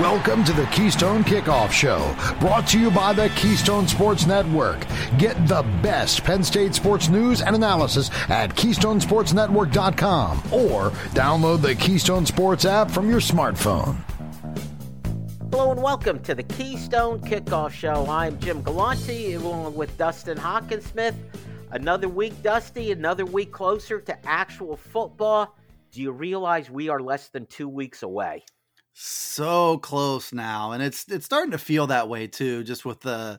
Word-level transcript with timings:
Welcome 0.00 0.44
to 0.44 0.52
the 0.52 0.66
Keystone 0.66 1.24
Kickoff 1.24 1.72
Show, 1.72 2.14
brought 2.38 2.66
to 2.68 2.78
you 2.78 2.90
by 2.90 3.14
the 3.14 3.30
Keystone 3.30 3.88
Sports 3.88 4.26
Network. 4.26 4.84
Get 5.16 5.48
the 5.48 5.62
best 5.82 6.22
Penn 6.22 6.44
State 6.44 6.74
sports 6.74 7.08
news 7.08 7.40
and 7.40 7.56
analysis 7.56 8.10
at 8.28 8.54
KeystonesportsNetwork.com 8.54 10.38
or 10.52 10.90
download 11.14 11.62
the 11.62 11.74
Keystone 11.76 12.26
Sports 12.26 12.66
app 12.66 12.90
from 12.90 13.08
your 13.08 13.20
smartphone. 13.20 13.96
Hello 15.50 15.70
and 15.72 15.82
welcome 15.82 16.22
to 16.24 16.34
the 16.34 16.42
Keystone 16.42 17.18
Kickoff 17.20 17.70
Show. 17.70 18.06
I'm 18.06 18.38
Jim 18.38 18.60
Galante 18.60 19.32
along 19.32 19.76
with 19.76 19.96
Dustin 19.96 20.36
Hockensmith. 20.36 21.14
Another 21.70 22.10
week, 22.10 22.42
Dusty, 22.42 22.92
another 22.92 23.24
week 23.24 23.50
closer 23.50 24.02
to 24.02 24.26
actual 24.28 24.76
football. 24.76 25.56
Do 25.90 26.02
you 26.02 26.12
realize 26.12 26.68
we 26.68 26.90
are 26.90 27.00
less 27.00 27.28
than 27.28 27.46
two 27.46 27.70
weeks 27.70 28.02
away? 28.02 28.44
So 28.98 29.76
close 29.76 30.32
now 30.32 30.72
and 30.72 30.82
it's 30.82 31.04
it's 31.10 31.26
starting 31.26 31.50
to 31.50 31.58
feel 31.58 31.86
that 31.88 32.08
way 32.08 32.26
too 32.26 32.64
just 32.64 32.86
with 32.86 32.98
the 33.00 33.38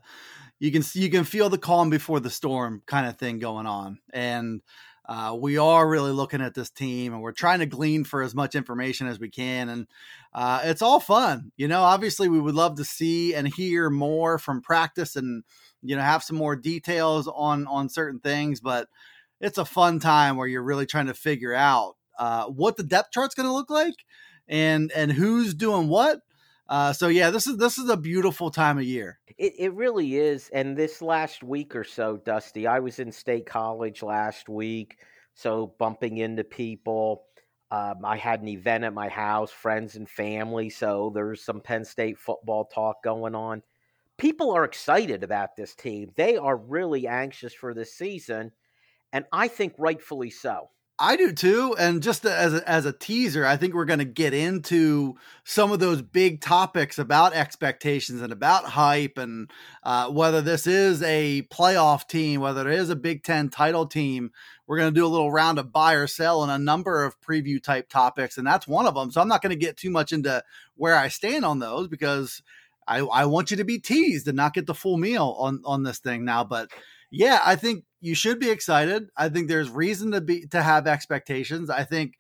you 0.60 0.72
can 0.72 0.84
see, 0.84 1.00
you 1.00 1.10
can 1.10 1.24
feel 1.24 1.50
the 1.50 1.58
calm 1.58 1.90
before 1.90 2.20
the 2.20 2.30
storm 2.30 2.84
kind 2.86 3.08
of 3.08 3.18
thing 3.18 3.40
going 3.40 3.66
on 3.66 3.98
and 4.14 4.62
uh, 5.10 5.36
we 5.40 5.58
are 5.58 5.90
really 5.90 6.12
looking 6.12 6.42
at 6.42 6.54
this 6.54 6.70
team 6.70 7.12
and 7.12 7.24
we're 7.24 7.32
trying 7.32 7.58
to 7.58 7.66
glean 7.66 8.04
for 8.04 8.22
as 8.22 8.36
much 8.36 8.54
information 8.54 9.08
as 9.08 9.20
we 9.20 9.32
can 9.32 9.68
and 9.70 9.88
uh, 10.36 10.62
it's 10.64 10.84
all 10.84 11.00
fun 11.00 11.52
you 11.58 11.68
know 11.68 11.82
obviously 11.82 12.30
we 12.30 12.40
would 12.40 12.54
love 12.54 12.76
to 12.76 12.86
see 12.86 13.34
and 13.34 13.48
hear 13.48 13.90
more 13.90 14.38
from 14.38 14.62
practice 14.62 15.16
and 15.16 15.44
you 15.82 15.96
know 15.96 16.04
have 16.04 16.22
some 16.22 16.38
more 16.38 16.56
details 16.56 17.28
on 17.28 17.66
on 17.66 17.90
certain 17.90 18.20
things 18.20 18.62
but 18.62 18.90
it's 19.42 19.58
a 19.58 19.66
fun 19.66 20.00
time 20.00 20.38
where 20.38 20.48
you're 20.48 20.62
really 20.62 20.86
trying 20.86 21.08
to 21.08 21.16
figure 21.16 21.56
out 21.56 21.96
uh, 22.20 22.46
what 22.46 22.78
the 22.78 22.84
depth 22.84 23.12
chart's 23.12 23.34
going 23.34 23.48
to 23.48 23.54
look 23.54 23.72
like 23.72 23.96
and 24.48 24.92
and 24.94 25.12
who's 25.12 25.54
doing 25.54 25.88
what. 25.88 26.22
Uh, 26.70 26.92
so 26.92 27.08
yeah, 27.08 27.30
this 27.30 27.48
is 27.48 27.58
this 27.58 27.78
is 27.78 27.90
a 27.90 27.98
beautiful 27.98 28.52
time 28.52 28.78
of 28.78 28.84
year. 28.84 29.20
It 29.38 29.54
it 29.58 29.74
really 29.74 30.18
is. 30.18 30.50
And 30.54 30.76
this 30.76 31.02
last 31.02 31.44
week 31.44 31.76
or 31.76 31.84
so, 31.84 32.18
Dusty, 32.18 32.68
I 32.68 32.80
was 32.80 33.00
in 33.00 33.12
State 33.12 33.46
College 33.46 34.04
last 34.04 34.50
week, 34.50 34.98
so 35.34 35.74
bumping 35.80 36.18
into 36.18 36.44
people. 36.44 37.24
Um, 37.70 38.06
I 38.06 38.16
had 38.16 38.42
an 38.42 38.48
event 38.48 38.86
at 38.86 38.94
my 38.94 39.10
house, 39.10 39.52
friends 39.52 39.96
and 39.96 40.10
family, 40.10 40.70
so 40.70 41.12
there's 41.14 41.44
some 41.44 41.60
Penn 41.60 41.84
State 41.84 42.18
football 42.18 42.66
talk 42.66 43.04
going 43.04 43.36
on. 43.36 43.62
People 44.18 44.52
are 44.52 44.64
excited 44.64 45.24
about 45.24 45.56
this 45.56 45.76
team. 45.76 46.12
They 46.16 46.38
are 46.38 46.56
really 46.56 47.08
anxious 47.08 47.54
for 47.54 47.74
this 47.74 47.94
season, 47.94 48.52
and 49.12 49.26
I 49.32 49.48
think 49.50 49.74
rightfully 49.78 50.30
so. 50.30 50.70
I 51.00 51.16
do 51.16 51.32
too. 51.32 51.76
And 51.78 52.02
just 52.02 52.26
as 52.26 52.56
a, 52.56 52.68
as 52.68 52.86
a 52.86 52.92
teaser, 52.92 53.46
I 53.46 53.56
think 53.56 53.76
we're 53.76 53.86
going 53.86 54.00
to 54.00 54.06
get 54.06 54.34
into 54.34 55.16
some 55.44 55.72
of 55.72 55.80
those 55.80 56.02
big 56.02 56.42
topics 56.42 56.98
about 56.98 57.34
expectations 57.34 58.22
and 58.22 58.34
about 58.34 58.64
hype 58.66 59.20
and 59.20 59.52
uh, 59.84 60.10
whether 60.10 60.42
this 60.42 60.66
is 60.66 61.04
a 61.04 61.44
playoff 61.52 62.08
team, 62.08 62.42
whether 62.42 62.68
it 62.68 62.80
is 62.80 62.90
a 62.90 62.96
Big 62.96 63.24
Ten 63.24 63.50
title 63.50 63.86
team. 63.86 64.32
We're 64.66 64.78
going 64.78 64.92
to 64.92 65.00
do 65.00 65.06
a 65.06 65.08
little 65.08 65.32
round 65.32 65.60
of 65.60 65.72
buy 65.72 65.94
or 65.94 66.08
sell 66.08 66.42
and 66.42 66.52
a 66.52 66.58
number 66.58 67.06
of 67.06 67.20
preview 67.22 67.62
type 67.62 67.90
topics. 67.90 68.40
And 68.40 68.48
that's 68.48 68.68
one 68.68 68.88
of 68.88 68.96
them. 68.96 69.12
So 69.12 69.22
I'm 69.22 69.28
not 69.28 69.44
going 69.44 69.58
to 69.58 69.66
get 69.66 69.78
too 69.78 69.92
much 69.92 70.12
into 70.12 70.44
where 70.76 70.96
I 70.96 71.10
stand 71.10 71.46
on 71.46 71.60
those 71.60 71.88
because 71.88 72.42
I, 72.88 73.00
I 73.00 73.26
want 73.26 73.52
you 73.52 73.58
to 73.58 73.64
be 73.64 73.78
teased 73.78 74.28
and 74.28 74.36
not 74.36 74.56
get 74.56 74.66
the 74.66 74.74
full 74.74 74.98
meal 74.98 75.36
on, 75.38 75.62
on 75.64 75.84
this 75.84 76.00
thing 76.00 76.26
now. 76.26 76.44
But 76.44 76.72
yeah, 77.10 77.42
I 77.46 77.56
think 77.56 77.86
you 78.02 78.16
should 78.16 78.40
be 78.40 78.50
excited. 78.50 79.10
I 79.16 79.30
think 79.30 79.48
there's 79.48 79.70
reason 79.70 80.12
to 80.12 80.22
be 80.22 80.46
to 80.48 80.62
have 80.62 80.88
expectations. 80.88 81.70
I 81.70 81.84
think 81.84 82.18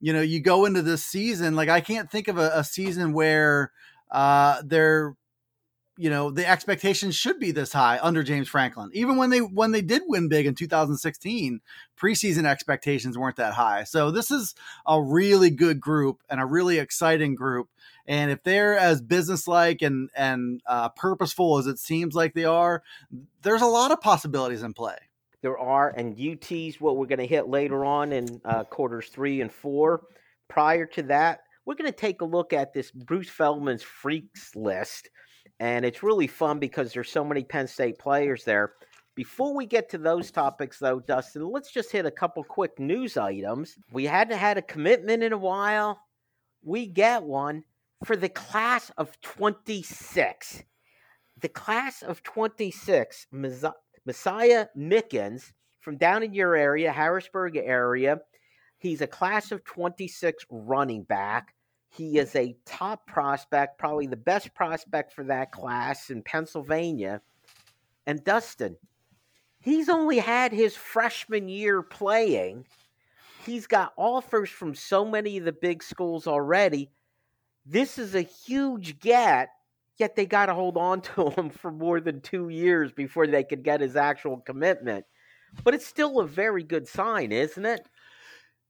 you 0.00 0.12
know 0.12 0.22
you 0.22 0.40
go 0.40 0.64
into 0.64 0.82
this 0.82 1.04
season 1.04 1.56
like 1.56 1.68
I 1.68 1.80
can't 1.80 2.10
think 2.10 2.28
of 2.28 2.38
a, 2.38 2.50
a 2.54 2.64
season 2.64 3.12
where 3.12 3.72
uh 4.10 4.62
there 4.64 5.14
you 6.00 6.08
know 6.08 6.30
the 6.30 6.48
expectations 6.48 7.14
should 7.14 7.38
be 7.38 7.50
this 7.50 7.74
high 7.74 7.98
under 8.00 8.22
James 8.22 8.48
Franklin. 8.48 8.90
Even 8.94 9.16
when 9.16 9.28
they 9.28 9.40
when 9.40 9.70
they 9.70 9.82
did 9.82 10.02
win 10.06 10.30
big 10.30 10.46
in 10.46 10.54
2016, 10.54 11.60
preseason 11.98 12.46
expectations 12.46 13.18
weren't 13.18 13.36
that 13.36 13.52
high. 13.52 13.84
So 13.84 14.10
this 14.10 14.30
is 14.30 14.54
a 14.86 15.00
really 15.00 15.50
good 15.50 15.78
group 15.78 16.22
and 16.30 16.40
a 16.40 16.46
really 16.46 16.78
exciting 16.78 17.34
group. 17.34 17.68
And 18.10 18.32
if 18.32 18.42
they're 18.42 18.76
as 18.76 19.00
businesslike 19.00 19.82
and 19.82 20.10
and 20.16 20.60
uh, 20.66 20.88
purposeful 20.88 21.58
as 21.58 21.68
it 21.68 21.78
seems 21.78 22.16
like 22.16 22.34
they 22.34 22.44
are, 22.44 22.82
there's 23.42 23.62
a 23.62 23.66
lot 23.66 23.92
of 23.92 24.00
possibilities 24.00 24.64
in 24.64 24.74
play. 24.74 24.96
There 25.42 25.56
are, 25.56 25.90
and 25.96 26.18
UT's 26.18 26.80
what 26.80 26.96
we're 26.96 27.06
going 27.06 27.20
to 27.20 27.26
hit 27.26 27.48
later 27.48 27.84
on 27.84 28.12
in 28.12 28.40
uh, 28.44 28.64
quarters 28.64 29.06
three 29.10 29.40
and 29.40 29.50
four. 29.50 30.02
Prior 30.48 30.86
to 30.86 31.02
that, 31.04 31.42
we're 31.64 31.76
going 31.76 31.90
to 31.90 31.96
take 31.96 32.20
a 32.20 32.24
look 32.24 32.52
at 32.52 32.74
this 32.74 32.90
Bruce 32.90 33.28
Feldman's 33.28 33.84
freaks 33.84 34.56
list, 34.56 35.08
and 35.60 35.84
it's 35.84 36.02
really 36.02 36.26
fun 36.26 36.58
because 36.58 36.92
there's 36.92 37.12
so 37.12 37.24
many 37.24 37.44
Penn 37.44 37.68
State 37.68 38.00
players 38.00 38.42
there. 38.42 38.72
Before 39.14 39.54
we 39.54 39.66
get 39.66 39.88
to 39.90 39.98
those 39.98 40.32
topics, 40.32 40.80
though, 40.80 40.98
Dustin, 40.98 41.48
let's 41.48 41.72
just 41.72 41.92
hit 41.92 42.06
a 42.06 42.10
couple 42.10 42.42
quick 42.42 42.76
news 42.80 43.16
items. 43.16 43.76
We 43.92 44.04
hadn't 44.06 44.38
had 44.38 44.58
a 44.58 44.62
commitment 44.62 45.22
in 45.22 45.32
a 45.32 45.38
while. 45.38 46.00
We 46.64 46.86
get 46.86 47.22
one 47.22 47.62
for 48.04 48.16
the 48.16 48.28
class 48.28 48.90
of 48.96 49.20
26. 49.20 50.62
The 51.40 51.48
class 51.48 52.02
of 52.02 52.22
26, 52.22 53.26
Messiah 53.32 54.66
Mickens 54.76 55.52
from 55.80 55.96
down 55.96 56.22
in 56.22 56.34
your 56.34 56.54
area, 56.54 56.92
Harrisburg 56.92 57.56
area. 57.56 58.20
He's 58.78 59.00
a 59.00 59.06
class 59.06 59.52
of 59.52 59.64
26 59.64 60.44
running 60.50 61.02
back. 61.04 61.54
He 61.88 62.18
is 62.18 62.36
a 62.36 62.56
top 62.66 63.06
prospect, 63.06 63.78
probably 63.78 64.06
the 64.06 64.16
best 64.16 64.54
prospect 64.54 65.12
for 65.12 65.24
that 65.24 65.50
class 65.50 66.10
in 66.10 66.22
Pennsylvania. 66.22 67.20
And 68.06 68.22
Dustin, 68.22 68.76
he's 69.60 69.88
only 69.88 70.18
had 70.18 70.52
his 70.52 70.76
freshman 70.76 71.48
year 71.48 71.82
playing. 71.82 72.66
He's 73.44 73.66
got 73.66 73.92
offers 73.96 74.50
from 74.50 74.74
so 74.74 75.04
many 75.04 75.38
of 75.38 75.44
the 75.44 75.52
big 75.52 75.82
schools 75.82 76.26
already. 76.26 76.90
This 77.64 77.98
is 77.98 78.14
a 78.14 78.22
huge 78.22 78.98
get 79.00 79.50
Yet 80.00 80.16
they 80.16 80.24
got 80.24 80.46
to 80.46 80.54
hold 80.54 80.78
on 80.78 81.00
to 81.14 81.30
him 81.30 81.50
for 81.50 81.70
more 81.70 82.00
than 82.00 82.22
two 82.22 82.48
years 82.48 82.90
before 82.90 83.26
they 83.26 83.44
could 83.44 83.62
get 83.62 83.82
his 83.82 83.94
actual 83.94 84.38
commitment. 84.38 85.04
But 85.62 85.74
it's 85.74 85.86
still 85.86 86.20
a 86.20 86.26
very 86.26 86.62
good 86.64 86.88
sign, 86.88 87.32
isn't 87.32 87.66
it? 87.66 87.86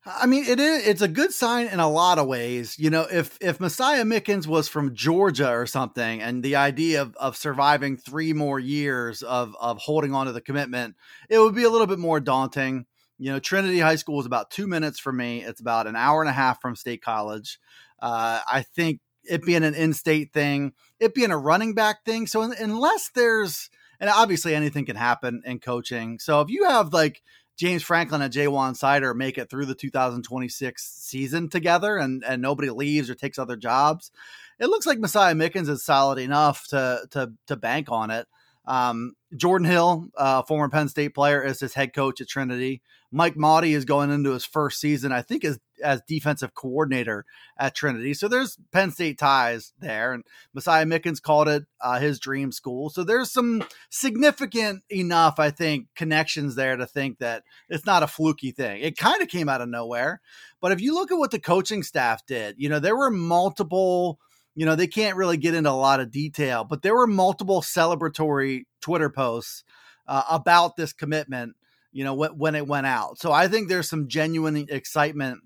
I 0.05 0.27
mean, 0.27 0.45
it 0.47 0.59
is. 0.59 0.87
It's 0.87 1.03
a 1.03 1.09
good 1.09 1.31
sign 1.31 1.67
in 1.67 1.79
a 1.79 1.89
lot 1.89 2.19
of 2.19 2.27
ways. 2.27 2.79
You 2.79 2.89
know, 2.89 3.03
if 3.03 3.37
if 3.43 3.61
Messiah 3.61 4.03
Mickens 4.03 4.47
was 4.47 4.67
from 4.67 4.95
Georgia 4.95 5.51
or 5.51 5.67
something, 5.67 6.23
and 6.23 6.43
the 6.43 6.57
idea 6.57 7.03
of, 7.03 7.15
of 7.17 7.37
surviving 7.37 7.99
three 7.99 8.33
more 8.33 8.59
years 8.59 9.23
of 9.23 9.55
of 9.61 9.77
holding 9.77 10.15
on 10.15 10.25
to 10.25 10.33
the 10.33 10.41
commitment, 10.41 10.97
it 11.29 11.39
would 11.39 11.55
be 11.55 11.65
a 11.65 11.71
little 11.71 11.87
bit 11.87 11.99
more 11.99 12.19
daunting. 12.19 12.87
You 13.19 13.31
know, 13.31 13.39
Trinity 13.39 13.79
High 13.79 13.97
School 13.97 14.19
is 14.21 14.25
about 14.25 14.51
two 14.51 14.67
minutes 14.67 14.99
from 14.99 15.19
me. 15.19 15.45
It's 15.45 15.61
about 15.61 15.87
an 15.87 15.97
hour 15.97 16.23
and 16.23 16.31
a 16.31 16.33
half 16.33 16.63
from 16.63 16.77
State 16.77 17.03
College. 17.03 17.59
Uh, 18.01 18.41
I 18.51 18.63
think 18.63 19.01
it 19.25 19.45
being 19.45 19.65
an 19.65 19.75
in-state 19.75 20.33
thing, 20.33 20.73
it 20.99 21.15
being 21.15 21.31
a 21.31 21.39
running 21.39 21.75
back 21.75 22.05
thing. 22.05 22.27
So 22.27 22.43
unless 22.43 23.11
there's 23.15 23.71
and 24.01 24.09
obviously 24.09 24.55
anything 24.55 24.87
can 24.87 24.97
happen 24.97 25.43
in 25.45 25.61
coaching. 25.61 26.19
So 26.19 26.41
if 26.41 26.49
you 26.49 26.65
have 26.65 26.93
like 26.93 27.23
James 27.57 27.83
Franklin 27.83 28.23
and 28.23 28.33
Ja'Juan 28.33 28.73
Seider 28.73 29.15
make 29.15 29.37
it 29.37 29.51
through 29.51 29.67
the 29.67 29.75
2026 29.75 30.83
season 30.83 31.51
together 31.51 31.99
and 31.99 32.25
and 32.25 32.41
nobody 32.41 32.71
leaves 32.71 33.11
or 33.11 33.15
takes 33.15 33.39
other 33.39 33.57
jobs, 33.57 34.11
it 34.59 34.67
looks 34.67 34.87
like 34.87 34.99
Messiah 34.99 35.35
Mickens 35.35 35.69
is 35.69 35.85
solid 35.85 36.19
enough 36.19 36.67
to 36.69 37.07
to 37.11 37.33
to 37.47 37.57
bank 37.57 37.89
on 37.91 38.11
it. 38.11 38.27
Um, 38.67 39.15
Jordan 39.37 39.67
Hill, 39.67 40.09
uh, 40.17 40.43
former 40.43 40.69
Penn 40.69 40.89
State 40.89 41.15
player, 41.15 41.43
is 41.43 41.61
his 41.61 41.75
head 41.75 41.93
coach 41.93 42.21
at 42.21 42.29
Trinity. 42.29 42.83
Mike 43.11 43.35
Motti 43.35 43.75
is 43.75 43.85
going 43.85 44.11
into 44.11 44.31
his 44.31 44.45
first 44.45 44.81
season, 44.81 45.13
I 45.13 45.23
think, 45.23 45.45
as 45.45 45.59
as 45.83 46.03
defensive 46.07 46.55
coordinator 46.55 47.25
at 47.59 47.75
Trinity. 47.75 48.15
So 48.15 48.29
there's 48.29 48.57
Penn 48.73 48.91
State 48.91 49.19
ties 49.19 49.73
there, 49.79 50.13
and 50.13 50.25
Messiah 50.55 50.85
Mickens 50.85 51.21
called 51.21 51.49
it 51.49 51.65
uh, 51.81 51.99
his 51.99 52.19
dream 52.19 52.53
school. 52.53 52.91
So 52.91 53.05
there's 53.05 53.33
some 53.33 53.65
significant 53.91 54.83
enough, 54.91 55.39
I 55.39 55.51
think, 55.51 55.87
connections 55.97 56.55
there 56.55 56.77
to 56.77 56.87
think 56.87 57.19
that 57.19 57.45
it's 57.69 57.87
not 57.87 58.03
a 58.03 58.09
fluky 58.09 58.53
thing. 58.53 58.83
It 58.83 58.97
kind 58.97 59.23
of 59.23 59.29
came 59.29 59.49
out 59.49 59.61
of 59.61 59.69
nowhere, 59.69 60.21
but 60.61 60.73
if 60.73 60.81
you 60.81 60.95
look 60.95 61.11
at 61.11 61.19
what 61.19 61.31
the 61.31 61.41
coaching 61.41 61.83
staff 61.83 62.25
did, 62.27 62.57
you 62.59 62.69
know, 62.69 62.79
there 62.79 62.97
were 62.97 63.11
multiple 63.11 64.19
you 64.55 64.67
know, 64.67 64.75
they 64.75 64.87
can't 64.87 65.17
really 65.17 65.37
get 65.37 65.55
into 65.55 65.71
a 65.71 65.73
lot 65.73 66.01
of 66.01 66.11
detail, 66.11 66.65
but 66.65 66.83
there 66.83 66.95
were 66.95 67.07
multiple 67.07 67.63
celebratory 67.63 68.65
Twitter 68.81 69.09
posts 69.09 69.65
uh, 70.07 70.25
about 70.29 70.77
this 70.77 70.93
commitment, 70.93 71.55
you 71.93 72.05
know, 72.05 72.15
when, 72.15 72.37
when 72.37 72.55
it 72.55 72.67
went 72.67 72.87
out. 72.87 73.19
So 73.19 73.33
I 73.33 73.49
think 73.49 73.69
there's 73.69 73.89
some 73.89 74.09
genuine 74.09 74.67
excitement 74.69 75.41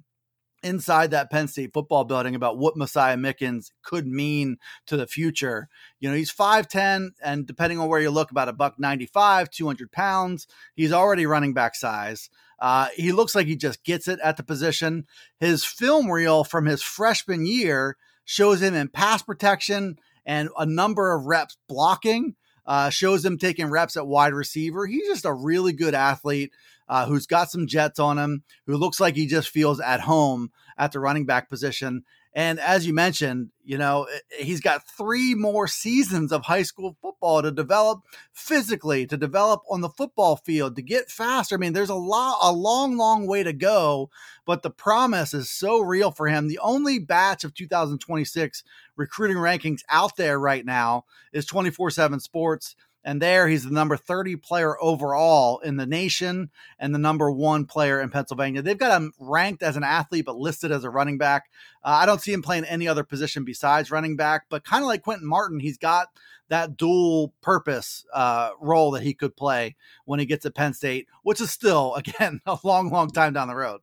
inside 0.65 1.11
that 1.11 1.31
Penn 1.31 1.47
State 1.47 1.73
football 1.73 2.05
building 2.05 2.35
about 2.35 2.59
what 2.59 2.77
Messiah 2.77 3.17
Mickens 3.17 3.71
could 3.83 4.07
mean 4.07 4.57
to 4.87 4.97
the 4.97 5.07
future. 5.07 5.69
You 6.01 6.11
know, 6.11 6.17
he's 6.17 6.33
5'10 6.33 7.11
and 7.23 7.47
depending 7.47 7.79
on 7.79 7.89
where 7.89 8.01
you 8.01 8.11
look, 8.11 8.31
about 8.31 8.49
a 8.49 8.53
buck 8.53 8.75
95, 8.79 9.51
200 9.51 9.93
pounds. 9.93 10.47
He's 10.75 10.93
already 10.93 11.27
running 11.27 11.55
back 11.55 11.75
size. 11.75 12.31
Uh, 12.59 12.89
he 12.95 13.13
looks 13.13 13.35
like 13.35 13.47
he 13.47 13.57
just 13.57 13.85
gets 13.85 14.09
it 14.09 14.19
at 14.25 14.37
the 14.37 14.43
position. 14.43 15.07
His 15.39 15.65
film 15.65 16.11
reel 16.11 16.45
from 16.45 16.67
his 16.67 16.83
freshman 16.83 17.47
year 17.47 17.97
shows 18.25 18.63
him 18.63 18.75
in 18.75 18.89
pass 18.89 19.23
protection 19.23 19.99
and 20.25 20.49
a 20.57 20.65
number 20.65 21.13
of 21.15 21.27
reps 21.27 21.59
blocking. 21.69 22.37
Uh, 22.67 22.89
shows 22.89 23.23
him 23.23 23.37
taking 23.37 23.67
reps 23.67 23.95
at 23.95 24.07
wide 24.07 24.33
receiver. 24.33 24.87
He's 24.87 25.07
just 25.07 25.27
a 25.27 25.35
really 25.35 25.75
good 25.75 25.95
athlete 25.95 26.51
uh, 26.89 27.07
who's 27.07 27.27
got 27.27 27.51
some 27.51 27.67
jets 27.67 27.99
on 27.99 28.19
him, 28.19 28.43
who 28.67 28.77
looks 28.77 29.01
like 29.01 29.15
he 29.15 29.27
just 29.27 29.49
feels 29.49 29.81
at 29.81 30.01
home 30.01 30.51
at 30.77 30.93
the 30.93 31.01
running 31.01 31.27
back 31.27 31.49
position. 31.49 32.05
And 32.37 32.59
as 32.59 32.85
you 32.85 32.93
mentioned, 32.93 33.51
you 33.63 33.79
know, 33.79 34.09
he's 34.37 34.61
got 34.61 34.83
three 34.99 35.37
more 35.37 35.69
seasons 35.69 36.33
of 36.33 36.43
high 36.43 36.65
school 36.65 36.97
football 37.01 37.43
to 37.43 37.53
develop 37.53 38.01
physically, 38.33 39.07
to 39.07 39.17
develop 39.17 39.63
on 39.71 39.83
the 39.83 39.89
football 39.89 40.35
field, 40.35 40.75
to 40.75 40.83
get 40.83 41.13
faster. 41.13 41.55
I 41.55 41.59
mean, 41.59 41.75
there's 41.75 41.91
a 41.91 41.95
lot, 41.95 42.39
a 42.43 42.51
long, 42.51 42.97
long 42.97 43.29
way 43.29 43.45
to 43.45 43.53
go, 43.53 44.11
but 44.45 44.63
the 44.63 44.71
promise 44.71 45.33
is 45.33 45.49
so 45.49 45.81
real 45.81 46.11
for 46.11 46.27
him. 46.27 46.49
The 46.49 46.59
only 46.59 46.99
batch 46.99 47.45
of 47.45 47.55
2026 47.55 48.65
recruiting 48.97 49.37
rankings 49.37 49.83
out 49.89 50.17
there 50.17 50.39
right 50.39 50.67
now 50.67 51.05
is 51.33 51.47
24 51.47 51.91
7 51.91 52.19
Sports. 52.19 52.75
And 53.05 53.21
there 53.21 53.49
he's 53.49 53.65
the 53.65 53.71
number 53.71 53.97
30 53.97 54.37
player 54.37 54.77
overall 54.81 55.59
in 55.59 55.77
the 55.77 55.87
nation 55.87 56.51
and 56.79 56.95
the 56.95 56.99
number 56.99 57.31
one 57.31 57.67
player 57.67 58.01
in 58.01 58.11
Pennsylvania. 58.11 58.63
They've 58.63 58.79
got 58.79 58.99
him 58.99 59.13
ranked 59.19 59.63
as 59.63 59.77
an 59.77 59.85
athlete, 59.85 60.25
but 60.25 60.37
listed 60.37 60.73
as 60.73 60.85
a 60.85 60.91
running 60.91 61.19
back. 61.19 61.51
Uh, 61.85 61.99
I 62.01 62.07
don't 62.07 62.21
see 62.21 62.33
him 62.33 62.43
playing 62.43 62.65
any 62.65 62.89
other 62.89 63.05
position 63.05 63.45
besides 63.45 63.91
running 63.91 64.17
back, 64.17 64.47
but 64.49 64.65
kind 64.65 64.83
of 64.83 64.89
like 64.89 65.03
Quinton 65.03 65.29
Martin, 65.29 65.61
he's 65.61 65.77
got 65.77 66.09
that 66.49 66.77
dual 66.77 67.33
purpose 67.41 68.05
uh, 68.13 68.51
role 68.61 68.91
that 68.93 69.03
he 69.03 69.15
could 69.15 69.37
play 69.37 69.77
when 70.05 70.21
he 70.21 70.27
gets 70.27 70.47
at 70.47 70.55
Penn 70.55 70.75
State, 70.75 71.07
which 71.23 71.41
is 71.41 71.51
still, 71.51 71.95
again, 71.97 72.41
a 72.47 72.59
long, 72.65 72.91
long 72.91 73.11
time 73.11 73.33
down 73.33 73.49
the 73.49 73.57
road. 73.57 73.81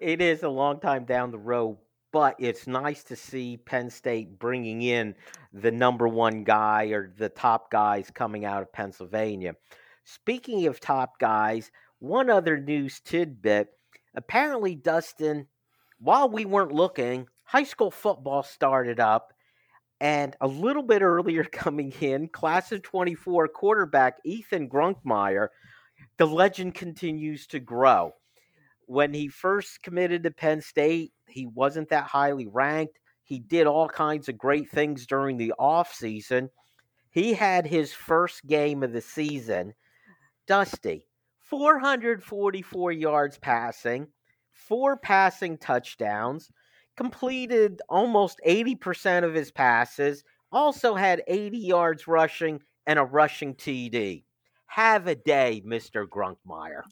It 0.00 0.20
is 0.20 0.42
a 0.42 0.48
long 0.48 0.80
time 0.80 1.04
down 1.04 1.32
the 1.32 1.38
road, 1.38 1.76
but 2.12 2.36
it's 2.38 2.66
nice 2.66 3.02
to 3.04 3.16
see 3.16 3.56
Penn 3.56 3.90
State 3.90 4.38
bringing 4.38 4.82
in 4.82 5.14
the 5.52 5.72
number 5.72 6.06
one 6.06 6.44
guy 6.44 6.86
or 6.86 7.12
the 7.16 7.28
top 7.28 7.70
guys 7.70 8.10
coming 8.12 8.44
out 8.44 8.62
of 8.62 8.72
Pennsylvania. 8.72 9.54
Speaking 10.04 10.66
of 10.66 10.78
top 10.78 11.18
guys, 11.18 11.70
one 11.98 12.30
other 12.30 12.58
news 12.58 13.00
tidbit 13.00 13.68
apparently, 14.14 14.74
Dustin, 14.74 15.46
while 15.98 16.28
we 16.28 16.44
weren't 16.44 16.72
looking, 16.72 17.28
high 17.44 17.64
school 17.64 17.90
football 17.90 18.42
started 18.42 19.00
up. 19.00 19.32
And 20.00 20.34
a 20.40 20.48
little 20.48 20.82
bit 20.82 21.02
earlier 21.02 21.44
coming 21.52 21.92
in, 22.00 22.28
class 22.28 22.72
of 22.72 22.82
24 22.82 23.48
quarterback 23.48 24.18
Ethan 24.24 24.68
Grunkemeyer, 24.68 25.48
the 26.16 26.26
legend 26.26 26.74
continues 26.74 27.46
to 27.48 27.60
grow. 27.60 28.12
When 28.86 29.14
he 29.14 29.28
first 29.28 29.82
committed 29.82 30.24
to 30.24 30.32
Penn 30.32 30.60
State, 30.60 31.12
he 31.32 31.46
wasn't 31.46 31.88
that 31.88 32.04
highly 32.04 32.46
ranked. 32.46 32.98
He 33.24 33.38
did 33.38 33.66
all 33.66 33.88
kinds 33.88 34.28
of 34.28 34.38
great 34.38 34.70
things 34.70 35.06
during 35.06 35.36
the 35.36 35.52
off 35.58 35.92
season. 35.94 36.50
He 37.10 37.34
had 37.34 37.66
his 37.66 37.92
first 37.92 38.46
game 38.46 38.82
of 38.82 38.92
the 38.92 39.00
season. 39.00 39.74
Dusty, 40.46 41.06
444 41.40 42.92
yards 42.92 43.38
passing, 43.38 44.08
four 44.50 44.96
passing 44.96 45.58
touchdowns, 45.58 46.50
completed 46.96 47.80
almost 47.88 48.40
80% 48.46 49.24
of 49.24 49.34
his 49.34 49.50
passes, 49.50 50.24
also 50.50 50.94
had 50.94 51.22
80 51.26 51.58
yards 51.58 52.06
rushing 52.06 52.60
and 52.86 52.98
a 52.98 53.04
rushing 53.04 53.54
TD. 53.54 54.24
Have 54.66 55.06
a 55.06 55.14
day, 55.14 55.62
Mr. 55.66 56.06
Grunkemeyer 56.06 56.82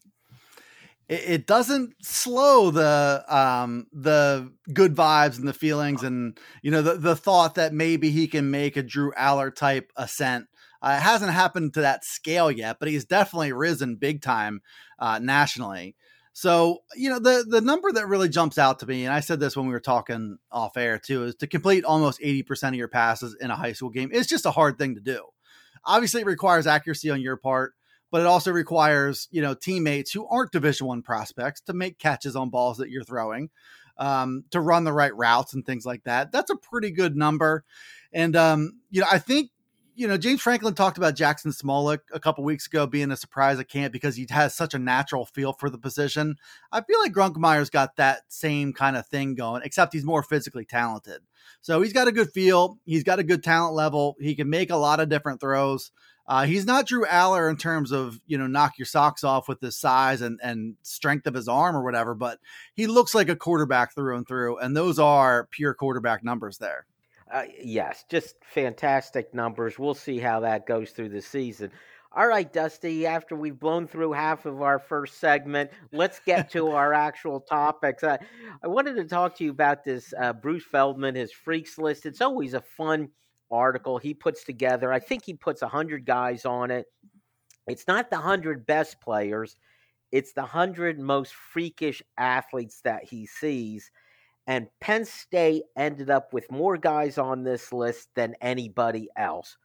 it, 1.10 1.22
it 1.26 1.46
doesn't 1.46 1.94
slow 2.02 2.70
the 2.70 3.24
um 3.28 3.86
the 3.92 4.50
good 4.72 4.94
vibes 4.94 5.38
and 5.38 5.46
the 5.46 5.52
feelings 5.52 6.02
and 6.02 6.38
you 6.62 6.70
know 6.70 6.80
the 6.80 6.94
the 6.94 7.16
thought 7.16 7.56
that 7.56 7.74
maybe 7.74 8.10
he 8.10 8.28
can 8.28 8.50
make 8.50 8.76
a 8.76 8.82
Drew 8.82 9.12
Allar 9.12 9.54
type 9.54 9.92
ascent. 9.96 10.46
Uh, 10.80 10.96
it 10.96 11.02
hasn't 11.02 11.32
happened 11.32 11.74
to 11.74 11.82
that 11.82 12.06
scale 12.06 12.50
yet, 12.50 12.78
but 12.78 12.88
he's 12.88 13.04
definitely 13.04 13.52
risen 13.52 13.96
big 13.96 14.22
time 14.22 14.62
uh, 14.98 15.18
nationally. 15.18 15.94
So, 16.32 16.78
you 16.94 17.10
know, 17.10 17.18
the 17.18 17.44
the 17.46 17.60
number 17.60 17.92
that 17.92 18.06
really 18.06 18.28
jumps 18.28 18.56
out 18.56 18.78
to 18.78 18.86
me, 18.86 19.04
and 19.04 19.12
I 19.12 19.20
said 19.20 19.40
this 19.40 19.56
when 19.56 19.66
we 19.66 19.72
were 19.72 19.80
talking 19.80 20.38
off 20.50 20.76
air 20.76 20.98
too, 20.98 21.24
is 21.24 21.34
to 21.36 21.46
complete 21.46 21.84
almost 21.84 22.20
80% 22.20 22.68
of 22.68 22.74
your 22.76 22.88
passes 22.88 23.36
in 23.40 23.50
a 23.50 23.56
high 23.56 23.72
school 23.72 23.90
game. 23.90 24.10
It's 24.12 24.28
just 24.28 24.46
a 24.46 24.50
hard 24.50 24.78
thing 24.78 24.94
to 24.94 25.00
do. 25.02 25.22
Obviously, 25.84 26.20
it 26.20 26.26
requires 26.26 26.66
accuracy 26.66 27.10
on 27.10 27.20
your 27.20 27.36
part 27.36 27.74
but 28.10 28.20
it 28.20 28.26
also 28.26 28.50
requires 28.50 29.28
you 29.30 29.42
know 29.42 29.54
teammates 29.54 30.12
who 30.12 30.26
aren't 30.28 30.52
division 30.52 30.86
one 30.86 31.02
prospects 31.02 31.60
to 31.62 31.72
make 31.72 31.98
catches 31.98 32.36
on 32.36 32.50
balls 32.50 32.78
that 32.78 32.90
you're 32.90 33.04
throwing 33.04 33.50
um, 33.98 34.44
to 34.50 34.60
run 34.60 34.84
the 34.84 34.92
right 34.92 35.14
routes 35.14 35.52
and 35.52 35.66
things 35.66 35.84
like 35.84 36.04
that. 36.04 36.32
That's 36.32 36.50
a 36.50 36.56
pretty 36.56 36.90
good 36.90 37.16
number. 37.16 37.64
And 38.12 38.34
um, 38.34 38.80
you 38.90 39.00
know 39.00 39.06
i 39.10 39.18
think 39.18 39.50
you 40.00 40.08
know 40.08 40.16
james 40.16 40.40
franklin 40.40 40.72
talked 40.72 40.96
about 40.96 41.14
jackson 41.14 41.50
smolik 41.50 41.98
a 42.14 42.18
couple 42.18 42.42
weeks 42.42 42.66
ago 42.66 42.86
being 42.86 43.10
a 43.10 43.16
surprise 43.16 43.60
at 43.60 43.68
camp 43.68 43.92
because 43.92 44.16
he 44.16 44.26
has 44.30 44.54
such 44.54 44.72
a 44.72 44.78
natural 44.78 45.26
feel 45.26 45.52
for 45.52 45.68
the 45.68 45.76
position. 45.76 46.36
I 46.72 46.80
feel 46.80 46.98
like 47.00 47.12
grunkemeyer's 47.12 47.68
got 47.68 47.96
that 47.96 48.22
same 48.28 48.72
kind 48.72 48.96
of 48.96 49.06
thing 49.06 49.34
going 49.34 49.60
except 49.62 49.92
he's 49.92 50.04
more 50.04 50.22
physically 50.22 50.64
talented. 50.64 51.20
So 51.60 51.82
he's 51.82 51.92
got 51.92 52.08
a 52.08 52.12
good 52.12 52.30
feel 52.32 52.78
he's 52.86 53.04
got 53.04 53.18
a 53.18 53.24
good 53.24 53.44
talent 53.44 53.74
level 53.74 54.16
he 54.18 54.34
can 54.34 54.48
make 54.48 54.70
a 54.70 54.76
lot 54.76 55.00
of 55.00 55.10
different 55.10 55.40
throws. 55.40 55.90
Uh, 56.26 56.44
he's 56.46 56.64
not 56.64 56.86
Drew 56.86 57.04
Allar 57.04 57.50
in 57.50 57.56
terms 57.56 57.92
of 57.92 58.20
you 58.26 58.38
know 58.38 58.46
knock 58.46 58.78
your 58.78 58.86
socks 58.86 59.22
off 59.22 59.48
with 59.48 59.60
his 59.60 59.76
size 59.76 60.22
and 60.22 60.40
and 60.42 60.76
strength 60.82 61.26
of 61.26 61.34
his 61.34 61.48
arm 61.48 61.76
or 61.76 61.84
whatever, 61.84 62.14
but 62.14 62.38
he 62.74 62.86
looks 62.86 63.14
like 63.14 63.28
a 63.28 63.36
quarterback 63.36 63.94
through 63.94 64.16
and 64.16 64.26
through, 64.26 64.56
and 64.58 64.74
those 64.74 64.98
are 64.98 65.46
pure 65.50 65.74
quarterback 65.74 66.24
numbers 66.24 66.56
there. 66.58 66.86
Uh, 67.30 67.44
yes, 67.62 68.04
just 68.08 68.36
fantastic 68.42 69.32
numbers. 69.32 69.78
We'll 69.78 69.94
see 69.94 70.18
how 70.18 70.40
that 70.40 70.66
goes 70.66 70.90
through 70.90 71.10
the 71.10 71.22
season. 71.22 71.70
All 72.12 72.26
right, 72.26 72.52
Dusty, 72.52 73.06
after 73.06 73.36
we've 73.36 73.58
blown 73.58 73.86
through 73.86 74.12
half 74.12 74.46
of 74.46 74.62
our 74.62 74.80
first 74.80 75.18
segment, 75.18 75.70
let's 75.92 76.18
get 76.18 76.50
to 76.52 76.68
our 76.72 76.92
actual 76.92 77.40
topics. 77.40 78.02
I, 78.02 78.18
I 78.64 78.66
wanted 78.66 78.96
to 78.96 79.04
talk 79.04 79.36
to 79.36 79.44
you 79.44 79.52
about 79.52 79.84
this 79.84 80.12
uh, 80.20 80.32
Bruce 80.32 80.64
Feldman, 80.64 81.14
his 81.14 81.30
freaks 81.32 81.78
list. 81.78 82.04
It's 82.04 82.20
always 82.20 82.54
a 82.54 82.60
fun 82.60 83.08
article 83.52 83.98
he 83.98 84.12
puts 84.12 84.42
together. 84.42 84.92
I 84.92 84.98
think 84.98 85.24
he 85.24 85.34
puts 85.34 85.62
100 85.62 86.04
guys 86.04 86.44
on 86.44 86.72
it. 86.72 86.86
It's 87.68 87.86
not 87.86 88.10
the 88.10 88.16
100 88.16 88.66
best 88.66 89.00
players, 89.00 89.56
it's 90.10 90.32
the 90.32 90.40
100 90.40 90.98
most 90.98 91.34
freakish 91.34 92.02
athletes 92.18 92.80
that 92.82 93.04
he 93.04 93.26
sees. 93.26 93.92
And 94.50 94.66
Penn 94.80 95.04
State 95.04 95.62
ended 95.76 96.10
up 96.10 96.32
with 96.32 96.50
more 96.50 96.76
guys 96.76 97.18
on 97.18 97.44
this 97.44 97.72
list 97.72 98.08
than 98.16 98.34
anybody 98.40 99.08
else. 99.16 99.56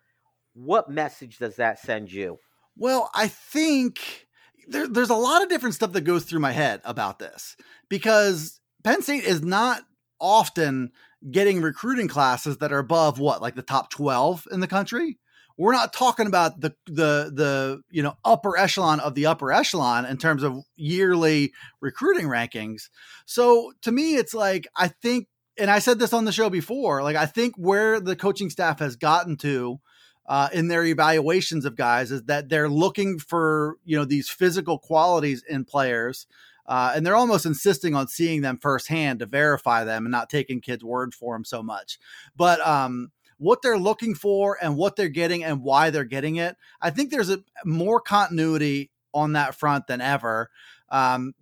What 0.54 0.92
message 0.92 1.39
does 1.39 1.56
that 1.56 1.80
send 1.80 2.12
you? 2.12 2.38
Well, 2.77 3.10
I 3.15 3.27
think 3.27 4.27
there, 4.68 4.88
there's 4.88 5.10
a 5.10 5.15
lot 5.15 5.42
of 5.42 5.50
different 5.50 5.74
stuff 5.74 5.94
that 5.94 6.01
goes 6.01 6.24
through 6.24 6.42
my 6.42 6.51
head 6.51 6.82
about 6.86 7.18
this 7.18 7.58
because 7.89 8.60
Penn 8.84 9.01
State 9.01 9.24
is 9.24 9.42
not 9.42 9.82
often 10.22 10.92
getting 11.32 11.63
recruiting 11.63 12.08
classes 12.08 12.58
that 12.58 12.72
are 12.72 12.77
above 12.77 13.18
what, 13.18 13.42
like 13.42 13.56
the 13.56 13.63
top 13.63 13.89
12 13.89 14.48
in 14.51 14.60
the 14.60 14.68
country. 14.68 15.18
We're 15.58 15.74
not 15.74 15.94
talking 15.94 16.28
about 16.28 16.60
the 16.60 16.76
the 16.86 17.32
the 17.34 17.82
you 17.90 18.04
know 18.04 18.18
upper 18.26 18.58
echelon 18.58 19.00
of 19.00 19.16
the 19.16 19.26
upper 19.28 19.52
echelon 19.52 20.06
in 20.06 20.18
terms 20.18 20.44
of 20.44 20.64
yearly 20.76 21.54
recruiting 21.80 22.28
rankings. 22.28 22.90
So 23.26 23.74
to 23.84 23.92
me, 23.92 24.16
it's 24.16 24.34
like 24.34 24.68
I 24.76 24.90
think, 24.90 25.28
and 25.58 25.72
I 25.72 25.80
said 25.80 26.00
this 26.00 26.14
on 26.14 26.26
the 26.26 26.32
show 26.32 26.50
before, 26.50 27.04
like 27.04 27.16
I 27.16 27.26
think 27.26 27.56
where 27.58 28.00
the 28.00 28.16
coaching 28.16 28.50
staff 28.50 28.80
has 28.80 28.96
gotten 28.96 29.38
to 29.38 29.80
uh, 30.28 30.50
in 30.52 30.68
their 30.68 30.84
evaluations 30.84 31.66
of 31.66 31.76
guys 31.76 32.12
is 32.12 32.24
that 32.24 32.50
they're 32.50 32.70
looking 32.70 33.20
for 33.20 33.78
you 33.86 33.98
know 33.98 34.06
these 34.06 34.30
physical 34.30 34.78
qualities 34.78 35.44
in 35.48 35.64
players 35.64 36.28
uh, 36.68 36.94
and 36.96 37.06
they're 37.06 37.16
almost 37.16 37.46
insisting 37.46 37.96
on 37.96 38.08
seeing 38.08 38.42
them 38.42 38.58
firsthand 38.58 39.20
to 39.20 39.26
verify 39.26 39.84
them 39.84 40.06
and 40.06 40.12
not 40.12 40.30
taking 40.30 40.62
kids' 40.62 40.84
word 40.84 41.14
for 41.14 41.36
them 41.36 41.46
so 41.46 41.62
much. 41.62 42.00
But 42.36 42.66
um, 42.66 43.12
what 43.38 43.62
they're 43.62 43.77
looking 43.77 44.15
for 44.15 44.58
and 44.62 44.77
what 44.77 44.96
they're 44.96 45.10
getting 45.10 45.44
and 45.44 45.62
why 45.62 45.89
they're 45.89 46.04
getting 46.04 46.38
it, 46.38 46.56
I 46.82 46.89
think 46.89 47.12
there's 47.12 47.30
a 47.30 47.44
more 47.63 48.00
continuity 48.00 48.92
on 49.13 49.34
that 49.34 49.56
front 49.56 49.88
than 49.88 50.01
ever. 50.01 50.50
Um, 50.89 51.34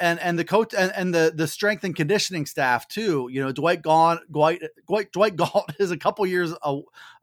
and 0.00 0.18
and 0.20 0.38
the 0.38 0.44
coach 0.44 0.74
and, 0.76 0.90
and 0.96 1.14
the 1.14 1.32
the 1.34 1.46
strength 1.46 1.84
and 1.84 1.94
conditioning 1.94 2.46
staff 2.46 2.88
too. 2.88 3.28
You 3.30 3.42
know, 3.42 3.52
Dwight 3.52 3.82
gone, 3.82 4.18
Dwight 4.30 4.62
Dwight, 4.88 5.12
Dwight 5.12 5.36
Galt 5.36 5.72
is 5.78 5.90
a 5.90 5.96
couple 5.96 6.26
years 6.26 6.52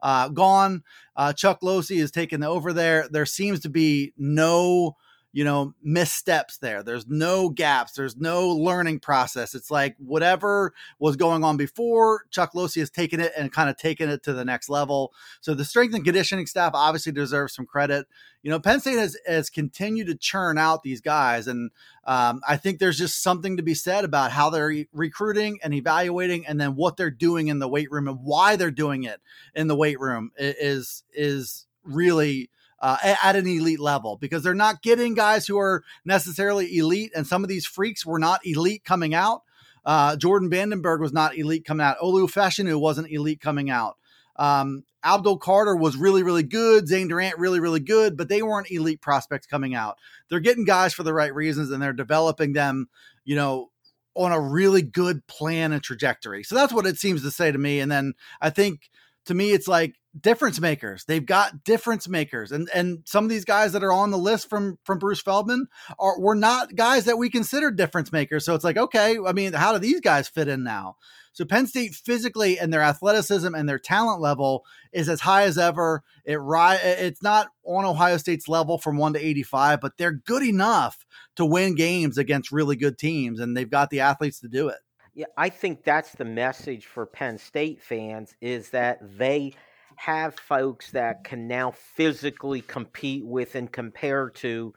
uh, 0.00 0.28
gone. 0.28 0.84
Uh, 1.16 1.32
Chuck 1.32 1.60
Losey 1.60 1.96
is 1.96 2.12
taken 2.12 2.42
over 2.44 2.72
there. 2.72 3.08
There 3.10 3.26
seems 3.26 3.60
to 3.60 3.68
be 3.68 4.12
no 4.16 4.96
you 5.32 5.44
know, 5.44 5.74
missteps 5.82 6.56
there. 6.58 6.82
There's 6.82 7.06
no 7.06 7.50
gaps. 7.50 7.92
There's 7.92 8.16
no 8.16 8.48
learning 8.48 9.00
process. 9.00 9.54
It's 9.54 9.70
like 9.70 9.94
whatever 9.98 10.72
was 10.98 11.16
going 11.16 11.44
on 11.44 11.58
before, 11.58 12.24
Chuck 12.30 12.52
Losey 12.54 12.80
has 12.80 12.90
taken 12.90 13.20
it 13.20 13.32
and 13.36 13.52
kind 13.52 13.68
of 13.68 13.76
taken 13.76 14.08
it 14.08 14.22
to 14.22 14.32
the 14.32 14.44
next 14.44 14.70
level. 14.70 15.12
So 15.42 15.54
the 15.54 15.66
strength 15.66 15.94
and 15.94 16.04
conditioning 16.04 16.46
staff 16.46 16.72
obviously 16.74 17.12
deserves 17.12 17.54
some 17.54 17.66
credit. 17.66 18.06
You 18.42 18.50
know, 18.50 18.58
Penn 18.58 18.80
State 18.80 18.98
has, 18.98 19.18
has 19.26 19.50
continued 19.50 20.06
to 20.06 20.14
churn 20.14 20.56
out 20.56 20.82
these 20.82 21.02
guys. 21.02 21.46
And 21.46 21.72
um, 22.04 22.40
I 22.48 22.56
think 22.56 22.78
there's 22.78 22.98
just 22.98 23.22
something 23.22 23.58
to 23.58 23.62
be 23.62 23.74
said 23.74 24.04
about 24.04 24.30
how 24.30 24.48
they're 24.48 24.68
re- 24.68 24.88
recruiting 24.92 25.58
and 25.62 25.74
evaluating 25.74 26.46
and 26.46 26.58
then 26.58 26.74
what 26.74 26.96
they're 26.96 27.10
doing 27.10 27.48
in 27.48 27.58
the 27.58 27.68
weight 27.68 27.90
room 27.90 28.08
and 28.08 28.20
why 28.22 28.56
they're 28.56 28.70
doing 28.70 29.04
it 29.04 29.20
in 29.54 29.68
the 29.68 29.76
weight 29.76 30.00
room 30.00 30.30
is, 30.38 31.04
is 31.12 31.66
really 31.84 32.48
uh, 32.80 32.96
at 33.02 33.36
an 33.36 33.46
elite 33.46 33.80
level 33.80 34.16
because 34.16 34.42
they're 34.42 34.54
not 34.54 34.82
getting 34.82 35.14
guys 35.14 35.46
who 35.46 35.58
are 35.58 35.82
necessarily 36.04 36.76
elite. 36.76 37.12
And 37.14 37.26
some 37.26 37.42
of 37.42 37.48
these 37.48 37.66
freaks 37.66 38.06
were 38.06 38.18
not 38.18 38.40
elite 38.44 38.84
coming 38.84 39.14
out. 39.14 39.42
Uh, 39.84 40.16
Jordan 40.16 40.50
Vandenberg 40.50 41.00
was 41.00 41.12
not 41.12 41.36
elite 41.36 41.64
coming 41.64 41.84
out. 41.84 41.98
Olu 41.98 42.30
Fashanu 42.30 42.78
wasn't 42.80 43.10
elite 43.10 43.40
coming 43.40 43.70
out. 43.70 43.96
Um, 44.36 44.84
Abdul 45.02 45.38
Carter 45.38 45.76
was 45.76 45.96
really, 45.96 46.22
really 46.22 46.42
good. 46.42 46.88
Zane 46.88 47.08
Durant, 47.08 47.38
really, 47.38 47.60
really 47.60 47.80
good, 47.80 48.16
but 48.16 48.28
they 48.28 48.42
weren't 48.42 48.70
elite 48.70 49.00
prospects 49.00 49.46
coming 49.46 49.74
out. 49.74 49.96
They're 50.28 50.40
getting 50.40 50.64
guys 50.64 50.92
for 50.92 51.02
the 51.02 51.14
right 51.14 51.34
reasons 51.34 51.70
and 51.70 51.82
they're 51.82 51.92
developing 51.92 52.52
them, 52.52 52.88
you 53.24 53.36
know, 53.36 53.70
on 54.14 54.32
a 54.32 54.40
really 54.40 54.82
good 54.82 55.26
plan 55.26 55.72
and 55.72 55.82
trajectory. 55.82 56.42
So 56.42 56.54
that's 56.56 56.72
what 56.72 56.86
it 56.86 56.98
seems 56.98 57.22
to 57.22 57.30
say 57.30 57.52
to 57.52 57.58
me. 57.58 57.80
And 57.80 57.90
then 57.90 58.14
I 58.40 58.50
think 58.50 58.90
to 59.26 59.34
me, 59.34 59.52
it's 59.52 59.68
like 59.68 59.94
difference 60.20 60.60
makers. 60.60 61.04
They've 61.04 61.24
got 61.24 61.64
difference 61.64 62.08
makers, 62.08 62.52
and 62.52 62.68
and 62.74 63.00
some 63.04 63.24
of 63.24 63.30
these 63.30 63.44
guys 63.44 63.72
that 63.72 63.84
are 63.84 63.92
on 63.92 64.10
the 64.10 64.18
list 64.18 64.48
from 64.48 64.78
from 64.84 64.98
Bruce 64.98 65.20
Feldman 65.20 65.66
are 65.98 66.18
were 66.18 66.34
not 66.34 66.74
guys 66.74 67.04
that 67.04 67.18
we 67.18 67.30
consider 67.30 67.70
difference 67.70 68.12
makers. 68.12 68.44
So 68.44 68.54
it's 68.54 68.64
like, 68.64 68.76
okay, 68.76 69.18
I 69.24 69.32
mean, 69.32 69.52
how 69.52 69.72
do 69.72 69.78
these 69.78 70.00
guys 70.00 70.28
fit 70.28 70.48
in 70.48 70.64
now? 70.64 70.96
So 71.32 71.44
Penn 71.44 71.68
State 71.68 71.94
physically 71.94 72.58
and 72.58 72.72
their 72.72 72.82
athleticism 72.82 73.54
and 73.54 73.68
their 73.68 73.78
talent 73.78 74.20
level 74.20 74.64
is 74.92 75.08
as 75.08 75.20
high 75.20 75.44
as 75.44 75.56
ever. 75.56 76.02
It 76.24 76.40
it's 76.40 77.22
not 77.22 77.48
on 77.64 77.84
Ohio 77.84 78.16
State's 78.16 78.48
level 78.48 78.76
from 78.76 78.96
1 78.96 79.12
to 79.12 79.24
85, 79.24 79.80
but 79.80 79.96
they're 79.96 80.10
good 80.12 80.42
enough 80.42 81.06
to 81.36 81.46
win 81.46 81.76
games 81.76 82.18
against 82.18 82.50
really 82.50 82.74
good 82.74 82.98
teams 82.98 83.38
and 83.38 83.56
they've 83.56 83.70
got 83.70 83.90
the 83.90 84.00
athletes 84.00 84.40
to 84.40 84.48
do 84.48 84.68
it. 84.68 84.78
Yeah, 85.14 85.26
I 85.36 85.48
think 85.48 85.84
that's 85.84 86.12
the 86.12 86.24
message 86.24 86.86
for 86.86 87.06
Penn 87.06 87.38
State 87.38 87.82
fans 87.82 88.34
is 88.40 88.70
that 88.70 88.98
they 89.18 89.54
have 89.98 90.34
folks 90.38 90.90
that 90.92 91.24
can 91.24 91.46
now 91.46 91.72
physically 91.72 92.60
compete 92.60 93.24
with 93.26 93.54
and 93.54 93.70
compare 93.70 94.30
to 94.30 94.72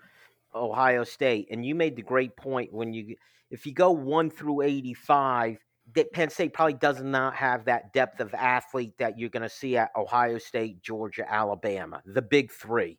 Ohio 0.53 1.03
State. 1.03 1.47
And 1.51 1.65
you 1.65 1.75
made 1.75 1.95
the 1.95 2.01
great 2.01 2.35
point 2.35 2.73
when 2.73 2.93
you 2.93 3.15
if 3.49 3.65
you 3.65 3.73
go 3.73 3.91
1 3.91 4.29
through 4.29 4.61
85, 4.61 5.57
that 5.95 6.11
Penn 6.13 6.29
State 6.29 6.53
probably 6.53 6.75
does 6.75 7.01
not 7.01 7.35
have 7.35 7.65
that 7.65 7.91
depth 7.93 8.21
of 8.21 8.33
athlete 8.33 8.93
that 8.97 9.19
you're 9.19 9.29
going 9.29 9.43
to 9.43 9.49
see 9.49 9.75
at 9.75 9.91
Ohio 9.95 10.37
State, 10.37 10.81
Georgia, 10.81 11.29
Alabama, 11.29 12.01
the 12.05 12.21
big 12.21 12.49
3. 12.51 12.97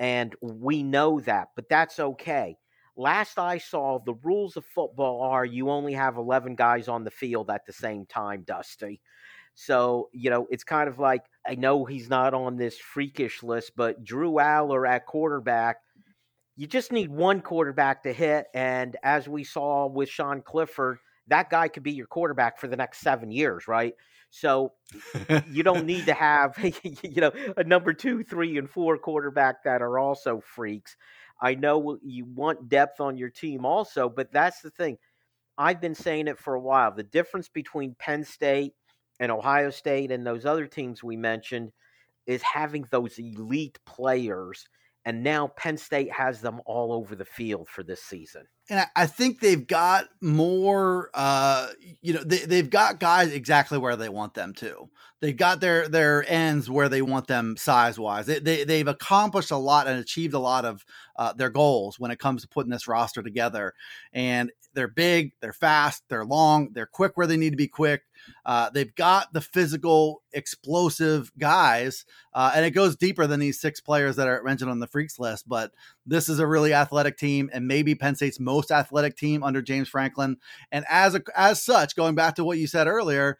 And 0.00 0.34
we 0.40 0.82
know 0.82 1.20
that, 1.20 1.50
but 1.54 1.68
that's 1.68 2.00
okay 2.00 2.58
last 2.98 3.38
I 3.38 3.58
saw, 3.58 4.00
the 4.04 4.18
rules 4.22 4.56
of 4.56 4.64
football 4.66 5.22
are 5.22 5.44
you 5.44 5.70
only 5.70 5.94
have 5.94 6.16
11 6.16 6.56
guys 6.56 6.88
on 6.88 7.04
the 7.04 7.10
field 7.10 7.48
at 7.48 7.64
the 7.64 7.72
same 7.72 8.04
time, 8.04 8.42
Dusty. 8.42 9.00
So, 9.60 10.08
you 10.12 10.30
know, 10.30 10.46
it's 10.50 10.62
kind 10.62 10.88
of 10.88 11.00
like 11.00 11.24
I 11.44 11.56
know 11.56 11.84
he's 11.84 12.08
not 12.08 12.32
on 12.32 12.56
this 12.56 12.78
freakish 12.78 13.42
list, 13.42 13.72
but 13.74 14.04
Drew 14.04 14.34
Allar 14.34 14.88
at 14.88 15.04
quarterback, 15.04 15.78
you 16.54 16.68
just 16.68 16.92
need 16.92 17.10
one 17.10 17.40
quarterback 17.40 18.04
to 18.04 18.12
hit. 18.12 18.46
And 18.54 18.96
as 19.02 19.28
we 19.28 19.42
saw 19.42 19.88
with 19.88 20.08
Sean 20.08 20.42
Clifford, 20.42 20.98
that 21.26 21.50
guy 21.50 21.66
could 21.66 21.82
be 21.82 21.90
your 21.90 22.06
quarterback 22.06 22.60
for 22.60 22.68
the 22.68 22.76
next 22.76 23.00
seven 23.00 23.32
years, 23.32 23.66
right? 23.66 23.94
So 24.30 24.74
you 25.50 25.64
don't 25.64 25.86
need 25.86 26.06
to 26.06 26.14
have, 26.14 26.56
you 27.02 27.20
know, 27.20 27.32
a 27.56 27.64
number 27.64 27.92
two, 27.92 28.22
three, 28.22 28.58
and 28.58 28.70
four 28.70 28.96
quarterback 28.96 29.64
that 29.64 29.82
are 29.82 29.98
also 29.98 30.40
freaks. 30.40 30.96
I 31.42 31.56
know 31.56 31.98
you 32.04 32.26
want 32.26 32.68
depth 32.68 33.00
on 33.00 33.18
your 33.18 33.30
team 33.30 33.66
also, 33.66 34.08
but 34.08 34.32
that's 34.32 34.60
the 34.60 34.70
thing. 34.70 34.98
I've 35.58 35.80
been 35.80 35.96
saying 35.96 36.28
it 36.28 36.38
for 36.38 36.54
a 36.54 36.60
while. 36.60 36.94
The 36.94 37.02
difference 37.02 37.48
between 37.48 37.96
Penn 37.98 38.22
State 38.22 38.74
and 39.20 39.32
Ohio 39.32 39.70
State 39.70 40.10
and 40.10 40.26
those 40.26 40.44
other 40.44 40.66
teams 40.66 41.02
we 41.02 41.16
mentioned 41.16 41.72
is 42.26 42.42
having 42.42 42.86
those 42.90 43.18
elite 43.18 43.78
players. 43.86 44.68
And 45.04 45.22
now 45.22 45.48
Penn 45.56 45.78
State 45.78 46.12
has 46.12 46.42
them 46.42 46.60
all 46.66 46.92
over 46.92 47.16
the 47.16 47.24
field 47.24 47.68
for 47.68 47.82
this 47.82 48.02
season. 48.02 48.42
And 48.68 48.84
I 48.94 49.06
think 49.06 49.40
they've 49.40 49.66
got 49.66 50.08
more 50.20 51.08
uh 51.14 51.68
you 52.02 52.12
know 52.12 52.22
they, 52.22 52.40
they've 52.40 52.68
got 52.68 53.00
guys 53.00 53.32
exactly 53.32 53.78
where 53.78 53.96
they 53.96 54.10
want 54.10 54.34
them 54.34 54.52
to. 54.54 54.90
They've 55.22 55.36
got 55.36 55.60
their 55.60 55.88
their 55.88 56.30
ends 56.30 56.68
where 56.68 56.90
they 56.90 57.00
want 57.00 57.28
them 57.28 57.56
size 57.56 57.98
wise 57.98 58.26
they, 58.26 58.40
they 58.40 58.64
they've 58.64 58.86
accomplished 58.86 59.50
a 59.50 59.56
lot 59.56 59.86
and 59.86 59.98
achieved 59.98 60.34
a 60.34 60.38
lot 60.38 60.66
of 60.66 60.84
uh, 61.16 61.32
their 61.32 61.48
goals 61.48 61.98
when 61.98 62.10
it 62.10 62.18
comes 62.18 62.42
to 62.42 62.48
putting 62.48 62.70
this 62.70 62.86
roster 62.86 63.22
together. 63.22 63.72
And 64.12 64.52
they're 64.78 64.88
big 64.88 65.32
they're 65.40 65.52
fast 65.52 66.04
they're 66.08 66.24
long 66.24 66.70
they're 66.72 66.86
quick 66.86 67.16
where 67.16 67.26
they 67.26 67.36
need 67.36 67.50
to 67.50 67.56
be 67.56 67.68
quick 67.68 68.02
uh, 68.44 68.70
they've 68.70 68.94
got 68.94 69.32
the 69.32 69.40
physical, 69.40 70.22
explosive 70.32 71.32
guys, 71.38 72.04
uh, 72.34 72.52
and 72.54 72.64
it 72.64 72.70
goes 72.70 72.96
deeper 72.96 73.26
than 73.26 73.40
these 73.40 73.60
six 73.60 73.80
players 73.80 74.16
that 74.16 74.28
are 74.28 74.42
mentioned 74.42 74.70
on 74.70 74.80
the 74.80 74.86
freaks 74.86 75.18
list. 75.18 75.48
But 75.48 75.72
this 76.06 76.28
is 76.28 76.38
a 76.38 76.46
really 76.46 76.72
athletic 76.72 77.16
team, 77.16 77.50
and 77.52 77.66
maybe 77.66 77.94
Penn 77.94 78.16
State's 78.16 78.40
most 78.40 78.70
athletic 78.70 79.16
team 79.16 79.42
under 79.42 79.62
James 79.62 79.88
Franklin. 79.88 80.38
And 80.70 80.84
as 80.88 81.14
a, 81.14 81.22
as 81.34 81.62
such, 81.62 81.96
going 81.96 82.14
back 82.14 82.36
to 82.36 82.44
what 82.44 82.58
you 82.58 82.66
said 82.66 82.86
earlier, 82.86 83.38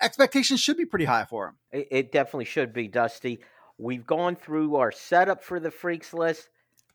expectations 0.00 0.60
should 0.60 0.76
be 0.76 0.86
pretty 0.86 1.06
high 1.06 1.24
for 1.24 1.48
him. 1.48 1.56
It, 1.72 1.88
it 1.90 2.12
definitely 2.12 2.46
should 2.46 2.72
be, 2.72 2.88
Dusty. 2.88 3.40
We've 3.78 4.06
gone 4.06 4.36
through 4.36 4.76
our 4.76 4.92
setup 4.92 5.42
for 5.42 5.58
the 5.58 5.70
freaks 5.70 6.14
list. 6.14 6.48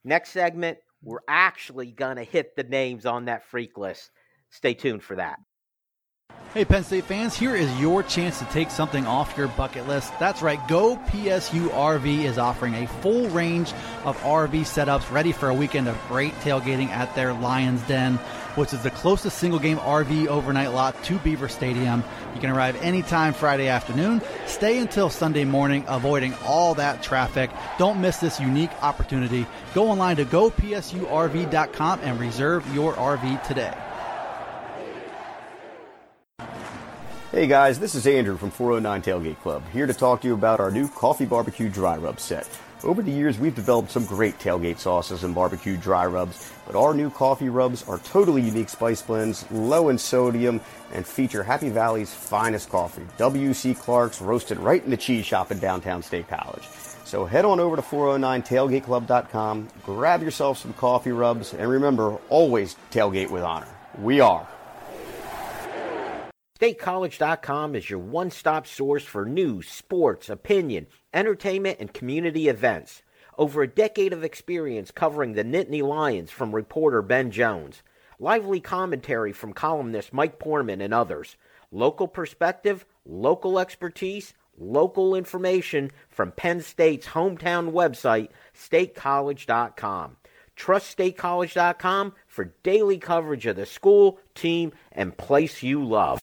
Next 0.06 0.30
segment, 0.30 0.78
we're 1.04 1.20
actually 1.28 1.92
going 1.92 2.18
to 2.18 2.24
hit 2.24 2.56
the 2.56 2.64
names 2.64 3.06
on 3.06 3.26
that 3.26 3.46
freak 3.46 3.78
list. 3.78 4.12
Stay 4.50 4.74
tuned 4.74 5.04
for 5.04 5.16
that. 5.16 5.40
Hey, 6.54 6.66
Penn 6.66 6.84
State 6.84 7.06
fans, 7.06 7.38
here 7.38 7.56
is 7.56 7.80
your 7.80 8.02
chance 8.02 8.40
to 8.40 8.46
take 8.46 8.72
something 8.72 9.06
off 9.06 9.38
your 9.38 9.50
bucket 9.50 9.88
list. 9.88 10.12
That's 10.20 10.42
right, 10.42 10.60
Go 10.68 10.96
PSU 10.96 11.68
RV 11.70 12.24
is 12.24 12.40
offering 12.40 12.74
a 12.74 12.88
full 12.88 13.30
range 13.30 13.72
of 14.04 14.18
RV 14.22 14.62
setups 14.62 15.12
ready 15.12 15.32
for 15.32 15.50
a 15.50 15.54
weekend 15.54 15.88
of 15.88 15.96
great 16.08 16.34
tailgating 16.40 16.90
at 16.90 17.14
their 17.14 17.34
Lions 17.34 17.84
Den, 17.84 18.18
which 18.60 18.74
is 18.74 18.84
the 18.84 18.92
closest 18.92 19.38
single 19.38 19.58
game 19.58 19.78
RV 19.78 20.28
overnight 20.28 20.74
lot 20.74 21.02
to 21.06 21.18
Beaver 21.20 21.48
Stadium. 21.48 22.04
You 22.36 22.42
can 22.42 22.50
arrive 22.50 22.76
anytime 22.84 23.34
Friday 23.34 23.70
afternoon, 23.70 24.22
stay 24.48 24.80
until 24.80 25.10
Sunday 25.10 25.46
morning, 25.46 25.86
avoiding 25.88 26.34
all 26.46 26.76
that 26.76 27.02
traffic. 27.02 27.50
Don't 27.78 28.02
miss 28.02 28.18
this 28.18 28.38
unique 28.38 28.72
opportunity. 28.84 29.48
Go 29.74 29.90
online 29.90 30.18
to 30.18 30.26
gopsurv.com 30.26 32.00
and 32.04 32.20
reserve 32.20 32.76
your 32.76 32.94
RV 32.96 33.48
today. 33.48 33.74
Hey 37.32 37.48
guys, 37.48 37.80
this 37.80 37.96
is 37.96 38.06
Andrew 38.06 38.36
from 38.36 38.52
409 38.52 39.02
Tailgate 39.02 39.40
Club, 39.40 39.64
here 39.72 39.86
to 39.88 39.94
talk 39.94 40.20
to 40.22 40.28
you 40.28 40.34
about 40.34 40.60
our 40.60 40.72
new 40.72 40.90
coffee 40.90 41.26
barbecue 41.26 41.70
dry 41.70 41.96
rub 41.96 42.20
set. 42.20 42.50
Over 42.84 43.02
the 43.02 43.12
years, 43.12 43.38
we've 43.38 43.54
developed 43.54 43.92
some 43.92 44.06
great 44.06 44.40
tailgate 44.40 44.80
sauces 44.80 45.24
and 45.24 45.36
barbecue 45.36 45.76
dry 45.76 46.06
rubs, 46.06 46.52
but 46.70 46.80
our 46.80 46.94
new 46.94 47.10
coffee 47.10 47.50
rubs 47.50 47.84
are 47.88 47.98
totally 47.98 48.44
unique 48.44 48.70
spice 48.70 49.02
blends, 49.02 49.50
low 49.50 49.90
in 49.90 49.98
sodium, 49.98 50.62
and 50.94 51.04
feature 51.04 51.42
Happy 51.42 51.70
Valley's 51.70 52.14
finest 52.14 52.70
coffee, 52.70 53.08
W.C. 53.18 53.74
Clark's, 53.74 54.22
roasted 54.22 54.60
right 54.60 54.84
in 54.84 54.92
the 54.92 54.98
cheese 54.98 55.26
shop 55.26 55.52
in 55.52 55.58
downtown 55.58 56.04
State 56.04 56.28
College. 56.28 56.62
So 57.06 57.26
head 57.26 57.44
on 57.44 57.60
over 57.60 57.76
to 57.76 57.82
409tailgateclub.com, 57.82 59.68
grab 59.84 60.22
yourself 60.22 60.60
some 60.60 60.74
coffee 60.74 61.12
rubs, 61.12 61.56
and 61.56 61.68
remember, 61.68 62.20
always 62.30 62.76
tailgate 62.92 63.32
with 63.32 63.42
honor. 63.42 63.68
We 63.98 64.20
are. 64.20 64.48
StateCollege.com 66.62 67.74
is 67.74 67.90
your 67.90 67.98
one 67.98 68.30
stop 68.30 68.68
source 68.68 69.04
for 69.04 69.26
news, 69.26 69.68
sports, 69.68 70.30
opinion, 70.30 70.86
entertainment, 71.16 71.78
and 71.80 71.92
community 71.92 72.48
events. 72.48 73.02
Over 73.40 73.62
a 73.62 73.70
decade 73.70 74.12
of 74.12 74.26
experience 74.26 74.92
covering 74.92 75.32
the 75.32 75.46
Nittany 75.46 75.82
Lions 75.82 76.30
from 76.30 76.54
reporter 76.54 77.02
Ben 77.02 77.32
Jones. 77.32 77.82
Lively 78.20 78.60
commentary 78.60 79.32
from 79.32 79.54
columnist 79.54 80.12
Mike 80.12 80.40
Poorman 80.40 80.84
and 80.84 80.94
others. 80.94 81.38
Local 81.72 82.10
perspective, 82.10 82.86
local 83.06 83.58
expertise, 83.58 84.34
local 84.58 85.16
information 85.16 85.90
from 86.10 86.34
Penn 86.34 86.60
State's 86.60 87.08
hometown 87.08 87.72
website, 87.72 88.28
statecollege.com. 88.54 90.18
Trust 90.58 90.98
statecollege.com 90.98 92.14
for 92.28 92.54
daily 92.64 92.98
coverage 92.98 93.46
of 93.46 93.56
the 93.56 93.66
school, 93.66 94.20
team, 94.36 94.74
and 94.92 95.18
place 95.18 95.64
you 95.64 95.82
love. 95.82 96.20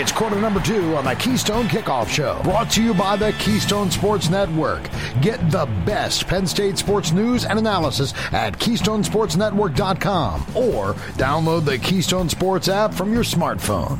It's 0.00 0.12
quarter 0.12 0.40
number 0.40 0.60
two 0.60 0.94
on 0.94 1.04
the 1.04 1.16
Keystone 1.16 1.66
Kickoff 1.66 2.08
Show, 2.08 2.40
brought 2.44 2.70
to 2.70 2.80
you 2.80 2.94
by 2.94 3.16
the 3.16 3.32
Keystone 3.32 3.90
Sports 3.90 4.30
Network. 4.30 4.88
Get 5.20 5.50
the 5.50 5.66
best 5.84 6.28
Penn 6.28 6.46
State 6.46 6.78
sports 6.78 7.10
news 7.10 7.44
and 7.44 7.58
analysis 7.58 8.14
at 8.30 8.56
KeystonesportsNetwork.com 8.60 10.42
or 10.54 10.94
download 11.16 11.64
the 11.64 11.78
Keystone 11.78 12.28
Sports 12.28 12.68
app 12.68 12.94
from 12.94 13.12
your 13.12 13.24
smartphone. 13.24 13.98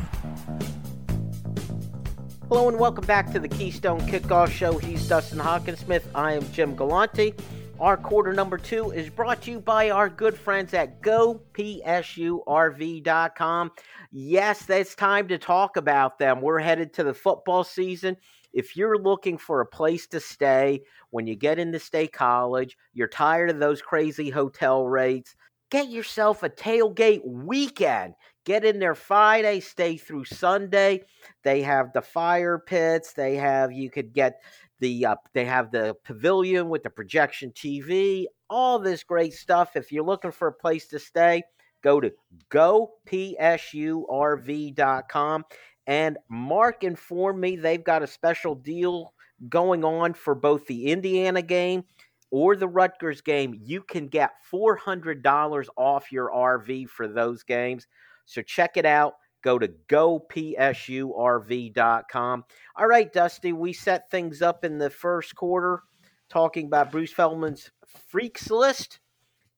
Hello 2.47 2.69
and 2.69 2.79
welcome 2.79 3.05
back 3.05 3.33
to 3.33 3.39
the 3.39 3.49
Keystone 3.49 3.99
Kickoff 3.99 4.51
Show. 4.51 4.77
He's 4.77 5.05
Dustin 5.05 5.39
Hockensmith. 5.39 6.03
I 6.15 6.31
am 6.31 6.49
Jim 6.53 6.77
Galante. 6.77 7.33
Our 7.79 7.95
quarter 7.95 8.33
number 8.33 8.57
two 8.57 8.91
is 8.91 9.09
brought 9.09 9.41
to 9.43 9.51
you 9.51 9.61
by 9.61 9.89
our 9.89 10.09
good 10.09 10.37
friends 10.37 10.73
at 10.73 11.01
GoPSURV.com. 11.01 13.71
Yes, 14.11 14.67
it's 14.69 14.95
time 14.95 15.27
to 15.27 15.37
talk 15.37 15.77
about 15.77 16.17
them. 16.17 16.41
We're 16.41 16.59
headed 16.59 16.93
to 16.93 17.03
the 17.03 17.13
football 17.13 17.63
season. 17.63 18.17
If 18.51 18.75
you're 18.75 18.97
looking 18.97 19.37
for 19.37 19.61
a 19.61 19.65
place 19.67 20.07
to 20.07 20.19
stay 20.19 20.81
when 21.11 21.27
you 21.27 21.35
get 21.35 21.59
into 21.59 21.79
state 21.79 22.11
college, 22.11 22.75
you're 22.93 23.07
tired 23.07 23.51
of 23.51 23.59
those 23.59 23.83
crazy 23.83 24.31
hotel 24.31 24.87
rates, 24.87 25.35
get 25.69 25.89
yourself 25.89 26.41
a 26.41 26.49
tailgate 26.49 27.21
weekend. 27.23 28.15
Get 28.45 28.65
in 28.65 28.79
there 28.79 28.95
Friday, 28.95 29.59
stay 29.59 29.97
through 29.97 30.25
Sunday. 30.25 31.03
They 31.43 31.61
have 31.61 31.93
the 31.93 32.01
fire 32.01 32.57
pits. 32.57 33.13
They 33.13 33.35
have 33.35 33.71
you 33.71 33.91
could 33.91 34.11
get 34.11 34.41
the 34.79 35.05
uh, 35.05 35.15
they 35.33 35.45
have 35.45 35.69
the 35.71 35.95
pavilion 36.03 36.69
with 36.69 36.81
the 36.81 36.89
projection 36.89 37.51
TV. 37.51 38.25
All 38.49 38.79
this 38.79 39.03
great 39.03 39.33
stuff. 39.33 39.75
If 39.75 39.91
you're 39.91 40.03
looking 40.05 40.31
for 40.31 40.47
a 40.47 40.53
place 40.53 40.87
to 40.87 40.97
stay, 40.97 41.43
go 41.81 41.99
to 41.99 42.11
gopsurv.com. 42.49 45.45
And 45.87 46.17
Mark 46.29 46.83
informed 46.83 47.39
me 47.39 47.55
they've 47.55 47.83
got 47.83 48.03
a 48.03 48.07
special 48.07 48.55
deal 48.55 49.13
going 49.47 49.83
on 49.83 50.13
for 50.13 50.35
both 50.35 50.67
the 50.67 50.87
Indiana 50.87 51.41
game 51.41 51.83
or 52.31 52.55
the 52.55 52.67
Rutgers 52.67 53.21
game. 53.21 53.59
You 53.59 53.81
can 53.81 54.07
get 54.07 54.31
$400 54.53 55.67
off 55.77 56.11
your 56.11 56.29
RV 56.29 56.89
for 56.89 57.07
those 57.07 57.41
games. 57.43 57.87
So 58.25 58.41
check 58.41 58.77
it 58.77 58.85
out. 58.85 59.13
Go 59.41 59.57
to 59.57 59.69
gopsurv.com. 59.87 62.43
All 62.75 62.87
right, 62.87 63.13
Dusty, 63.13 63.53
we 63.53 63.73
set 63.73 64.11
things 64.11 64.41
up 64.41 64.65
in 64.65 64.77
the 64.77 64.89
first 64.89 65.35
quarter 65.35 65.83
talking 66.29 66.65
about 66.67 66.91
Bruce 66.91 67.13
Feldman's 67.13 67.71
freaks 68.07 68.51
list. 68.51 68.99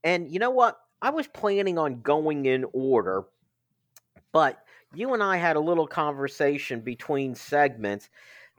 And 0.04 0.32
you 0.32 0.40
know 0.40 0.52
what? 0.52 0.78
I 1.02 1.10
was 1.10 1.28
planning 1.28 1.78
on 1.78 2.02
going 2.02 2.46
in 2.46 2.66
order, 2.74 3.24
but 4.32 4.64
you 4.94 5.14
and 5.14 5.24
I 5.24 5.38
had 5.38 5.56
a 5.56 5.62
little 5.62 5.88
conversation 5.88 6.82
between 6.82 7.34
segments. 7.34 8.10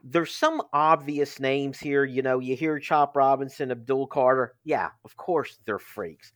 There's 0.03 0.35
some 0.35 0.61
obvious 0.73 1.39
names 1.39 1.79
here. 1.79 2.03
You 2.03 2.21
know, 2.21 2.39
you 2.39 2.55
hear 2.55 2.79
Chop 2.79 3.15
Robinson, 3.15 3.71
Abdul 3.71 4.07
Carter. 4.07 4.55
Yeah, 4.65 4.89
of 5.05 5.15
course 5.15 5.57
they're 5.65 5.79
freaks. 5.79 6.33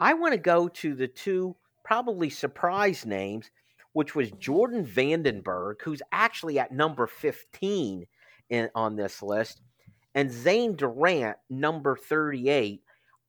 I 0.00 0.14
want 0.14 0.32
to 0.32 0.38
go 0.38 0.68
to 0.68 0.94
the 0.94 1.06
two 1.06 1.54
probably 1.84 2.30
surprise 2.30 3.06
names, 3.06 3.50
which 3.92 4.16
was 4.16 4.32
Jordan 4.32 4.84
Vandenberg, 4.84 5.82
who's 5.82 6.02
actually 6.10 6.58
at 6.58 6.72
number 6.72 7.06
15 7.06 8.06
in, 8.50 8.70
on 8.74 8.96
this 8.96 9.22
list, 9.22 9.60
and 10.16 10.32
Zane 10.32 10.74
Durant, 10.74 11.36
number 11.48 11.96
38. 11.96 12.82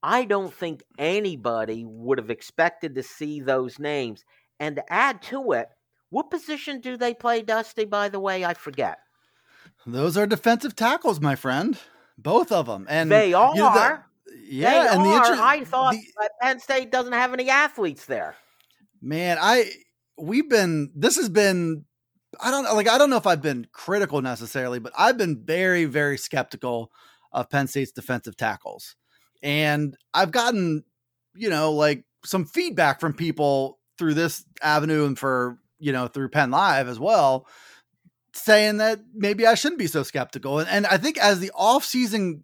I 0.05 0.25
don't 0.25 0.53
think 0.53 0.83
anybody 0.99 1.83
would 1.83 2.19
have 2.19 2.29
expected 2.29 2.93
to 2.93 3.01
see 3.01 3.41
those 3.41 3.79
names. 3.79 4.23
And 4.59 4.75
to 4.75 4.93
add 4.93 5.23
to 5.23 5.53
it, 5.53 5.67
what 6.11 6.29
position 6.29 6.79
do 6.79 6.95
they 6.95 7.15
play, 7.15 7.41
Dusty, 7.41 7.85
by 7.85 8.09
the 8.09 8.19
way? 8.19 8.45
I 8.45 8.53
forget. 8.53 8.99
Those 9.83 10.15
are 10.15 10.27
defensive 10.27 10.75
tackles, 10.75 11.19
my 11.19 11.35
friend. 11.35 11.79
Both 12.19 12.51
of 12.51 12.67
them. 12.67 12.85
And 12.87 13.11
they 13.11 13.33
are. 13.33 13.55
You 13.55 13.61
know, 13.61 13.73
the, 13.73 13.99
yeah, 14.47 14.69
they 14.69 14.89
and 14.89 15.01
are. 15.01 15.07
the 15.07 15.15
inter- 15.15 15.43
I 15.43 15.63
thought 15.63 15.93
the, 15.93 16.29
Penn 16.39 16.59
State 16.59 16.91
doesn't 16.91 17.13
have 17.13 17.33
any 17.33 17.49
athletes 17.49 18.05
there. 18.05 18.35
Man, 19.01 19.39
I 19.41 19.71
we've 20.19 20.47
been 20.47 20.91
this 20.95 21.15
has 21.15 21.29
been 21.29 21.85
I 22.39 22.51
don't 22.51 22.63
like 22.75 22.87
I 22.87 22.99
don't 22.99 23.09
know 23.09 23.17
if 23.17 23.27
I've 23.27 23.41
been 23.41 23.67
critical 23.73 24.21
necessarily, 24.21 24.77
but 24.77 24.93
I've 24.97 25.17
been 25.17 25.43
very 25.43 25.85
very 25.85 26.17
skeptical 26.17 26.91
of 27.31 27.49
Penn 27.49 27.67
State's 27.67 27.91
defensive 27.91 28.37
tackles. 28.37 28.95
And 29.43 29.95
I've 30.13 30.31
gotten, 30.31 30.83
you 31.35 31.49
know, 31.49 31.71
like 31.71 32.03
some 32.23 32.45
feedback 32.45 32.99
from 32.99 33.13
people 33.13 33.79
through 33.97 34.15
this 34.15 34.43
avenue 34.61 35.05
and 35.05 35.17
for, 35.17 35.57
you 35.79 35.91
know, 35.91 36.07
through 36.07 36.29
Penn 36.29 36.51
Live 36.51 36.87
as 36.87 36.99
well, 36.99 37.47
saying 38.33 38.77
that 38.77 38.99
maybe 39.13 39.45
I 39.45 39.55
shouldn't 39.55 39.79
be 39.79 39.87
so 39.87 40.03
skeptical. 40.03 40.59
And, 40.59 40.69
and 40.69 40.85
I 40.87 40.97
think 40.97 41.17
as 41.17 41.39
the 41.39 41.51
off 41.55 41.85
season 41.85 42.43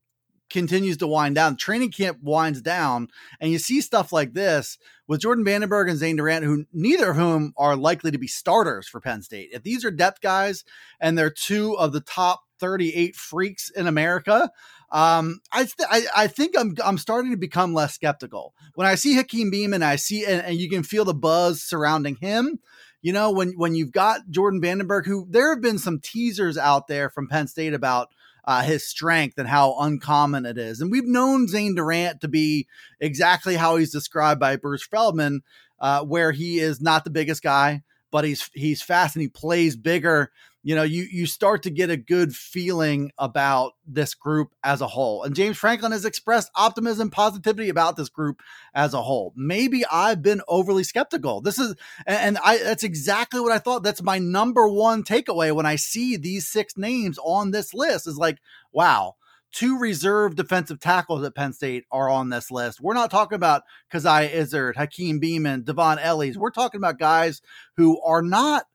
continues 0.52 0.98
to 0.98 1.08
wind 1.08 1.36
down, 1.36 1.56
training 1.56 1.92
camp 1.92 2.20
winds 2.22 2.62
down, 2.62 3.08
and 3.40 3.52
you 3.52 3.58
see 3.58 3.82
stuff 3.82 4.12
like 4.12 4.34
this 4.34 4.78
with 5.08 5.22
Jordan 5.22 5.46
Vandenberg 5.46 5.90
and 5.90 5.98
Zane 5.98 6.18
Durant, 6.18 6.46
who 6.46 6.66
neither 6.72 7.12
of 7.12 7.16
whom 7.16 7.54
are 7.58 7.76
likely 7.76 8.12
to 8.12 8.18
be 8.18 8.28
starters 8.28 8.88
for 8.88 9.02
Penn 9.02 9.22
State. 9.22 9.50
If 9.54 9.64
these 9.64 9.84
are 9.84 9.92
depth 9.92 10.22
guys 10.22 10.64
and 11.00 11.18
they're 11.18 11.32
two 11.32 11.78
of 11.78 11.94
the 11.94 12.02
top 12.02 12.42
38 12.60 13.16
freaks 13.16 13.70
in 13.70 13.88
America, 13.88 14.52
um, 14.92 15.40
I, 15.52 15.64
th- 15.64 15.88
I, 15.90 16.04
I 16.16 16.28
think 16.28 16.56
I'm 16.58 16.76
I'm 16.84 16.98
starting 16.98 17.32
to 17.32 17.38
become 17.38 17.74
less 17.74 17.94
skeptical 17.94 18.54
when 18.76 18.88
I 18.88 18.96
see 18.96 19.16
Hakeem 19.16 19.50
Beam 19.50 19.74
and 19.74 19.84
I 19.84 19.96
see 19.96 20.26
and, 20.26 20.46
and 20.46 20.58
you 20.58 20.70
can 20.70 20.84
feel 20.84 21.06
the 21.06 21.14
buzz 21.14 21.62
surrounding 21.62 22.16
him. 22.16 22.60
You 23.02 23.14
know 23.14 23.32
when 23.32 23.54
when 23.54 23.74
you've 23.74 23.94
got 23.94 24.30
Jordan 24.30 24.62
Vandenberg, 24.62 25.06
who 25.06 25.26
there 25.30 25.54
have 25.54 25.62
been 25.62 25.80
some 25.80 26.00
teasers 26.00 26.58
out 26.58 26.88
there 26.88 27.10
from 27.10 27.30
Penn 27.30 27.48
State 27.48 27.74
about 27.74 28.10
uh, 28.44 28.64
his 28.64 28.86
strength 28.86 29.38
and 29.38 29.48
how 29.48 29.78
uncommon 29.80 30.46
it 30.46 30.58
is, 30.58 30.82
and 30.82 30.92
we've 30.92 31.08
known 31.08 31.48
Zane 31.48 31.74
Durant 31.74 32.22
to 32.22 32.28
be 32.28 32.68
exactly 33.00 33.56
how 33.56 33.78
he's 33.78 33.92
described 33.92 34.40
by 34.40 34.56
Bruce 34.58 34.86
Feldman, 34.86 35.42
uh, 35.80 36.04
where 36.04 36.32
he 36.32 36.60
is 36.60 36.82
not 36.82 37.04
the 37.04 37.10
biggest 37.10 37.42
guy, 37.42 37.82
but 38.12 38.26
he's 38.26 38.50
he's 38.54 38.82
fast 38.82 39.16
and 39.16 39.24
he 39.24 39.30
plays 39.30 39.76
bigger 39.76 40.32
you 40.64 40.76
know, 40.76 40.84
you 40.84 41.08
you 41.12 41.26
start 41.26 41.64
to 41.64 41.72
get 41.72 41.90
a 41.90 41.98
good 41.98 42.36
feeling 42.36 43.12
about 43.18 43.74
this 43.86 44.14
group 44.14 44.50
as 44.64 44.82
a 44.82 44.88
whole. 44.88 45.24
And 45.24 45.36
James 45.36 45.58
Franklin 45.58 45.92
has 45.92 46.06
expressed 46.06 46.52
optimism, 46.56 47.10
positivity 47.10 47.70
about 47.70 47.98
this 47.98 48.10
group 48.10 48.42
as 48.74 48.94
a 48.94 49.02
whole. 49.02 49.34
Maybe 49.36 49.84
I've 49.92 50.22
been 50.22 50.42
overly 50.48 50.84
skeptical. 50.84 51.42
This 51.42 51.58
is 51.58 51.76
and 52.06 52.38
I 52.44 52.58
that's 52.58 52.84
exactly 52.84 53.40
what 53.40 53.52
I 53.52 53.58
thought. 53.58 53.84
That's 53.84 54.04
my 54.04 54.20
number 54.20 54.68
one 54.68 55.04
takeaway 55.04 55.54
when 55.54 55.66
I 55.66 55.78
see 55.78 56.16
these 56.16 56.48
six 56.48 56.78
names 56.78 57.18
on 57.24 57.52
this 57.52 57.74
list 57.74 58.08
is 58.08 58.18
like, 58.18 58.38
wow, 58.72 59.16
two 59.52 59.80
reserve 59.80 60.36
defensive 60.36 60.80
tackles 60.80 61.24
at 61.24 61.36
Penn 61.36 61.54
State 61.54 61.86
are 61.92 62.10
on 62.10 62.30
this 62.30 62.52
list. 62.52 62.80
We're 62.80 62.94
not 62.94 63.12
talking 63.12 63.36
about 63.36 63.64
Coziah 63.92 64.30
Izzard, 64.30 64.78
Hakeem 64.78 65.20
Beamon, 65.20 65.64
Dvon 65.64 65.98
Ellies. 66.02 66.38
We're 66.38 66.52
talking 66.52 66.80
about 66.80 67.00
guys 67.00 67.42
who 67.78 68.02
are 68.02 68.22
not 68.22 68.66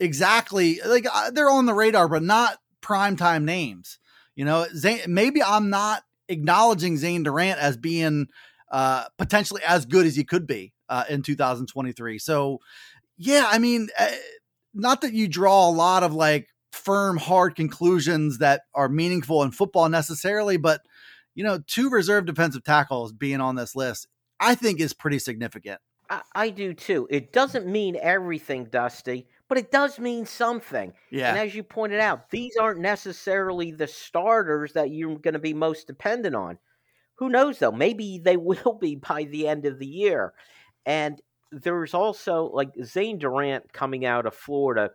exactly 0.00 0.80
like 0.84 1.06
uh, 1.12 1.30
they're 1.30 1.50
on 1.50 1.66
the 1.66 1.74
radar, 1.74 2.08
but 2.08 2.22
not 2.22 2.58
primetime 2.82 3.44
names. 3.44 3.98
You 4.34 4.44
know, 4.44 4.66
Zane, 4.74 5.00
maybe 5.08 5.42
I'm 5.42 5.70
not 5.70 6.02
acknowledging 6.28 6.96
Zane 6.96 7.22
Durant 7.22 7.58
as 7.58 7.76
being 7.76 8.26
uh, 8.70 9.04
potentially 9.16 9.62
as 9.66 9.86
good 9.86 10.06
as 10.06 10.16
he 10.16 10.24
could 10.24 10.46
be 10.46 10.74
uh, 10.88 11.04
in 11.08 11.22
2023. 11.22 12.18
So, 12.18 12.60
yeah, 13.16 13.48
I 13.50 13.58
mean, 13.58 13.88
uh, 13.98 14.08
not 14.74 15.00
that 15.00 15.14
you 15.14 15.28
draw 15.28 15.68
a 15.68 15.70
lot 15.70 16.02
of 16.02 16.14
like 16.14 16.48
firm, 16.72 17.16
hard 17.16 17.56
conclusions 17.56 18.38
that 18.38 18.62
are 18.74 18.88
meaningful 18.88 19.42
in 19.42 19.50
football 19.50 19.88
necessarily, 19.88 20.56
but 20.56 20.82
you 21.34 21.44
know, 21.44 21.60
two 21.66 21.90
reserve 21.90 22.26
defensive 22.26 22.64
tackles 22.64 23.12
being 23.12 23.40
on 23.40 23.56
this 23.56 23.76
list, 23.76 24.08
I 24.40 24.54
think 24.54 24.80
is 24.80 24.92
pretty 24.92 25.18
significant. 25.18 25.80
I, 26.08 26.22
I 26.34 26.50
do 26.50 26.74
too. 26.74 27.06
It 27.10 27.32
doesn't 27.32 27.66
mean 27.66 27.96
everything, 28.00 28.64
Dusty 28.64 29.26
but 29.48 29.58
it 29.58 29.70
does 29.70 29.98
mean 29.98 30.26
something. 30.26 30.92
Yeah. 31.10 31.30
And 31.30 31.38
as 31.38 31.54
you 31.54 31.62
pointed 31.62 32.00
out, 32.00 32.30
these 32.30 32.56
aren't 32.56 32.80
necessarily 32.80 33.70
the 33.70 33.86
starters 33.86 34.72
that 34.72 34.90
you're 34.90 35.18
going 35.18 35.34
to 35.34 35.40
be 35.40 35.54
most 35.54 35.86
dependent 35.86 36.34
on. 36.34 36.58
Who 37.18 37.28
knows 37.28 37.58
though? 37.58 37.72
Maybe 37.72 38.18
they 38.18 38.36
will 38.36 38.78
be 38.80 38.96
by 38.96 39.24
the 39.24 39.48
end 39.48 39.66
of 39.66 39.78
the 39.78 39.86
year. 39.86 40.34
And 40.84 41.20
there's 41.52 41.94
also 41.94 42.50
like 42.52 42.70
Zane 42.84 43.18
Durant 43.18 43.72
coming 43.72 44.04
out 44.04 44.26
of 44.26 44.34
Florida 44.34 44.90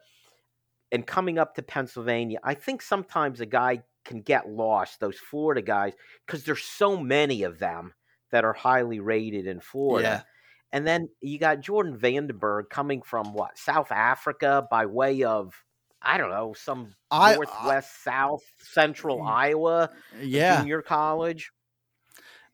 and 0.91 1.07
coming 1.07 1.37
up 1.37 1.55
to 1.55 1.61
Pennsylvania. 1.61 2.39
I 2.43 2.53
think 2.53 2.81
sometimes 2.81 3.39
a 3.39 3.45
guy 3.45 3.83
can 4.03 4.21
get 4.21 4.49
lost, 4.49 4.99
those 4.99 5.17
Florida 5.17 5.61
guys, 5.61 5.93
because 6.25 6.43
there's 6.43 6.63
so 6.63 6.97
many 6.97 7.43
of 7.43 7.59
them 7.59 7.93
that 8.31 8.43
are 8.43 8.53
highly 8.53 8.99
rated 8.99 9.47
in 9.47 9.59
Florida. 9.59 10.23
Yeah. 10.25 10.31
And 10.73 10.87
then 10.87 11.09
you 11.19 11.37
got 11.37 11.59
Jordan 11.59 11.97
Vandenberg 11.97 12.69
coming 12.69 13.01
from 13.01 13.33
what 13.33 13.57
South 13.57 13.91
Africa 13.91 14.65
by 14.71 14.85
way 14.85 15.23
of 15.23 15.53
I 16.01 16.17
don't 16.17 16.31
know 16.31 16.53
some 16.53 16.95
I, 17.11 17.35
northwest, 17.35 17.89
I, 18.07 18.11
south, 18.11 18.43
central 18.59 19.21
Iowa, 19.21 19.91
yeah, 20.19 20.59
junior 20.59 20.81
college. 20.81 21.51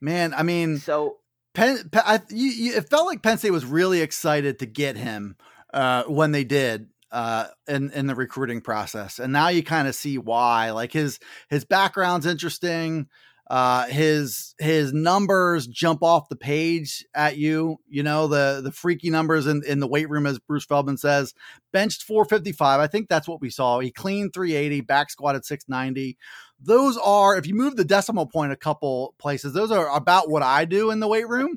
Man, 0.01 0.33
I 0.33 0.43
mean, 0.43 0.79
so 0.79 1.17
Penn, 1.53 1.89
Penn 1.91 2.03
I, 2.05 2.21
you, 2.29 2.47
you, 2.47 2.73
it 2.75 2.89
felt 2.89 3.05
like 3.05 3.21
Penn 3.21 3.37
State 3.37 3.51
was 3.51 3.65
really 3.65 4.01
excited 4.01 4.59
to 4.59 4.65
get 4.65 4.97
him 4.97 5.37
uh, 5.73 6.03
when 6.03 6.31
they 6.31 6.43
did. 6.43 6.87
uh, 7.11 7.47
in 7.67 7.91
in 7.91 8.07
the 8.07 8.15
recruiting 8.15 8.61
process, 8.61 9.19
and 9.19 9.31
now 9.31 9.47
you 9.47 9.63
kind 9.63 9.87
of 9.87 9.95
see 9.95 10.17
why. 10.17 10.71
Like 10.71 10.91
his 10.91 11.19
his 11.49 11.65
background's 11.65 12.25
interesting. 12.25 13.07
Uh, 13.49 13.85
his 13.87 14.55
his 14.59 14.91
numbers 14.91 15.67
jump 15.67 16.03
off 16.03 16.27
the 16.27 16.35
page 16.35 17.05
at 17.15 17.37
you. 17.37 17.77
You 17.87 18.03
know 18.03 18.27
the 18.27 18.59
the 18.61 18.71
freaky 18.71 19.09
numbers 19.09 19.47
in, 19.47 19.63
in 19.65 19.79
the 19.79 19.87
weight 19.87 20.09
room, 20.09 20.25
as 20.25 20.39
Bruce 20.39 20.65
Feldman 20.65 20.97
says. 20.97 21.33
Benched 21.71 22.03
455. 22.03 22.79
I 22.79 22.87
think 22.87 23.07
that's 23.07 23.27
what 23.27 23.39
we 23.39 23.49
saw. 23.49 23.79
He 23.79 23.91
cleaned 23.91 24.33
380, 24.33 24.81
back 24.81 25.09
squatted 25.09 25.45
690. 25.45 26.17
Those 26.59 26.97
are, 26.97 27.37
if 27.37 27.45
you 27.45 27.53
move 27.53 27.75
the 27.75 27.85
decimal 27.85 28.25
point 28.25 28.51
a 28.51 28.55
couple 28.55 29.13
places, 29.19 29.53
those 29.53 29.69
are 29.69 29.95
about 29.95 30.27
what 30.27 30.41
I 30.41 30.65
do 30.65 30.89
in 30.89 30.99
the 30.99 31.07
weight 31.07 31.29
room. 31.29 31.53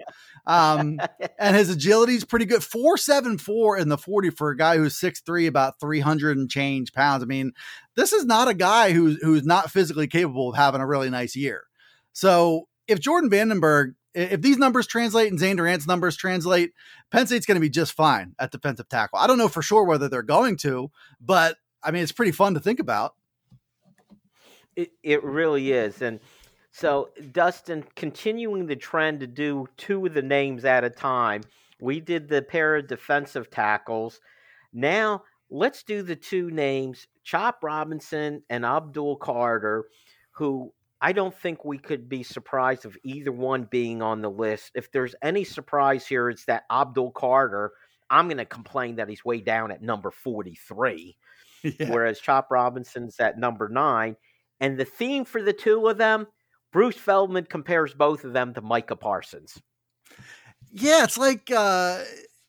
Um, 0.46 1.00
and 1.38 1.57
his 1.57 1.70
agility 1.70 2.14
is 2.14 2.24
pretty 2.24 2.44
good. 2.44 2.62
474 2.62 3.79
in 3.79 3.88
the 3.88 3.96
40 3.96 4.31
for 4.31 4.50
a 4.50 4.57
guy 4.57 4.76
who's 4.76 5.00
6'3, 5.00 5.46
about 5.46 5.81
300 5.81 6.37
and 6.37 6.50
change 6.50 6.92
pounds. 6.92 7.22
I 7.22 7.26
mean, 7.26 7.53
this 7.96 8.12
is 8.12 8.26
not 8.26 8.48
a 8.48 8.55
guy 8.55 8.92
who's 8.92 9.20
who's 9.22 9.46
not 9.46 9.70
physically 9.70 10.07
capable 10.07 10.50
of 10.50 10.57
having 10.57 10.83
a 10.83 10.87
really 10.87 11.09
nice 11.09 11.35
year. 11.35 11.64
So 12.12 12.68
if 12.88 13.01
Jordan 13.01 13.31
Vandenberg, 13.31 13.94
if 14.14 14.42
these 14.42 14.59
numbers 14.59 14.87
translate 14.87 15.31
and 15.31 15.38
Zane 15.38 15.57
Durant's 15.57 15.87
numbers 15.87 16.16
translate, 16.16 16.73
Penn 17.11 17.27
State's 17.27 17.46
going 17.46 17.57
to 17.57 17.61
be 17.61 17.70
just 17.70 17.92
fine 17.92 18.35
at 18.38 18.51
defensive 18.51 18.88
tackle. 18.88 19.18
I 19.18 19.27
don't 19.27 19.38
know 19.38 19.49
for 19.49 19.62
sure 19.62 19.85
whether 19.85 20.09
they're 20.09 20.23
going 20.23 20.57
to, 20.59 20.90
but 21.20 21.57
I 21.83 21.90
mean, 21.90 22.03
it's 22.03 22.12
pretty 22.12 22.33
fun 22.33 22.55
to 22.55 22.61
think 22.61 22.81
about. 22.81 23.14
It, 24.77 24.90
it 25.03 25.23
really 25.25 25.73
is. 25.73 26.03
And 26.03 26.20
so, 26.73 27.11
Dustin, 27.33 27.85
continuing 27.96 28.66
the 28.66 28.77
trend 28.77 29.20
to 29.20 29.27
do 29.27 29.68
two 29.77 30.07
of 30.07 30.14
the 30.14 30.23
names 30.23 30.64
at 30.64 30.85
a 30.85 30.90
time, 30.90 31.42
we 31.81 32.01
did 32.01 32.29
the 32.29 32.42
pair 32.42 32.77
of 32.77 32.87
defensive 32.87 33.51
tackles. 33.51 34.20
Now, 34.73 35.25
let's 35.51 35.83
do 35.83 36.03
the 36.03 36.16
two 36.16 36.51
names 36.51 37.07
Chop 37.25 37.62
Robinson 37.62 38.42
and 38.49 38.64
Abdul 38.64 39.16
Carter, 39.16 39.87
who 40.33 40.73
I 41.00 41.12
don't 41.12 41.34
think 41.34 41.64
we 41.64 41.78
could 41.78 42.08
be 42.08 42.22
surprised 42.22 42.84
of 42.84 42.96
either 43.04 43.32
one 43.32 43.64
being 43.64 44.02
on 44.02 44.20
the 44.20 44.30
list. 44.30 44.72
If 44.74 44.92
there's 44.92 45.14
any 45.22 45.44
surprise 45.44 46.06
here, 46.06 46.28
it's 46.28 46.44
that 46.44 46.64
Abdul 46.70 47.12
Carter. 47.12 47.72
I'm 48.10 48.26
going 48.26 48.38
to 48.38 48.44
complain 48.44 48.96
that 48.96 49.08
he's 49.08 49.24
way 49.24 49.40
down 49.40 49.70
at 49.70 49.82
number 49.82 50.10
43, 50.10 51.16
yeah. 51.62 51.90
whereas 51.90 52.20
Chop 52.20 52.50
Robinson's 52.50 53.18
at 53.20 53.38
number 53.38 53.68
nine. 53.68 54.16
And 54.60 54.78
the 54.78 54.84
theme 54.84 55.24
for 55.24 55.40
the 55.40 55.52
two 55.52 55.86
of 55.86 55.96
them, 55.96 56.26
Bruce 56.72 56.96
Feldman 56.96 57.46
compares 57.46 57.94
both 57.94 58.24
of 58.24 58.32
them 58.32 58.52
to 58.54 58.60
Micah 58.60 58.96
Parsons. 58.96 59.60
Yeah, 60.72 61.04
it's 61.04 61.16
like 61.16 61.50
uh, 61.50 62.02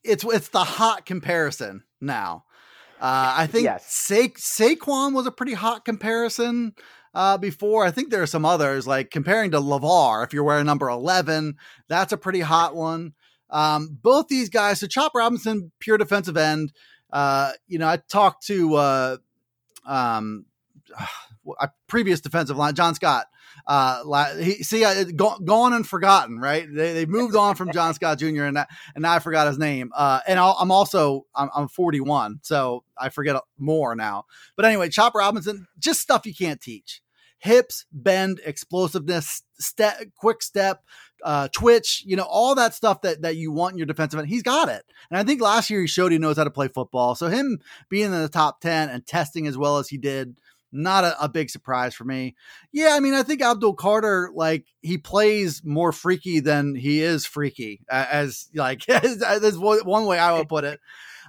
it's 0.04 0.24
it's 0.26 0.50
the 0.50 0.64
hot 0.64 1.06
comparison 1.06 1.84
now. 2.02 2.44
Uh, 3.00 3.34
I 3.38 3.48
think 3.48 3.64
yes. 3.64 3.92
Sa- 3.92 4.38
Saquon 4.38 5.14
was 5.14 5.26
a 5.26 5.32
pretty 5.32 5.54
hot 5.54 5.86
comparison 5.86 6.74
uh, 7.14 7.38
before. 7.38 7.86
I 7.86 7.92
think 7.92 8.10
there 8.10 8.22
are 8.22 8.28
some 8.28 8.46
others 8.46 8.88
like 8.88 9.10
comparing 9.12 9.52
to 9.52 9.60
LaVar. 9.60 10.26
If 10.26 10.34
you're 10.34 10.44
wearing 10.44 10.66
number 10.66 10.90
11, 10.90 11.56
that's 11.88 12.14
a 12.14 12.18
pretty 12.18 12.42
hot 12.42 12.76
one. 12.76 13.14
Um, 13.50 13.98
both 14.02 14.28
these 14.28 14.50
guys, 14.50 14.80
so 14.80 14.88
Chop 14.88 15.14
Robinson, 15.14 15.72
pure 15.80 15.98
defensive 15.98 16.38
end. 16.38 16.72
Uh, 17.12 17.52
you 17.68 17.80
know, 17.80 17.88
I 17.88 17.98
talked 17.98 18.48
to 18.48 18.76
uh, 18.76 19.18
um, 19.86 20.46
a 21.60 21.70
previous 21.88 22.22
defensive 22.22 22.58
line, 22.58 22.76
John 22.76 22.96
Scott. 22.96 23.28
Uh, 23.68 24.36
he 24.38 24.64
see, 24.64 24.84
uh, 24.84 25.06
gone 25.16 25.74
and 25.74 25.88
forgotten, 25.88 26.40
right? 26.40 26.68
They, 26.72 26.94
they 26.94 27.06
moved 27.06 27.36
on 27.36 27.56
from 27.56 27.72
John 27.72 27.94
Scott 27.96 28.20
Jr. 28.20 28.44
and 28.44 28.58
and 28.58 28.68
now 28.98 29.14
I 29.14 29.20
forgot 29.20 29.48
his 29.48 29.58
name. 29.58 29.92
Uh, 29.96 30.20
and 30.28 30.40
i 30.40 30.54
am 30.60 30.72
also 30.72 31.26
I'm, 31.36 31.50
I'm 31.56 31.68
41, 31.68 32.40
so 32.44 32.84
I 32.98 33.10
forget 33.10 33.42
more 33.58 33.96
now. 33.96 34.26
But 34.56 34.66
anyway, 34.66 34.90
Chop 34.90 35.16
Robinson, 35.16 35.68
just 35.80 36.02
stuff 36.02 36.26
you 36.26 36.34
can't 36.34 36.62
teach. 36.62 37.02
Hips, 37.40 37.86
bend, 37.92 38.40
explosiveness, 38.46 39.42
step, 39.58 40.00
quick 40.16 40.44
step, 40.44 40.84
uh, 41.24 41.48
twitch, 41.52 42.04
you 42.06 42.16
know, 42.16 42.24
all 42.24 42.56
that 42.56 42.74
stuff 42.74 43.02
that 43.02 43.22
that 43.22 43.36
you 43.36 43.52
want 43.52 43.74
in 43.74 43.78
your 43.78 43.88
defensive 43.88 44.20
end. 44.20 44.30
He's 44.30 44.44
got 44.44 44.70
it. 44.70 44.84
And 45.10 45.18
I 45.18 45.24
think 45.24 45.42
last 45.42 45.70
year 45.70 45.82
he 45.82 45.88
showed 45.88 46.12
he 46.12 46.18
knows 46.18 46.38
how 46.38 46.44
to 46.44 46.52
play 46.52 46.68
football. 46.68 47.16
So 47.16 47.28
him 47.28 47.60
being 47.90 48.06
in 48.06 48.12
the 48.12 48.30
top 48.30 48.62
10 48.62 48.90
and 48.90 49.06
testing 49.06 49.48
as 49.48 49.58
well 49.58 49.78
as 49.78 49.90
he 49.90 49.98
did 49.98 50.40
not 50.72 51.04
a, 51.04 51.24
a, 51.24 51.30
big 51.30 51.50
surprise 51.50 51.94
for 51.94 52.04
me. 52.04 52.36
Yeah, 52.72 52.90
I 52.94 53.00
mean, 53.00 53.14
I 53.14 53.24
think 53.24 53.42
Abdul 53.42 53.74
Carter, 53.74 54.32
like, 54.34 54.66
he 54.82 54.98
plays 54.98 55.62
more 55.64 55.92
freaky 55.92 56.40
than 56.40 56.76
he 56.76 57.02
is 57.02 57.26
freaky, 57.26 57.82
as 57.90 58.50
like 58.56 58.88
as, 58.90 59.58
one 59.58 60.06
way 60.06 60.18
I 60.18 60.38
would 60.38 60.50
put 60.50 60.64
it. 60.64 60.80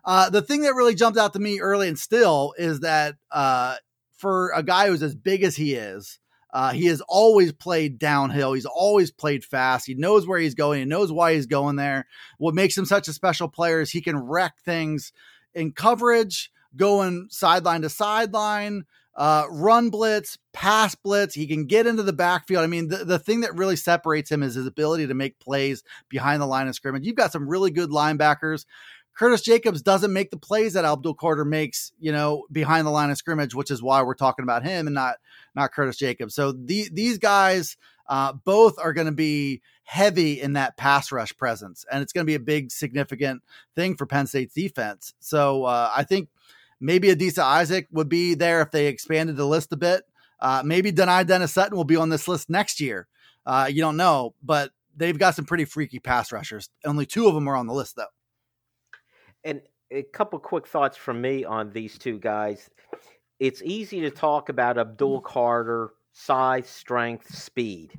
Uh, 0.04 0.30
the 0.30 0.42
thing 0.42 0.62
that 0.62 0.74
really 0.74 0.94
jumped 0.94 1.18
out 1.18 1.32
to 1.32 1.38
me 1.38 1.60
early 1.60 1.88
and 1.88 1.98
still 1.98 2.54
is 2.58 2.80
that 2.80 3.16
uh, 3.30 3.76
for 4.16 4.52
a 4.54 4.62
guy 4.62 4.88
who's 4.88 5.02
as 5.02 5.14
big 5.14 5.42
as 5.42 5.56
he 5.56 5.74
is, 5.74 6.18
uh, 6.52 6.72
he 6.72 6.86
has 6.86 7.00
always 7.08 7.52
played 7.52 7.98
downhill. 7.98 8.52
He's 8.52 8.66
always 8.66 9.10
played 9.10 9.44
fast. 9.44 9.86
He 9.86 9.94
knows 9.94 10.26
where 10.26 10.38
he's 10.38 10.54
going. 10.54 10.80
He 10.80 10.84
knows 10.84 11.10
why 11.10 11.34
he's 11.34 11.46
going 11.46 11.76
there. 11.76 12.06
What 12.38 12.54
makes 12.54 12.76
him 12.76 12.84
such 12.84 13.08
a 13.08 13.12
special 13.12 13.48
player 13.48 13.80
is 13.80 13.90
he 13.90 14.02
can 14.02 14.18
wreck 14.18 14.58
things 14.64 15.12
in 15.54 15.72
coverage, 15.72 16.52
going 16.76 17.28
sideline 17.30 17.82
to 17.82 17.88
sideline, 17.88 18.84
uh, 19.14 19.44
run 19.50 19.90
blitz, 19.90 20.38
pass 20.52 20.94
blitz. 20.94 21.34
He 21.34 21.46
can 21.46 21.66
get 21.66 21.86
into 21.86 22.02
the 22.02 22.12
backfield. 22.12 22.64
I 22.64 22.66
mean, 22.66 22.88
the, 22.88 23.04
the 23.04 23.18
thing 23.18 23.40
that 23.40 23.54
really 23.54 23.76
separates 23.76 24.30
him 24.30 24.42
is 24.42 24.54
his 24.54 24.66
ability 24.66 25.06
to 25.08 25.14
make 25.14 25.38
plays 25.38 25.82
behind 26.08 26.40
the 26.40 26.46
line 26.46 26.68
of 26.68 26.74
scrimmage. 26.74 27.04
You've 27.04 27.16
got 27.16 27.32
some 27.32 27.48
really 27.48 27.70
good 27.70 27.90
linebackers. 27.90 28.64
Curtis 29.14 29.42
Jacobs 29.42 29.82
doesn't 29.82 30.12
make 30.12 30.30
the 30.30 30.38
plays 30.38 30.72
that 30.72 30.86
Abdul 30.86 31.14
Carter 31.14 31.44
makes, 31.44 31.92
you 31.98 32.12
know, 32.12 32.46
behind 32.50 32.86
the 32.86 32.90
line 32.90 33.10
of 33.10 33.18
scrimmage, 33.18 33.54
which 33.54 33.70
is 33.70 33.82
why 33.82 34.02
we're 34.02 34.14
talking 34.14 34.42
about 34.42 34.64
him 34.64 34.86
and 34.86 34.94
not 34.94 35.16
not 35.54 35.72
Curtis 35.72 35.98
Jacobs. 35.98 36.34
So 36.34 36.52
the, 36.52 36.88
these 36.90 37.18
guys 37.18 37.76
uh, 38.08 38.32
both 38.32 38.78
are 38.78 38.94
going 38.94 39.06
to 39.06 39.12
be 39.12 39.60
heavy 39.84 40.40
in 40.40 40.54
that 40.54 40.78
pass 40.78 41.12
rush 41.12 41.36
presence, 41.36 41.84
and 41.92 42.02
it's 42.02 42.14
going 42.14 42.24
to 42.24 42.30
be 42.30 42.34
a 42.34 42.40
big, 42.40 42.70
significant 42.70 43.42
thing 43.76 43.96
for 43.96 44.06
Penn 44.06 44.26
State's 44.26 44.54
defense. 44.54 45.12
So 45.20 45.64
uh, 45.64 45.92
I 45.94 46.04
think 46.04 46.30
Maybe 46.82 47.08
Adisa 47.08 47.44
Isaac 47.44 47.86
would 47.92 48.08
be 48.08 48.34
there 48.34 48.60
if 48.60 48.72
they 48.72 48.88
expanded 48.88 49.36
the 49.36 49.46
list 49.46 49.72
a 49.72 49.76
bit. 49.76 50.02
Uh, 50.40 50.62
maybe 50.64 50.92
Dani 50.92 51.24
Dennis 51.24 51.54
Sutton 51.54 51.76
will 51.76 51.84
be 51.84 51.94
on 51.94 52.08
this 52.08 52.26
list 52.26 52.50
next 52.50 52.80
year. 52.80 53.06
Uh, 53.46 53.68
you 53.70 53.80
don't 53.80 53.96
know, 53.96 54.34
but 54.42 54.72
they've 54.96 55.18
got 55.18 55.36
some 55.36 55.44
pretty 55.44 55.64
freaky 55.64 56.00
pass 56.00 56.32
rushers. 56.32 56.68
Only 56.84 57.06
two 57.06 57.28
of 57.28 57.34
them 57.34 57.48
are 57.48 57.54
on 57.54 57.68
the 57.68 57.72
list, 57.72 57.94
though. 57.94 58.06
And 59.44 59.62
a 59.92 60.02
couple 60.02 60.40
quick 60.40 60.66
thoughts 60.66 60.96
from 60.96 61.20
me 61.20 61.44
on 61.44 61.70
these 61.70 61.98
two 61.98 62.18
guys. 62.18 62.68
It's 63.38 63.62
easy 63.62 64.00
to 64.00 64.10
talk 64.10 64.48
about 64.48 64.76
Abdul 64.76 65.20
Carter, 65.20 65.92
size, 66.12 66.66
strength, 66.68 67.32
speed, 67.32 67.92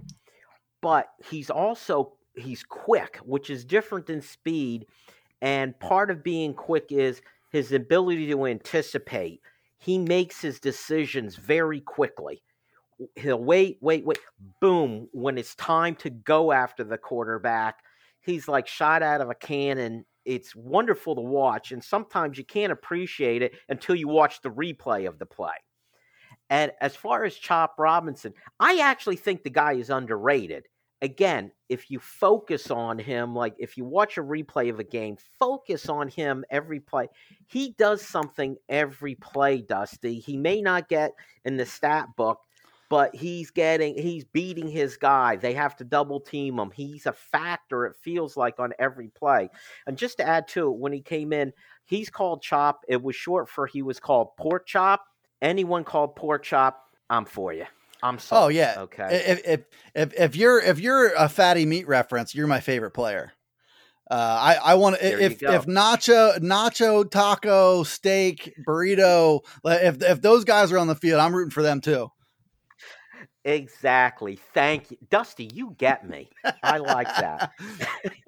but 0.81 1.07
he's 1.29 1.49
also 1.49 2.13
he's 2.35 2.63
quick, 2.63 3.17
which 3.23 3.49
is 3.49 3.63
different 3.63 4.07
than 4.07 4.21
speed. 4.21 4.87
And 5.41 5.77
part 5.79 6.09
of 6.09 6.23
being 6.23 6.53
quick 6.53 6.87
is 6.91 7.21
his 7.53 7.71
ability 7.71 8.27
to 8.27 8.47
anticipate. 8.47 9.39
He 9.77 9.99
makes 9.99 10.41
his 10.41 10.59
decisions 10.59 11.35
very 11.35 11.79
quickly. 11.79 12.41
He'll 13.15 13.43
wait, 13.43 13.77
wait, 13.79 14.05
wait. 14.05 14.19
Boom. 14.59 15.07
When 15.13 15.37
it's 15.37 15.55
time 15.55 15.95
to 15.97 16.09
go 16.09 16.51
after 16.51 16.83
the 16.83 16.97
quarterback, 16.97 17.75
he's 18.21 18.47
like 18.47 18.67
shot 18.67 19.03
out 19.03 19.21
of 19.21 19.29
a 19.29 19.35
cannon. 19.35 20.03
It's 20.25 20.55
wonderful 20.55 21.15
to 21.15 21.21
watch. 21.21 21.71
And 21.71 21.83
sometimes 21.83 22.37
you 22.37 22.43
can't 22.43 22.71
appreciate 22.71 23.43
it 23.43 23.55
until 23.69 23.95
you 23.95 24.07
watch 24.07 24.41
the 24.41 24.49
replay 24.49 25.07
of 25.07 25.19
the 25.19 25.25
play. 25.25 25.53
And 26.49 26.71
as 26.81 26.95
far 26.95 27.23
as 27.23 27.35
Chop 27.35 27.75
Robinson, 27.77 28.33
I 28.59 28.79
actually 28.79 29.15
think 29.17 29.43
the 29.43 29.49
guy 29.49 29.73
is 29.73 29.89
underrated 29.89 30.65
again, 31.03 31.51
if 31.67 31.91
you 31.91 31.99
focus 31.99 32.71
on 32.71 32.97
him, 32.97 33.35
like 33.35 33.53
if 33.59 33.77
you 33.77 33.83
watch 33.83 34.17
a 34.17 34.23
replay 34.23 34.69
of 34.69 34.79
a 34.79 34.83
game, 34.83 35.17
focus 35.37 35.89
on 35.89 36.07
him 36.07 36.45
every 36.49 36.79
play. 36.79 37.09
He 37.45 37.75
does 37.77 38.01
something 38.01 38.55
every 38.69 39.15
play, 39.15 39.61
Dusty. 39.61 40.19
He 40.19 40.37
may 40.37 40.61
not 40.61 40.87
get 40.87 41.11
in 41.43 41.57
the 41.57 41.65
stat 41.65 42.07
book, 42.15 42.39
but 42.89 43.13
he's 43.13 43.51
getting, 43.51 43.97
he's 43.97 44.23
beating 44.23 44.67
his 44.67 44.95
guy. 44.95 45.35
They 45.35 45.53
have 45.53 45.75
to 45.77 45.83
double 45.83 46.21
team 46.21 46.57
him. 46.57 46.71
He's 46.71 47.05
a 47.05 47.13
factor, 47.13 47.85
it 47.85 47.97
feels 47.97 48.37
like, 48.37 48.59
on 48.59 48.71
every 48.79 49.09
play. 49.09 49.49
And 49.85 49.97
just 49.97 50.17
to 50.17 50.27
add 50.27 50.47
to 50.49 50.69
it, 50.71 50.77
when 50.77 50.93
he 50.93 51.01
came 51.01 51.33
in, 51.33 51.51
he's 51.83 52.09
called 52.09 52.41
Chop. 52.41 52.85
It 52.87 53.01
was 53.01 53.15
short 53.15 53.49
for 53.49 53.67
he 53.67 53.81
was 53.81 53.99
called 53.99 54.29
Pork 54.37 54.65
Chop. 54.65 55.03
Anyone 55.41 55.83
called 55.83 56.15
Pork 56.15 56.43
Chop, 56.43 56.81
I'm 57.09 57.25
for 57.25 57.51
you. 57.51 57.65
I'm 58.03 58.19
sorry. 58.19 58.43
Oh 58.43 58.47
yeah. 58.49 58.75
Okay. 58.79 59.23
If, 59.25 59.47
if 59.47 59.61
if 59.95 60.13
if 60.13 60.35
you're 60.35 60.61
if 60.61 60.79
you're 60.79 61.13
a 61.13 61.29
fatty 61.29 61.65
meat 61.65 61.87
reference, 61.87 62.35
you're 62.35 62.47
my 62.47 62.59
favorite 62.59 62.91
player. 62.91 63.31
Uh, 64.11 64.37
I 64.39 64.55
I 64.55 64.73
want 64.75 64.99
to 64.99 65.23
if 65.23 65.41
if 65.41 65.65
nacho 65.65 66.37
nacho 66.39 67.09
taco 67.09 67.83
steak 67.83 68.53
burrito 68.67 69.39
if 69.65 70.03
if 70.03 70.21
those 70.21 70.43
guys 70.43 70.71
are 70.71 70.77
on 70.77 70.87
the 70.87 70.95
field, 70.95 71.21
I'm 71.21 71.33
rooting 71.33 71.51
for 71.51 71.63
them 71.63 71.79
too. 71.79 72.11
Exactly. 73.45 74.37
Thank 74.53 74.91
you, 74.91 74.97
Dusty. 75.09 75.49
You 75.53 75.75
get 75.77 76.07
me. 76.07 76.29
I 76.61 76.77
like 76.77 77.07
that. 77.07 77.51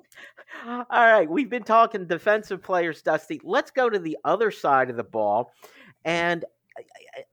All 0.66 0.86
right, 0.90 1.30
we've 1.30 1.50
been 1.50 1.64
talking 1.64 2.08
defensive 2.08 2.64
players, 2.64 3.02
Dusty. 3.02 3.40
Let's 3.44 3.72
go 3.72 3.90
to 3.90 4.00
the 4.00 4.18
other 4.24 4.52
side 4.52 4.90
of 4.90 4.98
the 4.98 5.04
ball. 5.04 5.52
And 6.04 6.46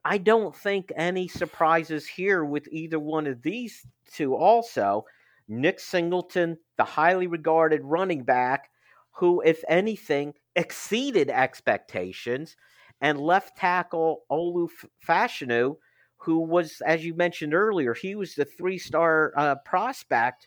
I 0.04 0.18
don't 0.18 0.54
think 0.54 0.92
any 0.94 1.28
surprises 1.28 2.06
here 2.06 2.44
with 2.44 2.68
either 2.70 2.98
one 2.98 3.26
of 3.26 3.42
these 3.42 3.86
two, 4.12 4.34
also. 4.34 5.04
Nick 5.48 5.80
Singleton, 5.80 6.58
the 6.78 6.84
highly 6.84 7.26
regarded 7.26 7.82
running 7.84 8.22
back, 8.22 8.70
who, 9.12 9.42
if 9.42 9.62
anything, 9.68 10.34
exceeded 10.56 11.28
expectations, 11.28 12.56
and 13.00 13.20
left 13.20 13.56
tackle 13.56 14.22
Olu 14.30 14.68
Fashanu, 15.06 15.76
who 16.16 16.38
was, 16.38 16.80
as 16.86 17.04
you 17.04 17.14
mentioned 17.14 17.52
earlier, 17.52 17.94
he 17.94 18.14
was 18.14 18.34
the 18.34 18.44
three 18.44 18.78
star 18.78 19.32
uh, 19.36 19.56
prospect 19.64 20.46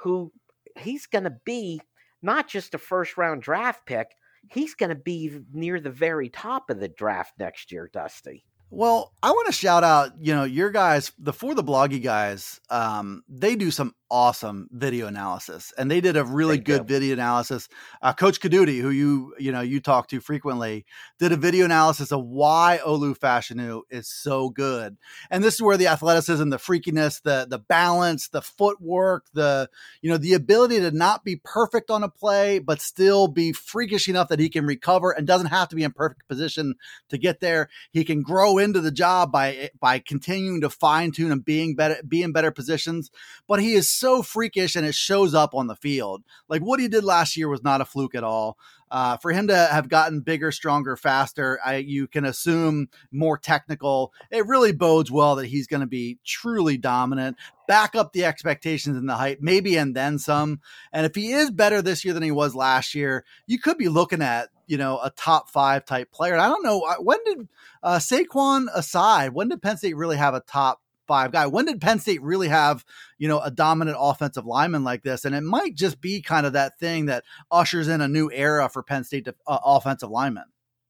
who 0.00 0.32
he's 0.76 1.06
going 1.06 1.24
to 1.24 1.36
be 1.44 1.80
not 2.22 2.48
just 2.48 2.74
a 2.74 2.78
first 2.78 3.16
round 3.16 3.42
draft 3.42 3.86
pick, 3.86 4.16
he's 4.50 4.74
going 4.74 4.90
to 4.90 4.96
be 4.96 5.40
near 5.52 5.80
the 5.80 5.90
very 5.90 6.28
top 6.28 6.70
of 6.70 6.80
the 6.80 6.88
draft 6.88 7.34
next 7.38 7.72
year, 7.72 7.90
Dusty. 7.92 8.44
Well, 8.70 9.12
I 9.22 9.30
want 9.32 9.46
to 9.48 9.52
shout 9.52 9.84
out, 9.84 10.12
you 10.18 10.34
know, 10.34 10.44
your 10.44 10.70
guys, 10.70 11.12
the 11.18 11.34
For 11.34 11.54
the 11.54 11.62
Bloggy 11.62 12.02
guys, 12.02 12.58
um, 12.70 13.22
they 13.28 13.54
do 13.54 13.70
some 13.70 13.94
awesome 14.12 14.68
video 14.70 15.06
analysis, 15.06 15.72
and 15.78 15.90
they 15.90 16.02
did 16.02 16.18
a 16.18 16.24
really 16.24 16.56
Thank 16.56 16.66
good 16.66 16.80
you. 16.82 16.86
video 16.86 17.12
analysis. 17.14 17.68
Uh, 18.02 18.12
Coach 18.12 18.40
Kadudi, 18.40 18.78
who 18.80 18.90
you 18.90 19.34
you 19.38 19.50
know 19.50 19.62
you 19.62 19.80
talk 19.80 20.08
to 20.08 20.20
frequently, 20.20 20.84
did 21.18 21.32
a 21.32 21.36
video 21.36 21.64
analysis 21.64 22.12
of 22.12 22.22
why 22.22 22.78
Olu 22.84 23.18
Fashanu 23.18 23.80
is 23.90 24.08
so 24.08 24.50
good, 24.50 24.98
and 25.30 25.42
this 25.42 25.54
is 25.54 25.62
where 25.62 25.78
the 25.78 25.86
athleticism, 25.86 26.50
the 26.50 26.58
freakiness, 26.58 27.22
the 27.22 27.46
the 27.48 27.58
balance, 27.58 28.28
the 28.28 28.42
footwork, 28.42 29.24
the 29.32 29.70
you 30.02 30.10
know 30.10 30.18
the 30.18 30.34
ability 30.34 30.78
to 30.78 30.90
not 30.90 31.24
be 31.24 31.40
perfect 31.42 31.90
on 31.90 32.04
a 32.04 32.08
play, 32.08 32.58
but 32.58 32.82
still 32.82 33.28
be 33.28 33.52
freakish 33.52 34.08
enough 34.08 34.28
that 34.28 34.38
he 34.38 34.50
can 34.50 34.66
recover 34.66 35.10
and 35.10 35.26
doesn't 35.26 35.46
have 35.46 35.68
to 35.68 35.76
be 35.76 35.84
in 35.84 35.92
perfect 35.92 36.28
position 36.28 36.74
to 37.08 37.16
get 37.16 37.40
there. 37.40 37.70
He 37.90 38.04
can 38.04 38.20
grow 38.20 38.58
into 38.58 38.82
the 38.82 38.92
job 38.92 39.32
by 39.32 39.70
by 39.80 40.00
continuing 40.00 40.60
to 40.60 40.68
fine 40.68 41.12
tune 41.12 41.32
and 41.32 41.42
being 41.42 41.74
better, 41.74 41.96
be 42.06 42.22
in 42.22 42.32
better 42.32 42.50
positions, 42.50 43.10
but 43.48 43.58
he 43.58 43.72
is 43.72 44.01
so 44.02 44.20
freakish 44.20 44.74
and 44.74 44.84
it 44.84 44.96
shows 44.96 45.32
up 45.32 45.54
on 45.54 45.68
the 45.68 45.76
field. 45.76 46.24
Like 46.48 46.60
what 46.60 46.80
he 46.80 46.88
did 46.88 47.04
last 47.04 47.36
year 47.36 47.48
was 47.48 47.62
not 47.62 47.80
a 47.80 47.84
fluke 47.84 48.16
at 48.16 48.24
all. 48.24 48.58
Uh, 48.90 49.16
for 49.16 49.30
him 49.32 49.46
to 49.46 49.56
have 49.56 49.88
gotten 49.88 50.20
bigger, 50.20 50.52
stronger, 50.52 50.96
faster, 50.96 51.58
I, 51.64 51.76
you 51.76 52.06
can 52.06 52.26
assume 52.26 52.88
more 53.10 53.38
technical. 53.38 54.12
It 54.30 54.46
really 54.46 54.72
bodes 54.72 55.10
well 55.10 55.36
that 55.36 55.46
he's 55.46 55.66
going 55.66 55.80
to 55.80 55.86
be 55.86 56.18
truly 56.26 56.76
dominant, 56.76 57.38
back 57.66 57.94
up 57.94 58.12
the 58.12 58.26
expectations 58.26 58.98
and 58.98 59.08
the 59.08 59.14
hype, 59.14 59.38
maybe 59.40 59.76
and 59.76 59.96
then 59.96 60.18
some. 60.18 60.60
And 60.92 61.06
if 61.06 61.14
he 61.14 61.32
is 61.32 61.50
better 61.50 61.80
this 61.80 62.04
year 62.04 62.12
than 62.12 62.22
he 62.22 62.32
was 62.32 62.54
last 62.54 62.94
year, 62.94 63.24
you 63.46 63.58
could 63.58 63.78
be 63.78 63.88
looking 63.88 64.20
at 64.20 64.50
you 64.66 64.76
know 64.76 65.00
a 65.02 65.10
top 65.10 65.48
five 65.48 65.86
type 65.86 66.12
player. 66.12 66.34
And 66.34 66.42
I 66.42 66.48
don't 66.48 66.64
know 66.64 66.86
when 66.98 67.18
did 67.24 67.48
uh, 67.82 67.96
Saquon 67.96 68.66
aside, 68.74 69.32
when 69.32 69.48
did 69.48 69.62
Penn 69.62 69.78
State 69.78 69.96
really 69.96 70.18
have 70.18 70.34
a 70.34 70.40
top 70.40 70.81
five 71.12 71.30
guy. 71.30 71.46
When 71.46 71.66
did 71.66 71.78
Penn 71.78 71.98
State 71.98 72.22
really 72.22 72.48
have, 72.48 72.86
you 73.18 73.28
know, 73.28 73.38
a 73.40 73.50
dominant 73.50 73.98
offensive 74.00 74.46
lineman 74.46 74.82
like 74.82 75.02
this? 75.02 75.26
And 75.26 75.34
it 75.34 75.42
might 75.42 75.74
just 75.74 76.00
be 76.00 76.22
kind 76.22 76.46
of 76.46 76.54
that 76.54 76.78
thing 76.78 77.04
that 77.06 77.22
ushers 77.50 77.86
in 77.86 78.00
a 78.00 78.08
new 78.08 78.30
era 78.32 78.70
for 78.70 78.82
Penn 78.82 79.04
State 79.04 79.26
to, 79.26 79.34
uh, 79.46 79.58
offensive 79.62 80.08
linemen. 80.08 80.44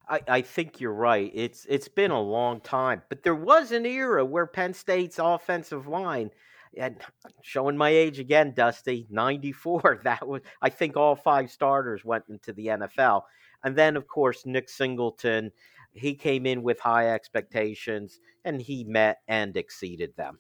I, 0.09 0.21
I, 0.29 0.43
think 0.43 0.81
you're 0.81 0.93
right. 0.93 1.29
It's 1.35 1.67
it's 1.69 1.89
been 1.89 2.13
a 2.13 2.21
long 2.21 2.61
time, 2.61 3.03
but 3.09 3.25
there 3.25 3.35
was 3.35 3.73
an 3.73 3.85
era 3.85 4.25
where 4.25 4.47
Penn 4.47 4.75
State's 4.75 5.19
offensive 5.19 5.89
line, 5.89 6.31
and 6.79 6.99
showing 7.43 7.77
my 7.77 7.91
age 7.91 8.21
again, 8.21 8.53
Dusty, 8.55 9.09
'94. 9.11 10.01
That 10.05 10.29
was 10.29 10.43
I 10.61 10.69
think 10.69 10.97
all 10.97 11.17
five 11.17 11.51
starters 11.51 12.05
went 12.05 12.25
into 12.29 12.53
the 12.53 12.67
NFL, 12.67 13.23
and 13.65 13.75
then 13.75 13.97
of 13.97 14.07
course 14.07 14.47
Nick 14.47 14.69
Singleton 14.69 15.51
he 15.93 16.15
came 16.15 16.47
in 16.47 16.63
with 16.63 16.81
high 16.81 17.09
expectations 17.09 18.19
and 18.45 18.61
he 18.61 18.85
met 18.85 19.19
and 19.29 19.57
exceeded 19.57 20.17
them. 20.17 20.39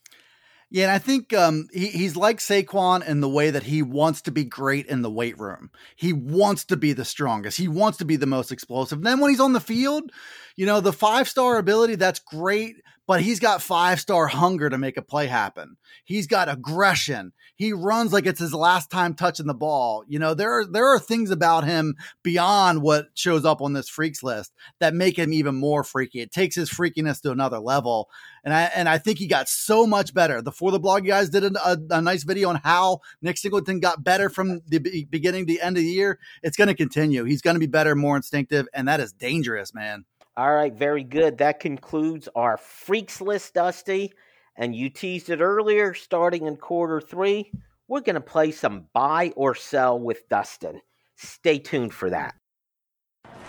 Yeah, 0.70 0.84
and 0.84 0.92
I 0.92 0.98
think 0.98 1.34
um, 1.34 1.68
he, 1.70 1.88
he's 1.88 2.16
like 2.16 2.38
Saquon 2.38 3.06
in 3.06 3.20
the 3.20 3.28
way 3.28 3.50
that 3.50 3.64
he 3.64 3.82
wants 3.82 4.22
to 4.22 4.30
be 4.30 4.44
great 4.44 4.86
in 4.86 5.02
the 5.02 5.10
weight 5.10 5.38
room. 5.38 5.70
He 5.96 6.14
wants 6.14 6.64
to 6.66 6.78
be 6.78 6.94
the 6.94 7.04
strongest. 7.04 7.58
He 7.58 7.68
wants 7.68 7.98
to 7.98 8.06
be 8.06 8.16
the 8.16 8.24
most 8.24 8.50
explosive. 8.50 9.02
then 9.02 9.20
when 9.20 9.30
he's 9.30 9.40
on 9.40 9.52
the 9.52 9.60
field, 9.60 10.10
you 10.56 10.64
know, 10.64 10.80
the 10.80 10.92
five 10.92 11.28
star 11.28 11.58
ability, 11.58 11.96
that's 11.96 12.20
great, 12.20 12.76
but 13.12 13.20
he's 13.20 13.40
got 13.40 13.61
five 13.61 14.01
star 14.01 14.27
hunger 14.27 14.70
to 14.70 14.79
make 14.79 14.96
a 14.96 15.03
play 15.03 15.27
happen. 15.27 15.77
He's 16.03 16.27
got 16.27 16.48
aggression. 16.48 17.35
He 17.57 17.75
runs 17.75 18.11
like 18.11 18.25
it's 18.25 18.40
his 18.40 18.55
last 18.55 18.90
time 18.90 19.12
touching 19.12 19.46
the 19.46 19.53
ball. 19.53 20.03
You 20.09 20.18
know, 20.18 20.33
there 20.33 20.51
are 20.51 20.64
there 20.64 20.87
are 20.87 20.98
things 20.98 21.31
about 21.31 21.64
him 21.64 21.94
beyond 22.22 22.81
what 22.81 23.09
shows 23.12 23.44
up 23.44 23.61
on 23.61 23.75
this 23.75 23.90
freaks 23.90 24.22
list 24.22 24.55
that 24.81 24.94
make 24.94 25.18
him 25.18 25.35
even 25.35 25.57
more 25.57 25.85
freaky. 25.85 26.20
It 26.20 26.33
takes 26.33 26.57
his 26.57 26.70
freakiness 26.70 27.20
to 27.20 27.33
another 27.33 27.59
level. 27.59 28.09
And 28.44 28.55
I 28.55 28.62
and 28.75 28.88
I 28.88 28.96
think 28.96 29.18
he 29.18 29.27
got 29.27 29.46
so 29.46 29.87
much 29.87 30.14
better. 30.14 30.40
The 30.40 30.51
For 30.51 30.70
the 30.70 30.81
Blog 30.81 31.05
guys 31.05 31.29
did 31.29 31.44
a, 31.44 31.53
a, 31.68 31.77
a 31.90 32.01
nice 32.01 32.22
video 32.22 32.48
on 32.48 32.62
how 32.64 33.01
Nick 33.20 33.37
Singleton 33.37 33.79
got 33.79 34.03
better 34.03 34.31
from 34.31 34.62
the 34.66 34.79
beginning 35.11 35.46
to 35.46 35.53
the 35.53 35.61
end 35.61 35.77
of 35.77 35.83
the 35.83 35.90
year. 35.90 36.18
It's 36.42 36.57
going 36.57 36.68
to 36.68 36.75
continue. 36.75 37.25
He's 37.25 37.42
going 37.42 37.57
to 37.57 37.61
be 37.61 37.66
better, 37.66 37.94
more 37.94 38.16
instinctive, 38.16 38.68
and 38.72 38.88
that 38.88 39.01
is 39.01 39.12
dangerous, 39.12 39.75
man. 39.75 40.07
All 40.36 40.52
right, 40.52 40.72
very 40.72 41.04
good. 41.04 41.38
That 41.38 41.60
concludes 41.60 42.28
our 42.34 42.56
freaks 42.56 43.20
list, 43.20 43.54
Dusty. 43.54 44.12
And 44.56 44.74
you 44.74 44.90
teased 44.90 45.30
it 45.30 45.40
earlier, 45.40 45.94
starting 45.94 46.46
in 46.46 46.56
quarter 46.56 47.00
three, 47.00 47.50
we're 47.88 48.00
going 48.00 48.14
to 48.14 48.20
play 48.20 48.52
some 48.52 48.86
buy 48.92 49.32
or 49.36 49.54
sell 49.54 49.98
with 49.98 50.28
Dustin. 50.28 50.80
Stay 51.16 51.58
tuned 51.58 51.92
for 51.92 52.10
that. 52.10 52.34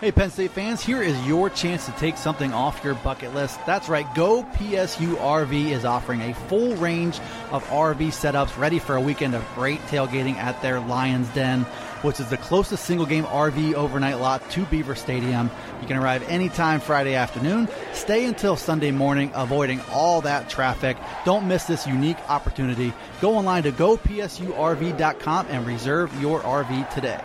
Hey, 0.00 0.12
Penn 0.12 0.30
State 0.30 0.50
fans, 0.50 0.84
here 0.84 1.02
is 1.02 1.26
your 1.26 1.48
chance 1.48 1.86
to 1.86 1.92
take 1.92 2.16
something 2.16 2.52
off 2.52 2.84
your 2.84 2.94
bucket 2.96 3.32
list. 3.32 3.64
That's 3.64 3.88
right, 3.88 4.12
Go 4.14 4.42
PSU 4.42 5.14
RV 5.14 5.70
is 5.70 5.84
offering 5.84 6.20
a 6.20 6.34
full 6.34 6.74
range 6.76 7.20
of 7.52 7.64
RV 7.68 8.08
setups 8.08 8.58
ready 8.58 8.78
for 8.78 8.96
a 8.96 9.00
weekend 9.00 9.34
of 9.34 9.46
great 9.54 9.80
tailgating 9.82 10.34
at 10.34 10.60
their 10.62 10.80
Lions 10.80 11.28
Den, 11.28 11.64
which 12.04 12.20
is 12.20 12.28
the 12.28 12.36
closest 12.36 12.84
single 12.84 13.06
game 13.06 13.24
RV 13.24 13.74
overnight 13.74 14.20
lot 14.20 14.48
to 14.50 14.64
Beaver 14.66 14.94
Stadium. 14.94 15.50
You 15.80 15.88
can 15.88 15.96
arrive 15.96 16.22
anytime 16.28 16.80
Friday 16.80 17.14
afternoon, 17.14 17.66
stay 17.94 18.26
until 18.26 18.56
Sunday 18.56 18.90
morning, 18.90 19.32
avoiding 19.34 19.80
all 19.90 20.20
that 20.20 20.50
traffic. 20.50 20.98
Don't 21.24 21.48
miss 21.48 21.64
this 21.64 21.86
unique 21.86 22.18
opportunity. 22.28 22.92
Go 23.22 23.36
online 23.36 23.62
to 23.62 23.72
gopsurv.com 23.72 25.46
and 25.48 25.66
reserve 25.66 26.20
your 26.20 26.40
RV 26.40 26.90
today. 26.90 27.20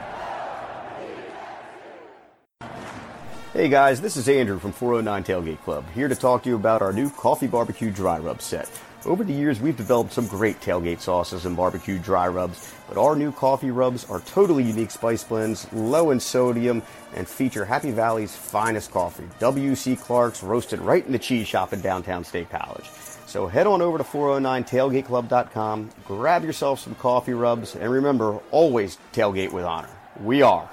Hey 3.52 3.68
guys, 3.68 4.00
this 4.00 4.16
is 4.16 4.30
Andrew 4.30 4.60
from 4.60 4.72
409 4.72 5.24
Tailgate 5.24 5.62
Club, 5.64 5.84
here 5.94 6.08
to 6.08 6.16
talk 6.16 6.44
to 6.44 6.50
you 6.50 6.56
about 6.56 6.82
our 6.82 6.94
new 6.94 7.10
coffee 7.10 7.48
barbecue 7.48 7.92
dry 7.92 8.18
rub 8.18 8.42
set. 8.42 8.70
Over 9.06 9.24
the 9.24 9.34
years, 9.34 9.60
we've 9.60 9.76
developed 9.76 10.14
some 10.14 10.28
great 10.28 10.62
tailgate 10.62 11.02
sauces 11.02 11.46
and 11.46 11.58
barbecue 11.58 12.00
dry 12.00 12.28
rubs, 12.28 12.74
but 12.90 12.98
our 12.98 13.16
new 13.16 13.32
coffee 13.32 13.70
rubs 13.72 14.10
are 14.10 14.20
totally 14.22 14.64
unique 14.64 14.92
spice 14.92 15.24
blends, 15.24 15.72
low 15.72 16.10
in 16.10 16.20
sodium, 16.20 16.82
and 17.16 17.28
feature 17.28 17.64
Happy 17.64 17.92
Valley's 17.92 18.36
finest 18.36 18.92
coffee, 18.92 19.30
W.C. 19.38 19.96
Clark's, 19.96 20.44
roasted 20.44 20.80
right 20.80 21.06
in 21.06 21.12
the 21.12 21.20
cheese 21.20 21.48
shop 21.48 21.72
in 21.72 21.82
downtown 21.82 22.24
State 22.24 22.50
College. 22.50 22.90
So 23.28 23.46
head 23.48 23.68
on 23.68 23.84
over 23.84 24.00
to 24.00 24.04
409tailgateclub.com, 24.04 25.92
grab 26.04 26.44
yourself 26.44 26.80
some 26.80 26.96
coffee 26.96 27.36
rubs, 27.36 27.76
and 27.76 27.92
remember, 27.92 28.40
always 28.50 28.98
tailgate 29.14 29.54
with 29.54 29.66
honor. 29.66 29.90
We 30.20 30.42
are. 30.42 30.68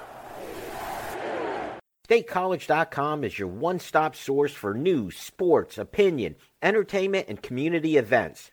StateCollege.com 2.08 3.24
is 3.24 3.38
your 3.38 3.48
one 3.48 3.80
stop 3.80 4.16
source 4.16 4.52
for 4.52 4.72
news, 4.72 5.16
sports, 5.16 5.76
opinion, 5.76 6.36
entertainment, 6.62 7.26
and 7.28 7.42
community 7.42 7.96
events. 7.96 8.52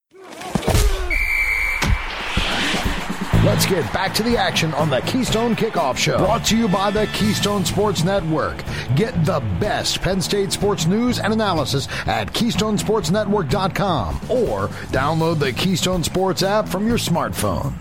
Let's 3.43 3.65
get 3.65 3.91
back 3.91 4.13
to 4.13 4.23
the 4.23 4.37
action 4.37 4.71
on 4.75 4.91
the 4.91 5.01
Keystone 5.01 5.55
Kickoff 5.55 5.97
Show. 5.97 6.19
Brought 6.19 6.45
to 6.45 6.55
you 6.55 6.67
by 6.67 6.91
the 6.91 7.07
Keystone 7.07 7.65
Sports 7.65 8.03
Network. 8.03 8.63
Get 8.95 9.25
the 9.25 9.39
best 9.59 9.99
Penn 10.03 10.21
State 10.21 10.51
sports 10.51 10.85
news 10.85 11.17
and 11.17 11.33
analysis 11.33 11.87
at 12.05 12.31
KeystonesportsNetwork.com 12.33 14.15
or 14.29 14.67
download 14.91 15.39
the 15.39 15.51
Keystone 15.53 16.03
Sports 16.03 16.43
app 16.43 16.69
from 16.69 16.87
your 16.87 16.99
smartphone. 16.99 17.73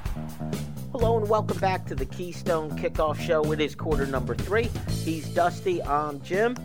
Hello 0.93 1.19
and 1.19 1.29
welcome 1.29 1.59
back 1.59 1.85
to 1.89 1.95
the 1.95 2.07
Keystone 2.07 2.71
Kickoff 2.79 3.21
Show. 3.21 3.53
It 3.53 3.61
is 3.61 3.75
quarter 3.75 4.07
number 4.07 4.35
three. 4.35 4.71
He's 4.89 5.29
Dusty. 5.29 5.83
I'm 5.83 6.23
Jim. 6.23 6.57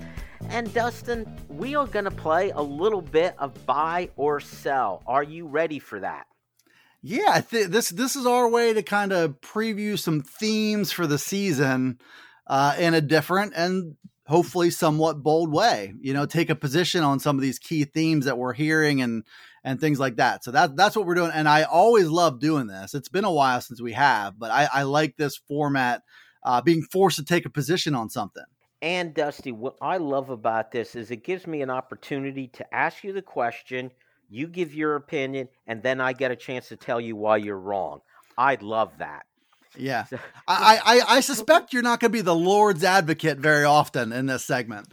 And 0.48 0.74
Dustin, 0.74 1.30
we 1.50 1.76
are 1.76 1.88
going 1.88 2.06
to 2.06 2.12
play 2.12 2.52
a 2.52 2.62
little 2.62 3.02
bit 3.02 3.36
of 3.40 3.66
buy 3.66 4.10
or 4.16 4.40
sell. 4.40 5.04
Are 5.06 5.24
you 5.24 5.48
ready 5.48 5.80
for 5.80 6.00
that? 6.00 6.28
Yeah, 7.08 7.40
think 7.40 7.70
this 7.70 7.90
this 7.90 8.16
is 8.16 8.26
our 8.26 8.50
way 8.50 8.74
to 8.74 8.82
kind 8.82 9.14
of 9.14 9.40
preview 9.40 9.98
some 9.98 10.22
themes 10.22 10.92
for 10.92 11.06
the 11.06 11.20
season 11.20 12.00
uh, 12.48 12.76
in 12.80 12.96
a 12.96 13.02
different 13.02 13.54
and 13.56 13.96
hopefully 14.26 14.72
somewhat 14.72 15.22
bold 15.22 15.52
way. 15.52 15.94
You 16.02 16.16
know, 16.16 16.26
take 16.26 16.50
a 16.50 16.56
position 16.56 17.04
on 17.04 17.20
some 17.20 17.36
of 17.36 17.44
these 17.44 17.60
key 17.60 17.84
themes 17.84 18.26
that 18.26 18.40
we're 18.40 18.54
hearing 18.54 19.04
and 19.04 19.24
and 19.64 19.80
things 19.80 20.00
like 20.00 20.16
that. 20.16 20.44
So 20.44 20.50
that 20.50 20.76
that's 20.76 20.96
what 20.96 21.06
we're 21.06 21.14
doing. 21.14 21.30
And 21.32 21.48
I 21.48 21.62
always 21.62 22.08
love 22.08 22.40
doing 22.40 22.66
this. 22.66 22.96
It's 22.96 23.10
been 23.10 23.24
a 23.24 23.32
while 23.32 23.62
since 23.62 23.80
we 23.80 23.94
have, 23.94 24.40
but 24.40 24.50
I, 24.50 24.68
I 24.74 24.82
like 24.82 25.16
this 25.16 25.38
format, 25.38 26.02
uh, 26.42 26.64
being 26.64 26.82
forced 26.82 27.18
to 27.18 27.24
take 27.24 27.46
a 27.46 27.52
position 27.52 27.94
on 27.94 28.10
something. 28.10 28.46
And 28.82 29.14
Dusty, 29.14 29.52
what 29.52 29.76
I 29.80 29.98
love 29.98 30.32
about 30.32 30.72
this 30.72 30.96
is 30.96 31.12
it 31.12 31.24
gives 31.24 31.46
me 31.46 31.62
an 31.62 31.70
opportunity 31.70 32.48
to 32.54 32.74
ask 32.74 33.04
you 33.04 33.14
the 33.14 33.22
question, 33.22 33.92
you 34.30 34.48
give 34.48 34.74
your 34.74 34.96
opinion, 34.96 35.50
and 35.68 35.82
then 35.84 36.02
I 36.02 36.14
get 36.14 36.32
a 36.32 36.36
chance 36.36 36.70
to 36.70 36.76
tell 36.76 37.00
you 37.00 37.16
why 37.16 37.38
you're 37.38 37.60
wrong. 37.60 38.02
I'd 38.38 38.62
love 38.62 38.92
that. 39.00 39.26
Yeah, 39.78 40.06
I, 40.48 40.80
I 40.86 41.18
I 41.18 41.20
suspect 41.20 41.74
you're 41.74 41.82
not 41.82 42.00
going 42.00 42.12
to 42.12 42.18
be 42.18 42.22
the 42.22 42.36
Lord's 42.36 42.84
advocate 42.84 43.40
very 43.40 43.66
often 43.66 44.14
in 44.14 44.26
this 44.26 44.46
segment. 44.46 44.88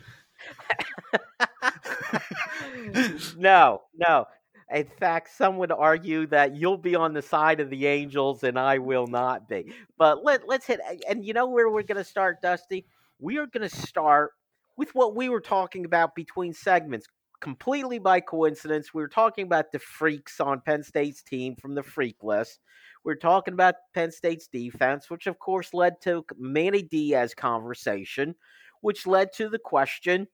no, 3.36 3.82
no. 3.96 4.26
In 4.72 4.86
fact, 4.98 5.36
some 5.36 5.58
would 5.58 5.70
argue 5.70 6.26
that 6.28 6.56
you'll 6.56 6.78
be 6.78 6.96
on 6.96 7.12
the 7.12 7.22
side 7.22 7.60
of 7.60 7.68
the 7.68 7.86
Angels 7.86 8.42
and 8.42 8.58
I 8.58 8.78
will 8.78 9.06
not 9.06 9.48
be. 9.48 9.72
But 9.98 10.24
let 10.24 10.48
let's 10.48 10.66
hit 10.66 10.80
and 11.08 11.24
you 11.24 11.34
know 11.34 11.46
where 11.46 11.68
we're 11.68 11.82
going 11.82 11.98
to 11.98 12.04
start, 12.04 12.40
Dusty? 12.40 12.86
We 13.18 13.38
are 13.38 13.46
going 13.46 13.68
to 13.68 13.76
start 13.76 14.32
with 14.76 14.94
what 14.94 15.14
we 15.14 15.28
were 15.28 15.40
talking 15.40 15.84
about 15.84 16.14
between 16.14 16.54
segments. 16.54 17.06
Completely 17.42 17.98
by 17.98 18.20
coincidence, 18.20 18.94
we 18.94 19.02
were 19.02 19.08
talking 19.08 19.44
about 19.44 19.72
the 19.72 19.80
freaks 19.80 20.40
on 20.40 20.60
Penn 20.60 20.84
State's 20.84 21.22
team 21.22 21.56
from 21.56 21.74
the 21.74 21.82
freak 21.82 22.22
list. 22.22 22.60
We're 23.02 23.16
talking 23.16 23.52
about 23.52 23.74
Penn 23.94 24.12
State's 24.12 24.46
defense, 24.46 25.10
which 25.10 25.26
of 25.26 25.40
course 25.40 25.74
led 25.74 26.00
to 26.02 26.24
Manny 26.38 26.82
Diaz 26.82 27.34
conversation, 27.34 28.36
which 28.80 29.08
led 29.08 29.32
to 29.34 29.48
the 29.48 29.58
question 29.58 30.28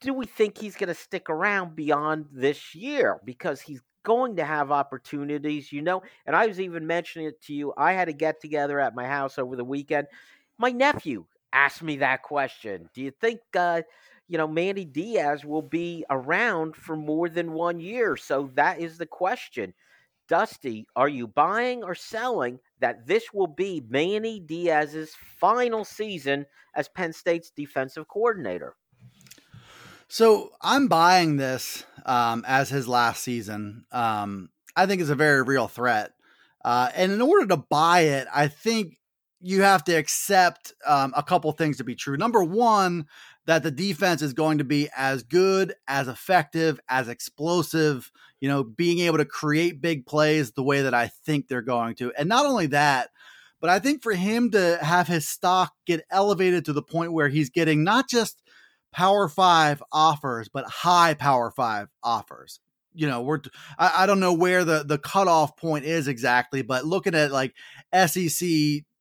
do 0.00 0.12
we 0.12 0.26
think 0.26 0.58
he's 0.58 0.76
going 0.76 0.88
to 0.88 0.94
stick 0.94 1.28
around 1.28 1.76
beyond 1.76 2.26
this 2.32 2.74
year? 2.74 3.20
Because 3.24 3.60
he's 3.60 3.82
going 4.02 4.36
to 4.36 4.44
have 4.44 4.72
opportunities, 4.72 5.70
you 5.70 5.82
know. 5.82 6.02
And 6.26 6.34
I 6.34 6.46
was 6.46 6.58
even 6.58 6.86
mentioning 6.86 7.28
it 7.28 7.40
to 7.42 7.54
you. 7.54 7.72
I 7.76 7.92
had 7.92 8.08
a 8.08 8.12
get 8.12 8.40
together 8.40 8.80
at 8.80 8.94
my 8.94 9.06
house 9.06 9.38
over 9.38 9.56
the 9.56 9.64
weekend. 9.64 10.06
My 10.58 10.70
nephew 10.70 11.26
asked 11.52 11.82
me 11.82 11.98
that 11.98 12.22
question. 12.22 12.88
Do 12.94 13.02
you 13.02 13.10
think, 13.10 13.40
uh, 13.56 13.82
you 14.30 14.38
know, 14.38 14.46
Manny 14.46 14.84
Diaz 14.84 15.44
will 15.44 15.60
be 15.60 16.04
around 16.08 16.76
for 16.76 16.94
more 16.94 17.28
than 17.28 17.52
one 17.52 17.80
year? 17.80 18.16
So 18.16 18.48
that 18.54 18.78
is 18.78 18.96
the 18.96 19.04
question. 19.04 19.74
Dusty, 20.28 20.86
are 20.94 21.08
you 21.08 21.26
buying 21.26 21.82
or 21.82 21.96
selling 21.96 22.60
that 22.78 23.08
this 23.08 23.34
will 23.34 23.48
be 23.48 23.82
Manny 23.88 24.38
Diaz's 24.38 25.16
final 25.40 25.84
season 25.84 26.46
as 26.76 26.86
Penn 26.86 27.12
State's 27.12 27.50
defensive 27.50 28.06
coordinator? 28.06 28.76
So 30.06 30.50
I'm 30.62 30.86
buying 30.86 31.36
this 31.36 31.82
um, 32.06 32.44
as 32.46 32.68
his 32.68 32.86
last 32.86 33.24
season. 33.24 33.84
Um, 33.90 34.50
I 34.76 34.86
think 34.86 35.00
it's 35.00 35.10
a 35.10 35.16
very 35.16 35.42
real 35.42 35.66
threat. 35.66 36.12
Uh, 36.64 36.88
and 36.94 37.10
in 37.10 37.20
order 37.20 37.48
to 37.48 37.56
buy 37.56 38.02
it, 38.02 38.28
I 38.32 38.46
think 38.46 39.00
you 39.40 39.62
have 39.62 39.82
to 39.84 39.94
accept 39.94 40.74
um, 40.86 41.14
a 41.16 41.22
couple 41.22 41.50
things 41.52 41.78
to 41.78 41.84
be 41.84 41.94
true. 41.94 42.16
Number 42.16 42.44
one, 42.44 43.06
that 43.50 43.64
the 43.64 43.70
defense 43.72 44.22
is 44.22 44.32
going 44.32 44.58
to 44.58 44.64
be 44.64 44.88
as 44.96 45.24
good, 45.24 45.74
as 45.88 46.06
effective, 46.06 46.78
as 46.88 47.08
explosive, 47.08 48.12
you 48.38 48.48
know, 48.48 48.62
being 48.62 49.00
able 49.00 49.18
to 49.18 49.24
create 49.24 49.80
big 49.80 50.06
plays 50.06 50.52
the 50.52 50.62
way 50.62 50.82
that 50.82 50.94
I 50.94 51.08
think 51.08 51.48
they're 51.48 51.60
going 51.60 51.96
to. 51.96 52.12
And 52.16 52.28
not 52.28 52.46
only 52.46 52.66
that, 52.66 53.10
but 53.60 53.68
I 53.68 53.80
think 53.80 54.04
for 54.04 54.12
him 54.12 54.52
to 54.52 54.78
have 54.80 55.08
his 55.08 55.26
stock 55.26 55.74
get 55.84 56.06
elevated 56.12 56.64
to 56.66 56.72
the 56.72 56.80
point 56.80 57.12
where 57.12 57.28
he's 57.28 57.50
getting 57.50 57.82
not 57.82 58.08
just 58.08 58.40
power 58.92 59.28
five 59.28 59.82
offers, 59.90 60.48
but 60.48 60.64
high 60.66 61.14
power 61.14 61.50
five 61.50 61.88
offers. 62.04 62.60
You 62.94 63.08
know, 63.08 63.20
we're 63.20 63.40
I, 63.76 64.04
I 64.04 64.06
don't 64.06 64.20
know 64.20 64.32
where 64.32 64.64
the 64.64 64.84
the 64.84 64.96
cutoff 64.96 65.56
point 65.56 65.84
is 65.84 66.06
exactly, 66.06 66.62
but 66.62 66.84
looking 66.84 67.16
at 67.16 67.32
like 67.32 67.56
SEC 68.06 68.48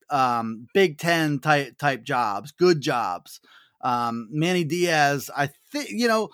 um 0.10 0.68
Big 0.74 0.98
Ten 0.98 1.38
type 1.38 1.78
type 1.78 2.02
jobs, 2.02 2.52
good 2.52 2.82
jobs. 2.82 3.42
Um 3.82 4.28
Manny 4.32 4.64
Diaz, 4.64 5.30
I 5.36 5.50
think 5.72 5.90
you 5.90 6.08
know, 6.08 6.30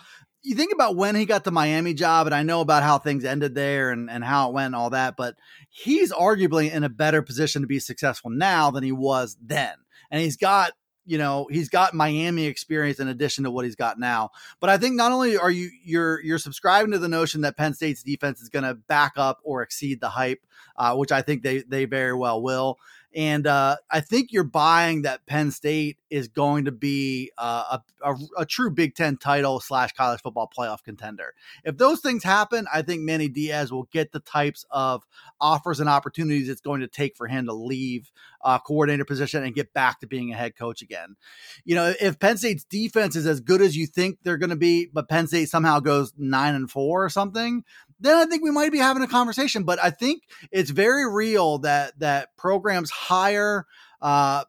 you 0.46 0.56
think 0.56 0.72
about 0.74 0.96
when 0.96 1.16
he 1.16 1.26
got 1.26 1.44
the 1.44 1.52
Miami 1.52 1.94
job, 1.94 2.28
and 2.28 2.36
I 2.36 2.44
know 2.44 2.62
about 2.62 2.84
how 2.84 3.00
things 3.00 3.26
ended 3.26 3.56
there 3.56 3.90
and, 3.90 4.10
and 4.10 4.24
how 4.24 4.50
it 4.50 4.54
went 4.54 4.68
and 4.68 4.76
all 4.76 4.92
that, 4.92 5.18
but 5.18 5.36
he's 5.70 6.14
arguably 6.14 6.72
in 6.72 6.84
a 6.84 6.90
better 6.90 7.22
position 7.22 7.64
to 7.64 7.68
be 7.68 7.80
successful 7.80 8.30
now 8.30 8.70
than 8.72 8.84
he 8.84 8.92
was 8.92 9.36
then. 9.42 9.74
And 10.12 10.22
he's 10.22 10.38
got 10.38 10.74
you 11.06 11.18
know 11.18 11.48
he's 11.50 11.70
got 11.70 11.94
Miami 11.94 12.46
experience 12.46 13.00
in 13.00 13.08
addition 13.08 13.44
to 13.44 13.52
what 13.52 13.66
he's 13.66 13.76
got 13.76 14.00
now. 14.00 14.32
But 14.60 14.70
I 14.70 14.78
think 14.78 14.96
not 14.96 15.12
only 15.12 15.38
are 15.38 15.52
you 15.52 15.70
you're 15.84 16.22
you're 16.22 16.40
subscribing 16.40 16.92
to 16.92 17.00
the 17.00 17.08
notion 17.08 17.42
that 17.42 17.58
Penn 17.58 17.74
State's 17.74 18.04
defense 18.04 18.42
is 18.42 18.50
going 18.50 18.66
to 18.66 18.74
back 18.76 19.14
up 19.16 19.40
or 19.44 19.62
exceed 19.62 20.02
the 20.02 20.10
hype, 20.10 20.42
uh, 20.78 20.96
which 20.96 21.12
I 21.12 21.22
think 21.22 21.44
they 21.44 21.60
they 21.62 21.86
very 21.86 22.14
well 22.14 22.42
will. 22.42 22.78
And 23.16 23.48
uh, 23.48 23.78
I 23.90 24.02
think 24.02 24.34
you're 24.34 24.44
buying 24.44 25.04
that 25.04 25.26
Penn 25.26 25.52
State 25.52 25.98
is 26.10 26.28
going 26.28 26.66
to 26.66 26.72
be 26.74 27.32
uh, 27.38 27.78
a, 28.04 28.12
a, 28.12 28.16
a, 28.40 28.46
true 28.46 28.70
Big 28.70 28.94
Ten 28.94 29.16
title 29.16 29.62
slash 29.62 29.94
college 29.94 30.22
football 30.22 30.52
playoff 30.56 30.84
contender. 30.84 31.34
If 31.64 31.78
those 31.78 32.02
things 32.02 32.26
happen, 32.26 32.66
I 32.74 32.82
think 32.82 33.04
Manny 33.04 33.30
Diaz 33.30 33.72
will 33.72 33.88
get 33.92 34.12
the 34.12 34.20
types 34.20 34.66
of 34.70 35.04
offers 35.40 35.80
and 35.80 35.88
opportunities 35.88 36.50
it's 36.50 36.60
going 36.60 36.82
to 36.82 36.90
take 36.90 37.16
for 37.16 37.28
him 37.28 37.46
to 37.46 37.54
leave 37.54 38.12
uh, 38.44 38.60
coordinator 38.60 39.06
position 39.06 39.44
and 39.44 39.56
get 39.56 39.74
back 39.74 40.02
to 40.02 40.08
being 40.08 40.34
a 40.34 40.36
head 40.36 40.58
coach 40.58 40.82
again. 40.82 41.16
You 41.64 41.76
know, 41.76 41.94
if 42.02 42.20
Penn 42.20 42.38
State's 42.38 42.66
defense 42.66 43.16
is 43.16 43.26
as 43.26 43.40
good 43.40 43.62
as 43.62 43.78
you 43.78 43.88
think 43.88 44.20
they're 44.24 44.38
going 44.38 44.50
to 44.50 44.58
be, 44.58 44.90
but 44.92 45.08
Penn 45.08 45.28
State 45.28 45.50
somehow 45.50 45.80
goes 45.80 46.14
nine 46.18 46.54
and 46.54 46.70
four 46.70 47.04
or 47.04 47.10
something, 47.10 47.64
then 48.06 48.18
I 48.18 48.26
think 48.26 48.44
we 48.44 48.52
might 48.52 48.72
be 48.72 48.78
having 48.78 49.04
a 49.04 49.08
conversation. 49.08 49.64
But 49.64 49.80
I 49.84 49.90
think 49.90 50.24
it's 50.52 50.70
very 50.70 51.10
real 51.10 51.60
that 51.60 51.98
that 52.00 52.36
programs 52.38 52.92
hire 52.92 53.66
uh, 54.02 54.44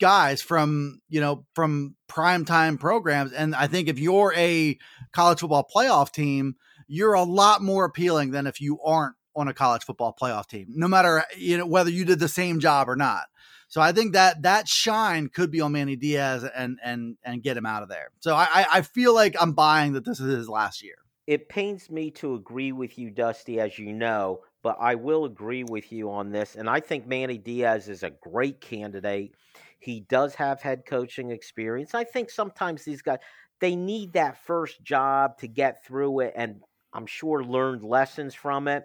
guys 0.00 0.42
from 0.42 1.00
you 1.08 1.20
know 1.20 1.44
from 1.54 1.96
prime 2.08 2.44
time 2.44 2.78
programs, 2.78 3.32
and 3.32 3.54
I 3.54 3.66
think 3.66 3.88
if 3.88 3.98
you're 3.98 4.32
a 4.36 4.78
college 5.12 5.40
football 5.40 5.68
playoff 5.74 6.12
team, 6.12 6.56
you're 6.86 7.14
a 7.14 7.22
lot 7.22 7.62
more 7.62 7.84
appealing 7.84 8.30
than 8.30 8.46
if 8.46 8.60
you 8.60 8.80
aren't 8.82 9.16
on 9.36 9.48
a 9.48 9.54
college 9.54 9.82
football 9.82 10.16
playoff 10.20 10.46
team, 10.46 10.66
no 10.70 10.88
matter 10.88 11.24
you 11.36 11.58
know 11.58 11.66
whether 11.66 11.90
you 11.90 12.04
did 12.04 12.18
the 12.18 12.28
same 12.28 12.60
job 12.60 12.88
or 12.88 12.96
not. 12.96 13.24
So 13.68 13.80
I 13.80 13.92
think 13.92 14.12
that 14.12 14.42
that 14.42 14.68
shine 14.68 15.28
could 15.28 15.50
be 15.50 15.60
on 15.60 15.72
Manny 15.72 15.96
Diaz 15.96 16.44
and 16.54 16.78
and 16.84 17.16
and 17.24 17.42
get 17.42 17.56
him 17.56 17.66
out 17.66 17.82
of 17.82 17.88
there. 17.88 18.10
So 18.20 18.34
I 18.34 18.66
I 18.72 18.82
feel 18.82 19.14
like 19.14 19.34
I'm 19.40 19.52
buying 19.52 19.94
that 19.94 20.04
this 20.04 20.20
is 20.20 20.32
his 20.32 20.48
last 20.48 20.82
year 20.82 20.94
it 21.26 21.48
pains 21.48 21.90
me 21.90 22.10
to 22.12 22.34
agree 22.34 22.72
with 22.72 22.98
you, 22.98 23.10
Dusty, 23.10 23.60
as 23.60 23.78
you 23.78 23.92
know, 23.92 24.40
but 24.62 24.76
I 24.80 24.94
will 24.94 25.24
agree 25.24 25.64
with 25.64 25.92
you 25.92 26.10
on 26.10 26.30
this. 26.30 26.54
And 26.56 26.68
I 26.68 26.80
think 26.80 27.06
Manny 27.06 27.38
Diaz 27.38 27.88
is 27.88 28.02
a 28.02 28.10
great 28.10 28.60
candidate. 28.60 29.34
He 29.78 30.00
does 30.00 30.34
have 30.34 30.60
head 30.62 30.84
coaching 30.86 31.30
experience. 31.30 31.94
I 31.94 32.04
think 32.04 32.30
sometimes 32.30 32.84
these 32.84 33.02
guys 33.02 33.18
they 33.60 33.76
need 33.76 34.12
that 34.14 34.44
first 34.44 34.82
job 34.82 35.38
to 35.38 35.46
get 35.48 35.84
through 35.86 36.20
it 36.20 36.32
and 36.36 36.60
I'm 36.92 37.06
sure 37.06 37.42
learned 37.44 37.82
lessons 37.84 38.34
from 38.34 38.68
it. 38.68 38.84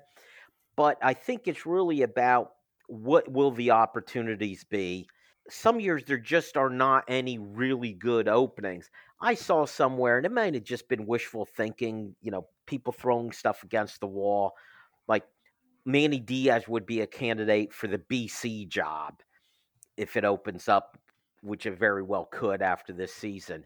But 0.75 0.97
I 1.02 1.13
think 1.13 1.47
it's 1.47 1.65
really 1.65 2.02
about 2.02 2.52
what 2.88 3.32
will 3.32 3.52
the 3.52 3.71
opportunities 3.71 4.63
be. 4.63 5.08
Some 5.49 5.80
years 5.80 6.04
there 6.06 6.17
just 6.17 6.58
are 6.58 6.69
not 6.69 7.06
any 7.08 7.38
really 7.38 7.93
good 7.93 8.28
openings. 8.28 8.89
I 9.22 9.34
saw 9.34 9.66
somewhere, 9.66 10.18
and 10.18 10.26
it 10.26 10.32
might 10.32 10.54
have 10.54 10.64
just 10.64 10.88
been 10.88 11.06
wishful 11.06 11.46
thinking, 11.46 12.16
you 12.22 12.32
know, 12.32 12.48
people 12.66 12.94
throwing 12.94 13.32
stuff 13.32 13.64
against 13.64 14.00
the 14.00 14.08
wall. 14.08 14.54
Like 15.08 15.24
Manny 15.86 16.20
Diaz 16.20 16.68
would 16.68 16.86
be 16.86 17.02
a 17.02 17.08
candidate 17.08 17.74
for 17.74 17.88
the 17.88 17.98
BC 17.98 18.70
job 18.70 19.22
if 19.98 20.16
it 20.16 20.24
opens 20.24 20.70
up, 20.70 20.98
which 21.42 21.66
it 21.66 21.78
very 21.78 22.04
well 22.04 22.26
could 22.32 22.62
after 22.62 22.94
this 22.94 23.14
season. 23.14 23.66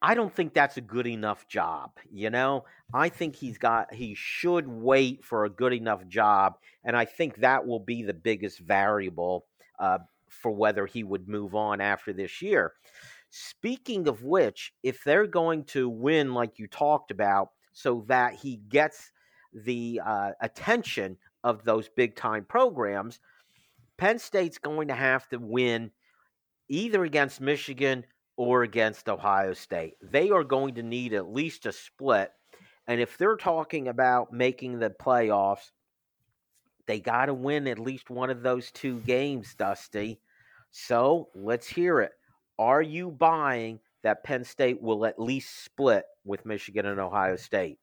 I 0.00 0.14
don't 0.14 0.32
think 0.32 0.52
that's 0.52 0.76
a 0.76 0.82
good 0.82 1.06
enough 1.06 1.48
job. 1.48 1.92
You 2.12 2.28
know, 2.30 2.66
I 2.92 3.08
think 3.08 3.34
he's 3.34 3.56
got, 3.56 3.92
he 3.92 4.14
should 4.14 4.68
wait 4.68 5.24
for 5.24 5.44
a 5.44 5.50
good 5.50 5.72
enough 5.72 6.06
job. 6.06 6.58
And 6.84 6.94
I 6.94 7.06
think 7.06 7.36
that 7.36 7.66
will 7.66 7.80
be 7.80 8.02
the 8.02 8.12
biggest 8.12 8.58
variable 8.58 9.46
uh, 9.78 9.98
for 10.28 10.52
whether 10.52 10.84
he 10.84 11.02
would 11.02 11.26
move 11.26 11.54
on 11.54 11.80
after 11.80 12.12
this 12.12 12.42
year. 12.42 12.74
Speaking 13.36 14.06
of 14.06 14.22
which, 14.22 14.72
if 14.84 15.02
they're 15.02 15.26
going 15.26 15.64
to 15.64 15.88
win 15.88 16.34
like 16.34 16.60
you 16.60 16.68
talked 16.68 17.10
about, 17.10 17.48
so 17.72 18.04
that 18.06 18.34
he 18.34 18.58
gets 18.68 19.10
the 19.52 20.00
uh, 20.06 20.30
attention 20.40 21.16
of 21.42 21.64
those 21.64 21.88
big 21.88 22.14
time 22.14 22.44
programs, 22.44 23.18
Penn 23.96 24.20
State's 24.20 24.58
going 24.58 24.86
to 24.86 24.94
have 24.94 25.28
to 25.30 25.38
win 25.38 25.90
either 26.68 27.02
against 27.02 27.40
Michigan 27.40 28.04
or 28.36 28.62
against 28.62 29.08
Ohio 29.08 29.52
State. 29.52 29.94
They 30.00 30.30
are 30.30 30.44
going 30.44 30.76
to 30.76 30.84
need 30.84 31.12
at 31.12 31.32
least 31.32 31.66
a 31.66 31.72
split. 31.72 32.30
And 32.86 33.00
if 33.00 33.18
they're 33.18 33.36
talking 33.36 33.88
about 33.88 34.32
making 34.32 34.78
the 34.78 34.90
playoffs, 34.90 35.72
they 36.86 37.00
got 37.00 37.26
to 37.26 37.34
win 37.34 37.66
at 37.66 37.80
least 37.80 38.10
one 38.10 38.30
of 38.30 38.44
those 38.44 38.70
two 38.70 39.00
games, 39.00 39.56
Dusty. 39.56 40.20
So 40.70 41.30
let's 41.34 41.66
hear 41.66 42.00
it. 42.00 42.12
Are 42.58 42.82
you 42.82 43.10
buying 43.10 43.80
that 44.02 44.24
Penn 44.24 44.44
State 44.44 44.80
will 44.80 45.06
at 45.06 45.18
least 45.18 45.64
split 45.64 46.04
with 46.24 46.46
Michigan 46.46 46.86
and 46.86 47.00
Ohio 47.00 47.36
State? 47.36 47.78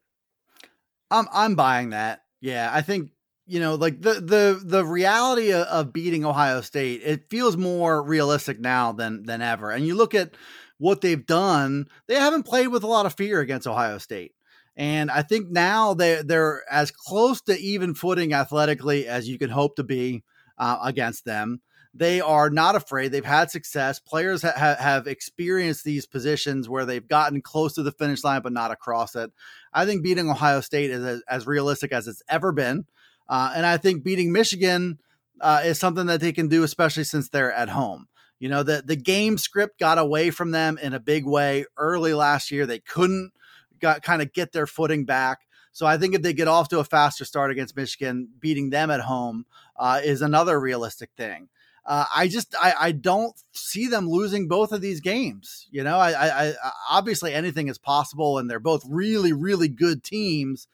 I'm 1.09 1.27
I'm 1.33 1.55
buying 1.55 1.89
that. 1.89 2.21
Yeah, 2.39 2.69
I 2.71 2.81
think 2.81 3.11
you 3.45 3.59
know, 3.59 3.75
like 3.75 4.01
the 4.01 4.13
the 4.13 4.61
the 4.63 4.85
reality 4.85 5.51
of, 5.51 5.63
of 5.63 5.93
beating 5.93 6.25
Ohio 6.25 6.61
State, 6.61 7.01
it 7.03 7.29
feels 7.29 7.57
more 7.57 8.01
realistic 8.01 8.59
now 8.59 8.93
than 8.93 9.23
than 9.23 9.41
ever. 9.41 9.71
And 9.71 9.85
you 9.85 9.95
look 9.95 10.15
at 10.15 10.35
what 10.77 11.01
they've 11.01 11.25
done; 11.25 11.87
they 12.07 12.15
haven't 12.15 12.43
played 12.43 12.67
with 12.67 12.83
a 12.83 12.87
lot 12.87 13.05
of 13.05 13.13
fear 13.13 13.41
against 13.41 13.67
Ohio 13.67 13.97
State. 13.97 14.33
And 14.77 15.11
I 15.11 15.21
think 15.21 15.49
now 15.49 15.93
they 15.93 16.21
they're 16.21 16.63
as 16.71 16.91
close 16.91 17.41
to 17.41 17.59
even 17.59 17.93
footing 17.93 18.33
athletically 18.33 19.07
as 19.07 19.27
you 19.27 19.37
can 19.37 19.49
hope 19.49 19.75
to 19.75 19.83
be 19.83 20.23
uh, 20.57 20.79
against 20.83 21.25
them. 21.25 21.61
They 21.93 22.21
are 22.21 22.49
not 22.49 22.75
afraid. 22.75 23.11
They've 23.11 23.25
had 23.25 23.51
success. 23.51 23.99
Players 23.99 24.43
ha- 24.43 24.77
have 24.79 25.07
experienced 25.07 25.83
these 25.83 26.05
positions 26.05 26.69
where 26.69 26.85
they've 26.85 27.05
gotten 27.05 27.41
close 27.41 27.73
to 27.73 27.83
the 27.83 27.91
finish 27.91 28.23
line 28.23 28.41
but 28.41 28.53
not 28.53 28.71
across 28.71 29.15
it. 29.15 29.31
I 29.73 29.85
think 29.85 30.01
beating 30.01 30.29
Ohio 30.29 30.61
State 30.61 30.91
is 30.91 31.03
as, 31.03 31.21
as 31.27 31.47
realistic 31.47 31.91
as 31.91 32.07
it's 32.07 32.23
ever 32.29 32.53
been, 32.53 32.85
uh, 33.27 33.51
and 33.55 33.65
I 33.65 33.77
think 33.77 34.03
beating 34.03 34.31
Michigan 34.31 34.99
uh, 35.41 35.61
is 35.65 35.79
something 35.79 36.05
that 36.05 36.21
they 36.21 36.31
can 36.31 36.47
do, 36.47 36.63
especially 36.63 37.03
since 37.03 37.29
they're 37.29 37.51
at 37.51 37.69
home. 37.69 38.07
You 38.39 38.49
know, 38.49 38.63
the 38.63 38.81
the 38.83 38.95
game 38.95 39.37
script 39.37 39.79
got 39.79 39.97
away 39.97 40.31
from 40.31 40.51
them 40.51 40.79
in 40.81 40.93
a 40.93 40.99
big 40.99 41.25
way 41.25 41.65
early 41.77 42.13
last 42.13 42.51
year. 42.51 42.65
They 42.65 42.79
couldn't 42.79 43.33
got 43.79 44.01
kind 44.01 44.21
of 44.21 44.33
get 44.33 44.51
their 44.51 44.65
footing 44.65 45.05
back. 45.05 45.39
So 45.73 45.85
I 45.85 45.97
think 45.97 46.15
if 46.15 46.21
they 46.21 46.33
get 46.33 46.47
off 46.47 46.69
to 46.69 46.79
a 46.79 46.83
faster 46.83 47.25
start 47.25 47.51
against 47.51 47.75
Michigan, 47.75 48.29
beating 48.39 48.69
them 48.69 48.91
at 48.91 49.01
home 49.01 49.45
uh, 49.77 50.01
is 50.03 50.21
another 50.21 50.59
realistic 50.59 51.09
thing. 51.15 51.49
Uh, 51.85 52.05
I 52.15 52.27
just 52.27 52.55
I, 52.61 52.73
I 52.79 52.91
don't 52.91 53.35
see 53.53 53.87
them 53.87 54.07
losing 54.07 54.47
both 54.47 54.71
of 54.71 54.81
these 54.81 55.01
games. 55.01 55.67
You 55.71 55.83
know, 55.83 55.97
I, 55.97 56.47
I, 56.49 56.53
obviously 56.89 57.33
anything 57.33 57.67
is 57.69 57.79
possible, 57.79 58.37
and 58.37 58.49
they're 58.49 58.59
both 58.59 58.83
really 58.87 59.33
really 59.33 59.67
good 59.67 60.03
teams. 60.03 60.67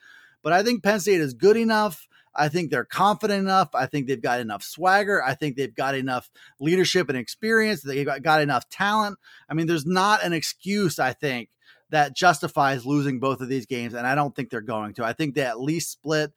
But 0.43 0.53
I 0.53 0.63
think 0.63 0.83
Penn 0.83 0.99
State 0.99 1.21
is 1.21 1.33
good 1.33 1.57
enough. 1.57 2.07
I 2.37 2.49
think 2.49 2.69
they're 2.69 2.85
confident 2.85 3.39
enough. 3.39 3.69
I 3.73 3.87
think 3.87 4.07
they've 4.07 4.21
got 4.21 4.39
enough 4.39 4.61
swagger. 4.61 5.23
I 5.23 5.33
think 5.33 5.55
they've 5.55 5.73
got 5.73 5.95
enough 5.95 6.29
leadership 6.59 7.09
and 7.09 7.17
experience. 7.17 7.81
They've 7.81 8.05
got, 8.05 8.21
got 8.21 8.41
enough 8.41 8.69
talent. 8.69 9.17
I 9.49 9.55
mean, 9.55 9.65
there's 9.65 9.87
not 9.87 10.23
an 10.23 10.33
excuse, 10.33 10.99
I 10.99 11.13
think, 11.13 11.49
that 11.89 12.15
justifies 12.15 12.85
losing 12.85 13.19
both 13.19 13.41
of 13.41 13.49
these 13.49 13.65
games. 13.65 13.95
And 13.95 14.05
I 14.05 14.13
don't 14.13 14.35
think 14.35 14.51
they're 14.51 14.61
going 14.61 14.93
to. 14.95 15.03
I 15.03 15.13
think 15.13 15.33
they 15.33 15.41
at 15.41 15.59
least 15.59 15.91
split. 15.91 16.31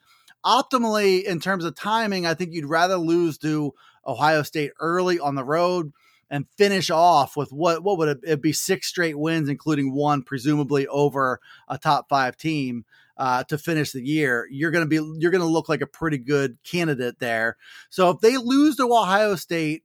Optimally, 0.45 1.23
in 1.23 1.39
terms 1.39 1.67
of 1.67 1.75
timing, 1.75 2.25
I 2.25 2.33
think 2.33 2.55
you'd 2.55 2.65
rather 2.65 2.97
lose 2.97 3.37
to 3.39 3.75
Ohio 4.07 4.43
State 4.43 4.73
early 4.81 5.19
on 5.19 5.35
the 5.35 5.45
road 5.45 5.93
and 6.31 6.47
finish 6.57 6.91
off 6.91 7.37
with 7.37 7.51
what 7.53 7.83
what 7.83 7.99
would 7.99 8.21
it, 8.23 8.41
be 8.41 8.53
six 8.53 8.87
straight 8.87 9.19
wins, 9.19 9.49
including 9.49 9.93
one 9.93 10.23
presumably 10.23 10.87
over 10.87 11.41
a 11.69 11.77
top 11.77 12.09
five 12.09 12.37
team 12.37 12.85
uh, 13.17 13.45
to 13.45 13.59
finish 13.59 13.93
the 13.93 14.07
year. 14.07 14.47
You're 14.51 14.71
gonna 14.71 14.87
be 14.87 15.01
you're 15.19 15.33
gonna 15.33 15.45
look 15.45 15.69
like 15.69 15.83
a 15.83 15.87
pretty 15.87 16.19
good 16.19 16.59
candidate 16.63 17.19
there. 17.19 17.57
So 17.91 18.11
if 18.11 18.21
they 18.21 18.37
lose 18.37 18.77
to 18.77 18.85
Ohio 18.85 19.35
State 19.35 19.83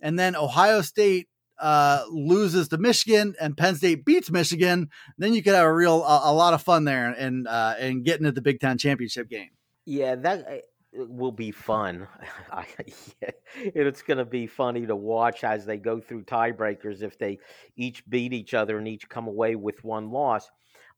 and 0.00 0.18
then 0.18 0.34
Ohio 0.34 0.80
State 0.80 1.28
uh, 1.60 2.04
loses 2.10 2.68
to 2.68 2.78
Michigan 2.78 3.34
and 3.40 3.56
Penn 3.56 3.76
State 3.76 4.04
beats 4.04 4.30
Michigan, 4.30 4.88
then 5.18 5.34
you 5.34 5.42
could 5.42 5.54
have 5.54 5.66
a 5.66 5.72
real 5.72 6.02
a, 6.02 6.22
a 6.24 6.32
lot 6.32 6.54
of 6.54 6.62
fun 6.62 6.84
there 6.84 7.10
and 7.10 7.46
uh, 7.46 7.74
and 7.78 8.04
getting 8.04 8.24
to 8.24 8.32
the 8.32 8.42
Big 8.42 8.60
Ten 8.60 8.78
championship 8.78 9.28
game. 9.28 9.50
Yeah, 9.84 10.14
that 10.16 10.62
will 10.92 11.32
be 11.32 11.50
fun. 11.50 12.06
it's 13.54 14.02
going 14.02 14.18
to 14.18 14.24
be 14.24 14.46
funny 14.46 14.86
to 14.86 14.96
watch 14.96 15.44
as 15.44 15.64
they 15.64 15.78
go 15.78 16.00
through 16.00 16.24
tiebreakers 16.24 17.02
if 17.02 17.18
they 17.18 17.38
each 17.76 18.08
beat 18.08 18.32
each 18.32 18.54
other 18.54 18.78
and 18.78 18.88
each 18.88 19.08
come 19.08 19.26
away 19.26 19.56
with 19.56 19.82
one 19.84 20.10
loss. 20.10 20.50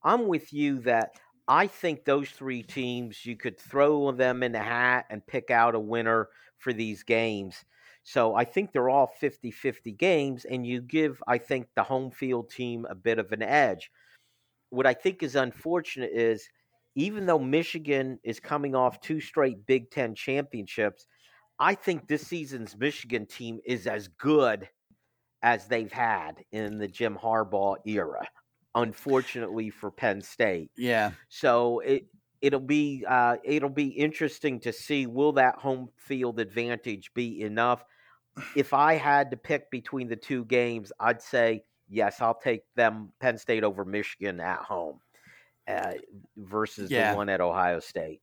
I'm 0.03 0.27
with 0.27 0.53
you 0.53 0.81
that 0.81 1.13
I 1.47 1.67
think 1.67 2.05
those 2.05 2.31
three 2.31 2.63
teams 2.63 3.25
you 3.25 3.37
could 3.37 3.59
throw 3.59 4.11
them 4.13 4.43
in 4.43 4.53
the 4.53 4.61
hat 4.61 5.07
and 5.11 5.27
pick 5.27 5.51
out 5.51 5.75
a 5.75 5.81
winner 5.81 6.29
for 6.59 6.73
these 6.73 7.03
games. 7.03 7.65
So 8.03 8.35
I 8.35 8.45
think 8.45 8.73
they're 8.73 8.91
all 8.91 9.07
50 9.07 9.51
50 9.51 9.93
games, 9.93 10.45
and 10.45 10.67
you 10.67 10.83
give, 10.83 11.23
I 11.27 11.39
think, 11.39 11.69
the 11.75 11.83
home 11.83 12.11
field 12.11 12.51
team 12.51 12.87
a 12.89 12.95
bit 12.95 13.19
of 13.19 13.33
an 13.33 13.43
edge. 13.43 13.91
What 14.69 14.87
I 14.87 14.93
think 14.93 15.23
is 15.23 15.37
unfortunate 15.37 16.11
is 16.13 16.49
even 16.95 17.27
though 17.27 17.39
Michigan 17.39 18.19
is 18.23 18.41
coming 18.41 18.75
off 18.75 19.01
two 19.01 19.21
straight 19.21 19.67
Big 19.67 19.91
Ten 19.91 20.15
championships, 20.15 21.07
I 21.59 21.75
think 21.75 22.09
this 22.09 22.27
season's 22.27 22.77
Michigan 22.77 23.27
team 23.27 23.61
is 23.65 23.87
as 23.87 24.09
good 24.09 24.69
as 25.43 25.67
they've 25.67 25.93
had 25.93 26.43
in 26.53 26.79
the 26.79 26.89
Jim 26.89 27.19
Harbaugh 27.21 27.77
era. 27.85 28.27
Unfortunately 28.75 29.71
for 29.71 29.91
Penn 29.91 30.21
State, 30.21 30.71
yeah. 30.77 31.13
So 31.29 31.79
it 31.81 32.07
it'll 32.41 32.59
be 32.59 33.05
uh, 33.09 33.37
it'll 33.45 33.69
be 33.69 33.89
interesting 33.89 34.59
to 34.61 34.73
see 34.73 35.07
will 35.07 35.33
that 35.35 35.57
home 35.59 35.91
field 35.97 36.41
advantage 36.41 37.13
be 37.15 37.43
enough 37.43 37.85
if 38.57 38.73
I 38.73 38.95
had 38.95 39.31
to 39.31 39.37
pick 39.37 39.71
between 39.71 40.09
the 40.09 40.17
two 40.17 40.45
games, 40.45 40.93
I'd 40.99 41.23
say 41.23 41.65
yes, 41.89 42.21
I'll 42.21 42.39
take 42.39 42.63
them 42.75 43.13
Penn 43.21 43.39
State 43.39 43.65
over 43.65 43.85
Michigan 43.85 44.41
at 44.41 44.61
home 44.61 45.01
uh, 45.69 45.93
versus 46.37 46.91
yeah. 46.91 47.13
the 47.13 47.17
one 47.17 47.29
at 47.29 47.41
Ohio 47.41 47.81
State. 47.81 48.21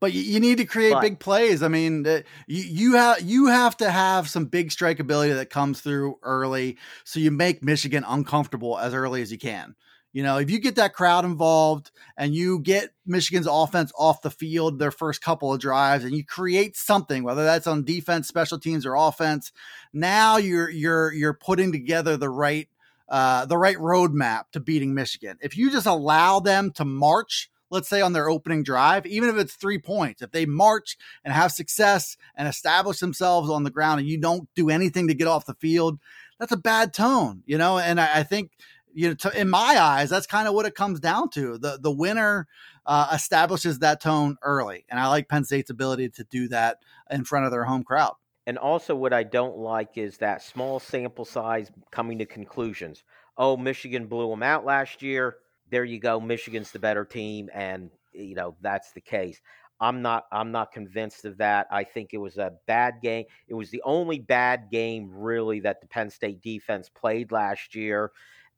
But 0.00 0.12
you, 0.12 0.38
need 0.38 0.58
to 0.58 0.66
create 0.66 0.92
but, 0.92 1.00
big 1.00 1.18
plays. 1.18 1.62
I 1.62 1.68
mean, 1.68 2.04
you 2.04 2.62
you 2.62 2.92
have 2.92 3.22
you 3.22 3.46
have 3.46 3.74
to 3.78 3.90
have 3.90 4.28
some 4.28 4.44
big 4.44 4.70
strike 4.70 5.00
ability 5.00 5.32
that 5.32 5.48
comes 5.48 5.80
through 5.80 6.18
early, 6.22 6.76
so 7.04 7.20
you 7.20 7.30
make 7.30 7.64
Michigan 7.64 8.04
uncomfortable 8.06 8.78
as 8.78 8.92
early 8.92 9.22
as 9.22 9.32
you 9.32 9.38
can. 9.38 9.74
You 10.14 10.22
know, 10.22 10.36
if 10.36 10.48
you 10.48 10.60
get 10.60 10.76
that 10.76 10.94
crowd 10.94 11.24
involved 11.24 11.90
and 12.16 12.34
you 12.34 12.60
get 12.60 12.90
Michigan's 13.04 13.48
offense 13.50 13.92
off 13.98 14.22
the 14.22 14.30
field 14.30 14.78
their 14.78 14.92
first 14.92 15.22
couple 15.22 15.52
of 15.52 15.60
drives 15.60 16.04
and 16.04 16.14
you 16.14 16.24
create 16.24 16.76
something, 16.76 17.24
whether 17.24 17.42
that's 17.42 17.66
on 17.66 17.84
defense, 17.84 18.28
special 18.28 18.60
teams, 18.60 18.86
or 18.86 18.94
offense, 18.94 19.52
now 19.92 20.36
you're 20.36 20.70
you're 20.70 21.12
you're 21.12 21.34
putting 21.34 21.72
together 21.72 22.16
the 22.16 22.28
right 22.28 22.68
uh, 23.08 23.46
the 23.46 23.58
right 23.58 23.76
roadmap 23.76 24.44
to 24.52 24.60
beating 24.60 24.94
Michigan. 24.94 25.38
If 25.42 25.56
you 25.56 25.70
just 25.70 25.86
allow 25.86 26.40
them 26.40 26.70
to 26.72 26.84
march, 26.84 27.50
let's 27.70 27.88
say 27.88 28.00
on 28.00 28.12
their 28.12 28.28
opening 28.28 28.62
drive, 28.62 29.06
even 29.06 29.28
if 29.28 29.36
it's 29.36 29.54
three 29.54 29.78
points, 29.78 30.22
if 30.22 30.30
they 30.30 30.46
march 30.46 30.96
and 31.24 31.34
have 31.34 31.52
success 31.52 32.16
and 32.36 32.48
establish 32.48 33.00
themselves 33.00 33.50
on 33.50 33.64
the 33.64 33.70
ground 33.70 34.00
and 34.00 34.08
you 34.08 34.18
don't 34.18 34.48
do 34.54 34.70
anything 34.70 35.08
to 35.08 35.14
get 35.14 35.28
off 35.28 35.46
the 35.46 35.54
field, 35.54 35.98
that's 36.38 36.52
a 36.52 36.56
bad 36.56 36.92
tone, 36.92 37.42
you 37.46 37.58
know. 37.58 37.78
And 37.78 38.00
I, 38.00 38.20
I 38.20 38.22
think 38.22 38.52
you 38.94 39.08
know, 39.08 39.14
to, 39.14 39.38
in 39.40 39.50
my 39.50 39.76
eyes, 39.78 40.08
that's 40.08 40.26
kind 40.26 40.46
of 40.46 40.54
what 40.54 40.66
it 40.66 40.74
comes 40.74 41.00
down 41.00 41.28
to. 41.30 41.58
The 41.58 41.78
the 41.80 41.90
winner 41.90 42.46
uh, 42.86 43.10
establishes 43.12 43.80
that 43.80 44.00
tone 44.00 44.36
early, 44.42 44.84
and 44.88 44.98
I 44.98 45.08
like 45.08 45.28
Penn 45.28 45.44
State's 45.44 45.70
ability 45.70 46.10
to 46.10 46.24
do 46.24 46.48
that 46.48 46.78
in 47.10 47.24
front 47.24 47.44
of 47.44 47.50
their 47.50 47.64
home 47.64 47.82
crowd. 47.82 48.14
And 48.46 48.58
also, 48.58 48.94
what 48.94 49.12
I 49.12 49.22
don't 49.22 49.56
like 49.56 49.96
is 49.96 50.18
that 50.18 50.42
small 50.42 50.78
sample 50.78 51.24
size 51.24 51.70
coming 51.90 52.18
to 52.18 52.26
conclusions. 52.26 53.02
Oh, 53.38 53.56
Michigan 53.56 54.06
blew 54.06 54.28
them 54.28 54.42
out 54.42 54.64
last 54.64 55.02
year. 55.02 55.36
There 55.70 55.84
you 55.84 55.98
go. 55.98 56.20
Michigan's 56.20 56.70
the 56.70 56.78
better 56.78 57.04
team, 57.04 57.48
and 57.54 57.90
you 58.12 58.34
know 58.34 58.54
that's 58.60 58.92
the 58.92 59.00
case. 59.00 59.40
I'm 59.80 60.02
not. 60.02 60.26
I'm 60.30 60.52
not 60.52 60.72
convinced 60.72 61.24
of 61.24 61.38
that. 61.38 61.66
I 61.70 61.84
think 61.84 62.10
it 62.12 62.18
was 62.18 62.36
a 62.36 62.52
bad 62.66 63.00
game. 63.02 63.24
It 63.48 63.54
was 63.54 63.70
the 63.70 63.82
only 63.84 64.18
bad 64.18 64.68
game 64.70 65.10
really 65.12 65.60
that 65.60 65.80
the 65.80 65.86
Penn 65.86 66.10
State 66.10 66.42
defense 66.42 66.90
played 66.90 67.32
last 67.32 67.74
year 67.74 68.12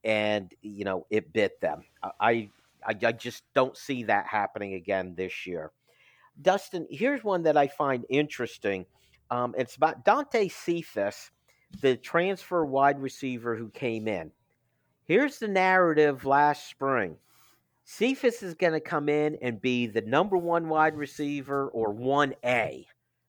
and 0.06 0.54
you 0.62 0.84
know 0.84 1.04
it 1.10 1.32
bit 1.32 1.60
them. 1.60 1.82
I, 2.02 2.48
I 2.84 2.94
I 3.04 3.12
just 3.12 3.42
don't 3.54 3.76
see 3.76 4.04
that 4.04 4.26
happening 4.26 4.74
again 4.74 5.14
this 5.16 5.46
year. 5.46 5.72
Dustin, 6.40 6.86
here's 6.90 7.24
one 7.24 7.42
that 7.42 7.56
I 7.56 7.66
find 7.66 8.06
interesting. 8.08 8.86
Um, 9.30 9.54
it's 9.58 9.76
about 9.76 10.04
Dante 10.04 10.48
Cephas, 10.48 11.30
the 11.80 11.96
transfer 11.96 12.64
wide 12.64 13.00
receiver 13.00 13.56
who 13.56 13.68
came 13.70 14.08
in. 14.08 14.30
Here's 15.04 15.38
the 15.38 15.48
narrative 15.48 16.24
last 16.24 16.68
spring. 16.68 17.16
Cephas 17.84 18.42
is 18.42 18.54
going 18.54 18.72
to 18.72 18.80
come 18.80 19.08
in 19.08 19.36
and 19.40 19.60
be 19.60 19.86
the 19.86 20.02
number 20.02 20.36
one 20.36 20.68
wide 20.68 20.96
receiver 20.96 21.68
or 21.68 21.94
1A. 21.94 22.84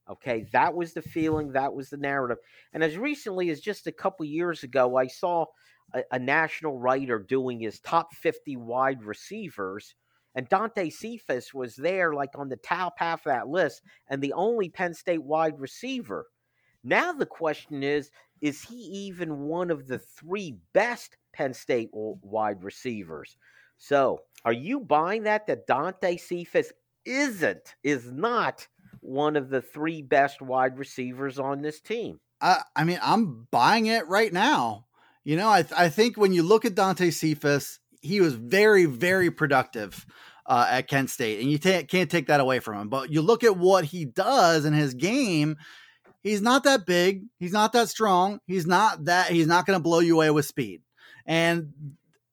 Okay, 0.10 0.48
that 0.54 0.74
was 0.74 0.94
the 0.94 1.02
feeling, 1.02 1.52
that 1.52 1.74
was 1.74 1.90
the 1.90 1.98
narrative. 1.98 2.38
And 2.74 2.84
as 2.84 2.98
recently 2.98 3.50
as 3.50 3.60
just 3.60 3.88
a 3.88 3.92
couple 3.92 4.26
years 4.26 4.64
ago, 4.64 4.96
I 4.96 5.08
saw 5.08 5.46
a, 5.94 6.04
a 6.12 6.20
national 6.20 6.80
writer 6.80 7.20
doing 7.20 7.60
his 7.60 7.80
top 7.82 8.14
50 8.16 8.56
wide 8.58 9.04
receivers. 9.04 9.96
And 10.38 10.48
Dante 10.48 10.92
Cephas 10.92 11.52
was 11.52 11.76
there, 11.76 12.14
like 12.14 12.30
on 12.36 12.48
the 12.48 12.58
top 12.58 13.00
half 13.00 13.26
of 13.26 13.32
that 13.32 13.48
list, 13.48 13.82
and 14.08 14.22
the 14.22 14.34
only 14.34 14.70
Penn 14.70 14.94
State 14.94 15.24
wide 15.24 15.60
receiver. 15.60 16.28
Now 16.84 17.12
the 17.12 17.26
question 17.26 17.82
is 17.82 18.12
is 18.40 18.62
he 18.62 18.76
even 18.76 19.40
one 19.40 19.72
of 19.72 19.88
the 19.88 19.98
three 19.98 20.60
best 20.74 21.18
Penn 21.34 21.56
State 21.56 21.90
wide 21.92 22.64
receivers? 22.64 23.36
So, 23.80 24.22
are 24.46 24.54
you 24.54 24.80
buying 24.80 25.24
that 25.24 25.48
that 25.48 25.66
Dante 25.66 26.18
Cephas 26.18 26.72
isn't 27.04 27.74
is 27.84 28.12
not 28.12 28.68
one 29.00 29.38
of 29.38 29.50
the 29.50 29.64
three 29.64 30.04
best 30.04 30.40
wide 30.40 30.78
receivers 30.78 31.40
on 31.40 31.64
this 31.64 31.82
team? 31.82 32.20
Uh, 32.42 32.60
I 32.76 32.84
mean, 32.84 33.00
I'm 33.02 33.48
buying 33.50 33.88
it 33.88 34.08
right 34.08 34.32
now. 34.32 34.86
You 35.24 35.36
know, 35.36 35.50
I, 35.50 35.64
th- 35.64 35.74
I 35.76 35.90
think 35.90 36.16
when 36.16 36.32
you 36.32 36.44
look 36.44 36.64
at 36.64 36.76
Dante 36.76 37.10
Cephas, 37.10 37.80
he 38.08 38.22
was 38.22 38.34
very, 38.34 38.86
very 38.86 39.30
productive 39.30 40.06
uh, 40.46 40.68
at 40.70 40.88
Kent 40.88 41.10
State, 41.10 41.42
and 41.42 41.52
you 41.52 41.58
ta- 41.58 41.84
can't 41.88 42.10
take 42.10 42.28
that 42.28 42.40
away 42.40 42.60
from 42.60 42.80
him. 42.80 42.90
But 42.90 43.12
you 43.12 43.22
look 43.22 43.44
at 43.44 43.58
what 43.58 43.86
he 43.86 44.06
does 44.06 44.66
in 44.66 44.74
his 44.74 44.94
game. 44.94 45.58
He's 46.22 46.42
not 46.42 46.64
that 46.64 46.86
big. 46.86 47.24
He's 47.38 47.54
not 47.54 47.74
that 47.74 47.90
strong. 47.90 48.40
He's 48.48 48.66
not 48.66 49.06
that. 49.06 49.30
He's 49.30 49.48
not 49.48 49.66
going 49.66 49.78
to 49.78 49.84
blow 49.84 50.00
you 50.00 50.16
away 50.16 50.32
with 50.32 50.46
speed. 50.46 50.82
And 51.26 51.74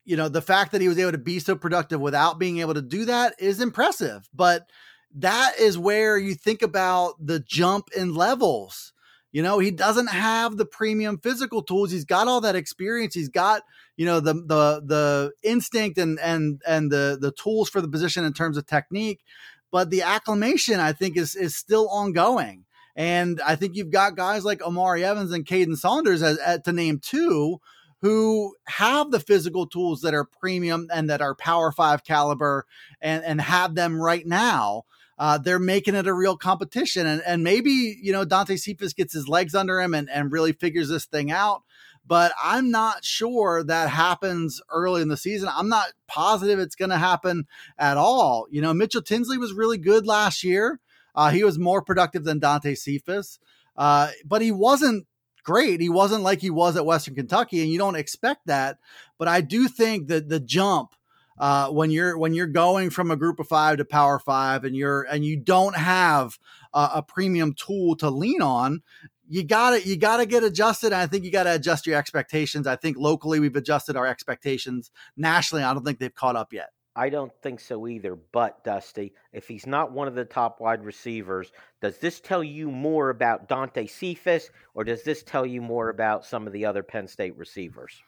you 0.04 0.16
know 0.16 0.28
the 0.28 0.42
fact 0.42 0.72
that 0.72 0.80
he 0.80 0.88
was 0.88 0.98
able 0.98 1.12
to 1.12 1.18
be 1.18 1.38
so 1.38 1.56
productive 1.56 2.00
without 2.00 2.38
being 2.38 2.58
able 2.58 2.74
to 2.74 2.82
do 2.82 3.04
that 3.06 3.34
is 3.38 3.60
impressive. 3.60 4.28
But 4.32 4.68
that 5.16 5.54
is 5.58 5.78
where 5.78 6.18
you 6.18 6.34
think 6.34 6.62
about 6.62 7.14
the 7.24 7.40
jump 7.40 7.88
in 7.96 8.14
levels 8.14 8.92
you 9.34 9.42
know, 9.42 9.58
he 9.58 9.72
doesn't 9.72 10.06
have 10.06 10.56
the 10.56 10.64
premium 10.64 11.18
physical 11.18 11.60
tools. 11.60 11.90
He's 11.90 12.04
got 12.04 12.28
all 12.28 12.40
that 12.42 12.54
experience. 12.54 13.14
He's 13.14 13.28
got, 13.28 13.62
you 13.96 14.06
know, 14.06 14.20
the 14.20 14.32
the 14.34 14.80
the 14.86 15.32
instinct 15.42 15.98
and 15.98 16.20
and 16.20 16.62
and 16.64 16.88
the 16.88 17.18
the 17.20 17.32
tools 17.32 17.68
for 17.68 17.80
the 17.80 17.88
position 17.88 18.24
in 18.24 18.32
terms 18.32 18.56
of 18.56 18.64
technique, 18.64 19.24
but 19.72 19.90
the 19.90 20.02
acclimation 20.02 20.78
I 20.78 20.92
think 20.92 21.16
is 21.16 21.34
is 21.34 21.56
still 21.56 21.88
ongoing. 21.88 22.64
And 22.94 23.40
I 23.44 23.56
think 23.56 23.74
you've 23.74 23.90
got 23.90 24.14
guys 24.14 24.44
like 24.44 24.62
Omari 24.62 25.04
Evans 25.04 25.32
and 25.32 25.44
Kaden 25.44 25.76
Saunders 25.76 26.22
as, 26.22 26.38
as 26.38 26.60
to 26.60 26.72
name 26.72 27.00
two 27.00 27.60
who 28.02 28.54
have 28.68 29.10
the 29.10 29.18
physical 29.18 29.66
tools 29.66 30.02
that 30.02 30.14
are 30.14 30.24
premium 30.24 30.86
and 30.94 31.10
that 31.10 31.20
are 31.20 31.34
power 31.34 31.72
five 31.72 32.04
caliber 32.04 32.66
and, 33.00 33.24
and 33.24 33.40
have 33.40 33.74
them 33.74 34.00
right 34.00 34.26
now 34.28 34.84
uh, 35.18 35.38
they're 35.38 35.58
making 35.58 35.94
it 35.94 36.06
a 36.06 36.14
real 36.14 36.36
competition. 36.36 37.06
And, 37.06 37.22
and 37.26 37.44
maybe, 37.44 37.98
you 38.02 38.12
know, 38.12 38.24
Dante 38.24 38.56
Cephas 38.56 38.92
gets 38.92 39.12
his 39.12 39.28
legs 39.28 39.54
under 39.54 39.80
him 39.80 39.94
and, 39.94 40.10
and 40.10 40.32
really 40.32 40.52
figures 40.52 40.88
this 40.88 41.06
thing 41.06 41.30
out. 41.30 41.62
But 42.06 42.32
I'm 42.42 42.70
not 42.70 43.04
sure 43.04 43.64
that 43.64 43.88
happens 43.88 44.60
early 44.70 45.00
in 45.00 45.08
the 45.08 45.16
season. 45.16 45.48
I'm 45.50 45.70
not 45.70 45.86
positive 46.06 46.58
it's 46.58 46.76
going 46.76 46.90
to 46.90 46.98
happen 46.98 47.46
at 47.78 47.96
all. 47.96 48.46
You 48.50 48.60
know, 48.60 48.74
Mitchell 48.74 49.02
Tinsley 49.02 49.38
was 49.38 49.54
really 49.54 49.78
good 49.78 50.06
last 50.06 50.44
year. 50.44 50.80
Uh, 51.14 51.30
he 51.30 51.44
was 51.44 51.58
more 51.58 51.80
productive 51.80 52.24
than 52.24 52.40
Dante 52.40 52.74
Cephas, 52.74 53.38
uh, 53.76 54.10
but 54.24 54.42
he 54.42 54.50
wasn't 54.50 55.06
great. 55.44 55.80
He 55.80 55.88
wasn't 55.88 56.24
like 56.24 56.40
he 56.40 56.50
was 56.50 56.76
at 56.76 56.84
Western 56.84 57.14
Kentucky, 57.14 57.62
and 57.62 57.70
you 57.70 57.78
don't 57.78 57.94
expect 57.94 58.46
that. 58.46 58.78
But 59.16 59.28
I 59.28 59.40
do 59.40 59.68
think 59.68 60.08
that 60.08 60.28
the 60.28 60.40
jump 60.40 60.94
uh, 61.38 61.68
when 61.70 61.90
you're 61.90 62.16
when 62.16 62.34
you're 62.34 62.46
going 62.46 62.90
from 62.90 63.10
a 63.10 63.16
group 63.16 63.40
of 63.40 63.48
five 63.48 63.78
to 63.78 63.84
power 63.84 64.18
five 64.18 64.64
and 64.64 64.76
you're 64.76 65.02
and 65.02 65.24
you 65.24 65.36
don't 65.36 65.76
have 65.76 66.38
a, 66.72 66.90
a 66.96 67.02
premium 67.02 67.54
tool 67.54 67.96
to 67.96 68.10
lean 68.10 68.42
on 68.42 68.82
you 69.28 69.42
got 69.42 69.70
to 69.70 69.88
you 69.88 69.96
got 69.96 70.18
to 70.18 70.26
get 70.26 70.44
adjusted 70.44 70.92
i 70.92 71.06
think 71.06 71.24
you 71.24 71.30
got 71.30 71.44
to 71.44 71.54
adjust 71.54 71.86
your 71.86 71.96
expectations 71.96 72.66
i 72.66 72.76
think 72.76 72.96
locally 72.98 73.40
we've 73.40 73.56
adjusted 73.56 73.96
our 73.96 74.06
expectations 74.06 74.90
nationally 75.16 75.64
i 75.64 75.72
don't 75.72 75.84
think 75.84 75.98
they've 75.98 76.14
caught 76.14 76.36
up 76.36 76.52
yet 76.52 76.68
I 76.96 77.08
don't 77.08 77.32
think 77.42 77.58
so 77.58 77.88
either. 77.88 78.14
But, 78.14 78.62
Dusty, 78.62 79.14
if 79.32 79.48
he's 79.48 79.66
not 79.66 79.90
one 79.90 80.06
of 80.06 80.14
the 80.14 80.24
top 80.24 80.60
wide 80.60 80.84
receivers, 80.84 81.50
does 81.80 81.98
this 81.98 82.20
tell 82.20 82.44
you 82.44 82.70
more 82.70 83.10
about 83.10 83.48
Dante 83.48 83.86
Cephas 83.86 84.50
or 84.74 84.84
does 84.84 85.02
this 85.02 85.24
tell 85.24 85.44
you 85.44 85.60
more 85.60 85.88
about 85.88 86.24
some 86.24 86.46
of 86.46 86.52
the 86.52 86.64
other 86.64 86.84
Penn 86.84 87.08
State 87.08 87.36
receivers? 87.36 88.00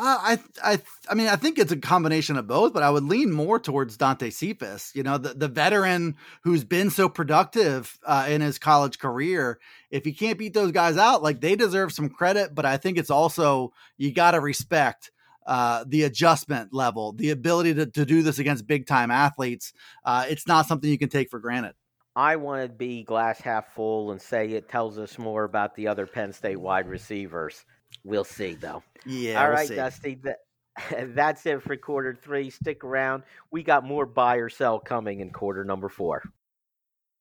Uh, 0.00 0.18
I, 0.20 0.38
I, 0.62 0.80
I 1.10 1.14
mean, 1.14 1.26
I 1.26 1.34
think 1.34 1.58
it's 1.58 1.72
a 1.72 1.76
combination 1.76 2.36
of 2.36 2.46
both, 2.46 2.72
but 2.72 2.84
I 2.84 2.90
would 2.90 3.02
lean 3.02 3.32
more 3.32 3.58
towards 3.58 3.96
Dante 3.96 4.30
Cephas. 4.30 4.92
You 4.94 5.02
know, 5.02 5.18
the, 5.18 5.34
the 5.34 5.48
veteran 5.48 6.14
who's 6.44 6.62
been 6.62 6.90
so 6.90 7.08
productive 7.08 7.98
uh, 8.06 8.26
in 8.28 8.40
his 8.40 8.60
college 8.60 9.00
career. 9.00 9.58
If 9.90 10.04
he 10.04 10.12
can't 10.12 10.38
beat 10.38 10.54
those 10.54 10.70
guys 10.70 10.96
out, 10.96 11.24
like 11.24 11.40
they 11.40 11.56
deserve 11.56 11.92
some 11.92 12.10
credit, 12.10 12.54
but 12.54 12.64
I 12.64 12.76
think 12.76 12.96
it's 12.96 13.10
also 13.10 13.72
you 13.96 14.12
got 14.12 14.32
to 14.32 14.40
respect 14.40 15.10
uh, 15.48 15.84
the 15.88 16.04
adjustment 16.04 16.72
level, 16.72 17.12
the 17.12 17.30
ability 17.30 17.74
to, 17.74 17.86
to 17.86 18.04
do 18.04 18.22
this 18.22 18.38
against 18.38 18.68
big 18.68 18.86
time 18.86 19.10
athletes. 19.10 19.72
Uh, 20.04 20.26
it's 20.28 20.46
not 20.46 20.66
something 20.66 20.88
you 20.88 20.98
can 20.98 21.08
take 21.08 21.28
for 21.28 21.40
granted. 21.40 21.74
I 22.14 22.36
want 22.36 22.62
to 22.62 22.68
be 22.68 23.02
glass 23.02 23.40
half 23.40 23.74
full 23.74 24.10
and 24.10 24.20
say 24.20 24.50
it 24.50 24.68
tells 24.68 24.98
us 24.98 25.18
more 25.18 25.44
about 25.44 25.74
the 25.74 25.88
other 25.88 26.06
Penn 26.06 26.32
State 26.32 26.60
wide 26.60 26.88
receivers. 26.88 27.64
We'll 28.04 28.24
see, 28.24 28.54
though. 28.54 28.82
Yeah. 29.04 29.40
All 29.40 29.48
we'll 29.48 29.56
right, 29.56 29.68
see. 29.68 29.76
Dusty. 29.76 30.18
that's 31.14 31.44
it 31.46 31.62
for 31.62 31.76
quarter 31.76 32.14
three. 32.14 32.50
Stick 32.50 32.84
around. 32.84 33.24
We 33.50 33.62
got 33.62 33.84
more 33.84 34.06
buy 34.06 34.36
or 34.36 34.48
sell 34.48 34.78
coming 34.78 35.20
in 35.20 35.30
quarter 35.30 35.64
number 35.64 35.88
four. 35.88 36.22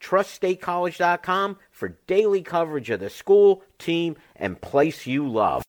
Trust 0.00 0.40
statecollege.com 0.40 1.58
for 1.70 1.96
daily 2.06 2.42
coverage 2.42 2.90
of 2.90 3.00
the 3.00 3.10
school, 3.10 3.62
team, 3.78 4.16
and 4.36 4.60
place 4.60 5.06
you 5.06 5.28
love. 5.28 5.62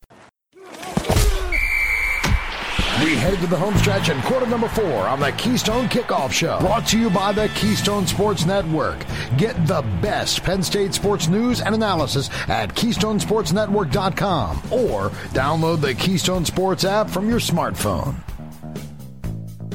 We 3.03 3.15
head 3.15 3.39
to 3.39 3.47
the 3.47 3.55
home 3.55 3.77
stretch 3.77 4.09
in 4.09 4.21
quarter 4.23 4.45
number 4.45 4.67
four 4.67 5.07
on 5.07 5.21
the 5.21 5.31
Keystone 5.31 5.87
Kickoff 5.87 6.33
Show. 6.33 6.59
Brought 6.59 6.85
to 6.87 6.99
you 6.99 7.09
by 7.09 7.31
the 7.31 7.47
Keystone 7.55 8.05
Sports 8.05 8.45
Network. 8.45 9.05
Get 9.37 9.55
the 9.65 9.83
best 10.01 10.43
Penn 10.43 10.61
State 10.61 10.93
sports 10.93 11.29
news 11.29 11.61
and 11.61 11.73
analysis 11.73 12.29
at 12.49 12.75
KeystonesportsNetwork.com 12.75 14.57
or 14.69 15.11
download 15.31 15.79
the 15.79 15.95
Keystone 15.95 16.43
Sports 16.43 16.83
app 16.83 17.09
from 17.09 17.29
your 17.29 17.39
smartphone. 17.39 18.15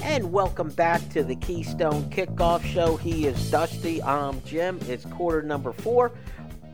And 0.04 0.32
welcome 0.32 0.68
back 0.68 1.08
to 1.08 1.24
the 1.24 1.34
Keystone 1.34 2.04
Kickoff 2.10 2.62
Show. 2.62 2.98
He 2.98 3.26
is 3.26 3.50
Dusty. 3.50 4.02
I'm 4.02 4.42
Jim. 4.42 4.78
It's 4.86 5.06
quarter 5.06 5.42
number 5.42 5.72
four. 5.72 6.12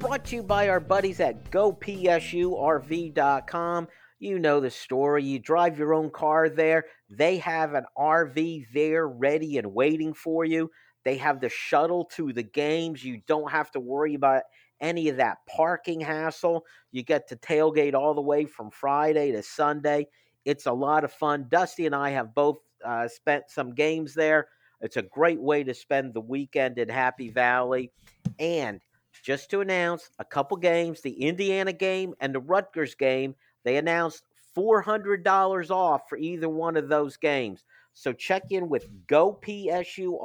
Brought 0.01 0.25
to 0.27 0.37
you 0.37 0.43
by 0.43 0.69
our 0.69 0.81
buddies 0.81 1.21
at 1.21 1.49
GoPSURV.com. 1.53 3.89
You 4.19 4.41
know 4.41 4.59
the 4.59 4.71
story. 4.71 5.23
You 5.23 5.39
drive 5.39 5.79
your 5.79 5.95
own 5.95 6.11
car 6.11 6.49
there. 6.49 6.87
They 7.09 7.39
have 7.39 7.75
an 7.75 7.85
RV 7.97 8.67
there 8.75 9.07
ready 9.07 9.59
and 9.59 9.73
waiting 9.73 10.13
for 10.13 10.45
you. 10.45 10.69
They 11.05 11.17
have 11.19 11.41
the 11.41 11.49
shuttle 11.49 12.07
to 12.17 12.33
the 12.33 12.43
games. 12.43 13.05
You 13.05 13.21
don't 13.29 13.53
have 13.53 13.71
to 13.71 13.81
worry 13.81 14.17
about 14.17 14.43
any 14.81 15.09
of 15.09 15.19
that 15.19 15.39
parking 15.49 16.01
hassle. 16.01 16.65
You 16.91 17.05
get 17.05 17.29
to 17.29 17.37
tailgate 17.37 17.95
all 17.95 18.13
the 18.13 18.21
way 18.21 18.45
from 18.45 18.73
Friday 18.73 19.31
to 19.31 19.45
Sunday. 19.45 20.09
It's 20.45 20.67
a 20.67 20.73
lot 20.73 21.05
of 21.05 21.13
fun. 21.13 21.47
Dusty 21.49 21.87
and 21.87 21.95
I 21.95 22.11
have 22.11 22.35
both 22.35 22.59
uh, 22.85 23.09
spent 23.09 23.45
some 23.49 23.75
games 23.75 24.15
there. 24.15 24.49
It's 24.81 24.97
a 24.97 25.03
great 25.03 25.41
way 25.41 25.63
to 25.65 25.75
spend 25.75 26.15
the 26.15 26.21
weekend 26.21 26.79
in 26.79 26.89
Happy 26.89 27.31
Valley. 27.31 27.91
And 28.39 28.81
just 29.23 29.51
to 29.51 29.61
announce 29.61 30.11
a 30.19 30.25
couple 30.25 30.57
games 30.57 31.01
the 31.01 31.23
Indiana 31.23 31.73
game 31.73 32.15
and 32.21 32.35
the 32.35 32.41
Rutgers 32.41 32.95
game, 32.95 33.35
they 33.65 33.77
announced 33.77 34.25
$400 34.57 35.71
off 35.71 36.09
for 36.09 36.17
either 36.17 36.49
one 36.49 36.77
of 36.77 36.89
those 36.89 37.17
games. 37.17 37.65
So 37.93 38.13
check 38.13 38.45
in 38.51 38.69
with 38.69 38.89
gopsurv.com 39.07 40.17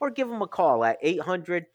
or 0.00 0.10
give 0.10 0.28
them 0.28 0.42
a 0.42 0.48
call 0.48 0.84
at 0.84 0.98
800 1.02 1.66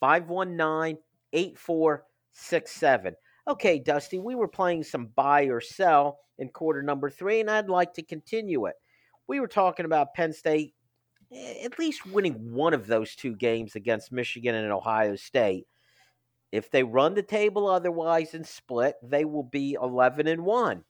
519 0.00 0.98
8467. 1.32 3.14
Okay, 3.48 3.78
Dusty, 3.78 4.18
we 4.18 4.34
were 4.34 4.48
playing 4.48 4.82
some 4.82 5.06
buy 5.14 5.44
or 5.44 5.60
sell 5.60 6.18
in 6.38 6.48
quarter 6.48 6.82
number 6.82 7.08
three, 7.10 7.40
and 7.40 7.50
I'd 7.50 7.68
like 7.68 7.94
to 7.94 8.02
continue 8.02 8.66
it. 8.66 8.74
We 9.28 9.40
were 9.40 9.48
talking 9.48 9.86
about 9.86 10.14
Penn 10.14 10.32
State 10.32 10.74
at 11.32 11.78
least 11.78 12.06
winning 12.06 12.54
one 12.54 12.74
of 12.74 12.86
those 12.86 13.14
two 13.14 13.34
games 13.34 13.74
against 13.74 14.12
Michigan 14.12 14.54
and 14.54 14.72
Ohio 14.72 15.16
State. 15.16 15.66
If 16.52 16.70
they 16.70 16.84
run 16.84 17.14
the 17.14 17.22
table 17.22 17.66
otherwise 17.66 18.34
and 18.34 18.46
split, 18.46 18.94
they 19.02 19.24
will 19.24 19.42
be 19.42 19.76
11 19.80 20.26
and 20.28 20.44
1. 20.44 20.84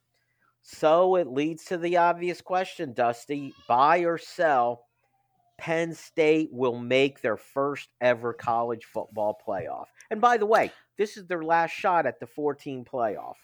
So 0.63 1.17
it 1.17 1.29
leads 1.29 1.65
to 1.67 1.79
the 1.79 1.97
obvious 1.97 2.41
question, 2.41 2.93
Dusty 2.93 3.55
buy 3.69 4.01
or 4.01 4.19
sell. 4.19 4.83
Penn 5.59 5.95
State 5.95 6.51
will 6.53 6.79
make 6.79 7.23
their 7.23 7.39
first 7.39 7.89
ever 8.01 8.35
college 8.35 8.85
football 8.85 9.41
playoff. 9.47 9.87
And 10.11 10.21
by 10.21 10.37
the 10.37 10.45
way, 10.45 10.71
this 10.99 11.17
is 11.17 11.27
their 11.27 11.43
last 11.43 11.71
shot 11.71 12.05
at 12.05 12.21
the 12.21 12.27
14 12.27 12.85
playoff. 12.85 13.37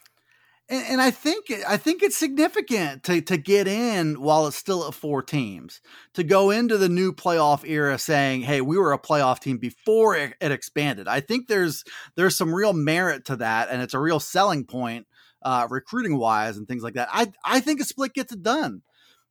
And, 0.73 0.87
and, 0.87 1.03
I 1.03 1.11
think 1.11 1.53
I 1.69 1.77
think 1.77 2.03
it's 2.03 2.17
significant 2.17 3.03
to 3.03 3.21
to 3.21 3.37
get 3.37 3.69
in 3.69 4.23
while 4.23 4.47
it's 4.47 4.57
still 4.57 4.89
at 4.89 4.95
four 4.95 5.23
teams 5.23 5.83
to 6.15 6.25
go 6.25 6.51
into 6.51 6.79
the 6.79 6.89
new 6.89 7.13
playoff 7.13 7.69
era 7.69 7.99
saying, 7.99 8.41
"Hey, 8.41 8.63
we 8.63 8.79
were 8.79 8.95
a 8.95 8.99
playoff 8.99 9.39
team 9.39 9.59
before 9.59 10.17
it, 10.17 10.33
it 10.41 10.51
expanded." 10.51 11.09
I 11.09 11.21
think 11.21 11.47
there's 11.47 11.85
there's 12.17 12.37
some 12.37 12.55
real 12.55 12.73
merit 12.73 13.27
to 13.27 13.37
that, 13.37 13.69
and 13.69 13.83
it's 13.83 13.93
a 13.93 13.99
real 13.99 14.19
selling 14.19 14.65
point 14.65 15.07
uh, 15.43 15.67
recruiting 15.69 16.17
wise 16.17 16.57
and 16.57 16.67
things 16.67 16.83
like 16.83 16.95
that. 16.95 17.11
I 17.13 17.31
I 17.45 17.61
think 17.61 17.79
a 17.83 17.85
split 17.85 18.15
gets 18.15 18.33
it 18.33 18.43
done. 18.43 18.81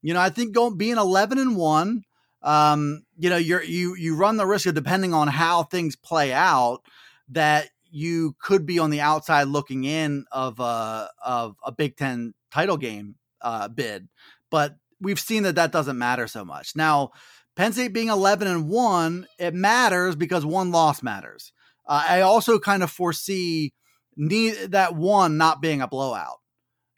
You 0.04 0.14
know, 0.14 0.22
I 0.22 0.30
think 0.30 0.54
going 0.54 0.78
being 0.78 0.98
eleven 0.98 1.39
and 1.39 1.58
one, 1.58 2.04
um, 2.44 3.04
you 3.18 3.32
know, 3.32 3.38
you're 3.38 3.64
you 3.64 3.96
you 3.96 4.16
run 4.16 4.38
the 4.38 4.46
risk 4.46 4.68
of 4.68 4.76
depending 4.76 5.16
on 5.16 5.28
how 5.28 5.64
things 5.64 5.96
play 5.96 6.34
out 6.34 6.84
that 7.30 7.70
you 7.92 8.36
could 8.39 8.66
be 8.66 8.80
on 8.80 8.89
the 8.89 9.02
outside 9.02 9.44
looking 9.48 9.84
in 9.84 10.26
of 10.32 10.60
a 10.60 11.10
of 11.24 11.56
a 11.64 11.72
Big 11.72 11.98
Ten 11.98 12.34
title 12.52 12.78
game 12.78 13.16
uh, 13.42 13.68
bid, 13.68 14.08
but 14.50 14.76
we've 15.00 15.20
seen 15.20 15.44
that 15.44 15.56
that 15.56 15.72
doesn't 15.72 15.98
matter 15.98 16.28
so 16.28 16.46
much 16.46 16.76
now. 16.76 17.12
Penn 17.56 17.74
State 17.74 17.92
being 17.94 18.08
11 18.08 18.48
and 18.48 18.70
1, 18.70 19.28
it 19.38 19.54
matters 19.54 20.16
because 20.16 20.46
one 20.46 20.72
loss 20.72 21.04
matters. 21.04 21.52
Uh, 21.86 22.06
I 22.08 22.22
also 22.22 22.60
kind 22.60 22.82
of 22.82 22.89
foresee 22.89 23.74
that 24.16 24.96
one 24.96 25.38
not 25.38 25.62
being 25.62 25.82
a 25.82 25.88
blowout. 25.88 26.38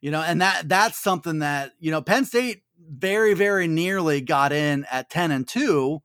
You 0.01 0.11
know, 0.11 0.21
and 0.21 0.41
that 0.41 0.67
that's 0.67 1.01
something 1.01 1.39
that, 1.39 1.71
you 1.79 1.89
know, 1.89 2.01
Penn 2.01 2.25
State 2.25 2.61
very, 2.77 3.33
very 3.33 3.67
nearly 3.67 4.19
got 4.19 4.51
in 4.51 4.85
at 4.91 5.09
10 5.09 5.31
and 5.31 5.47
2. 5.47 5.99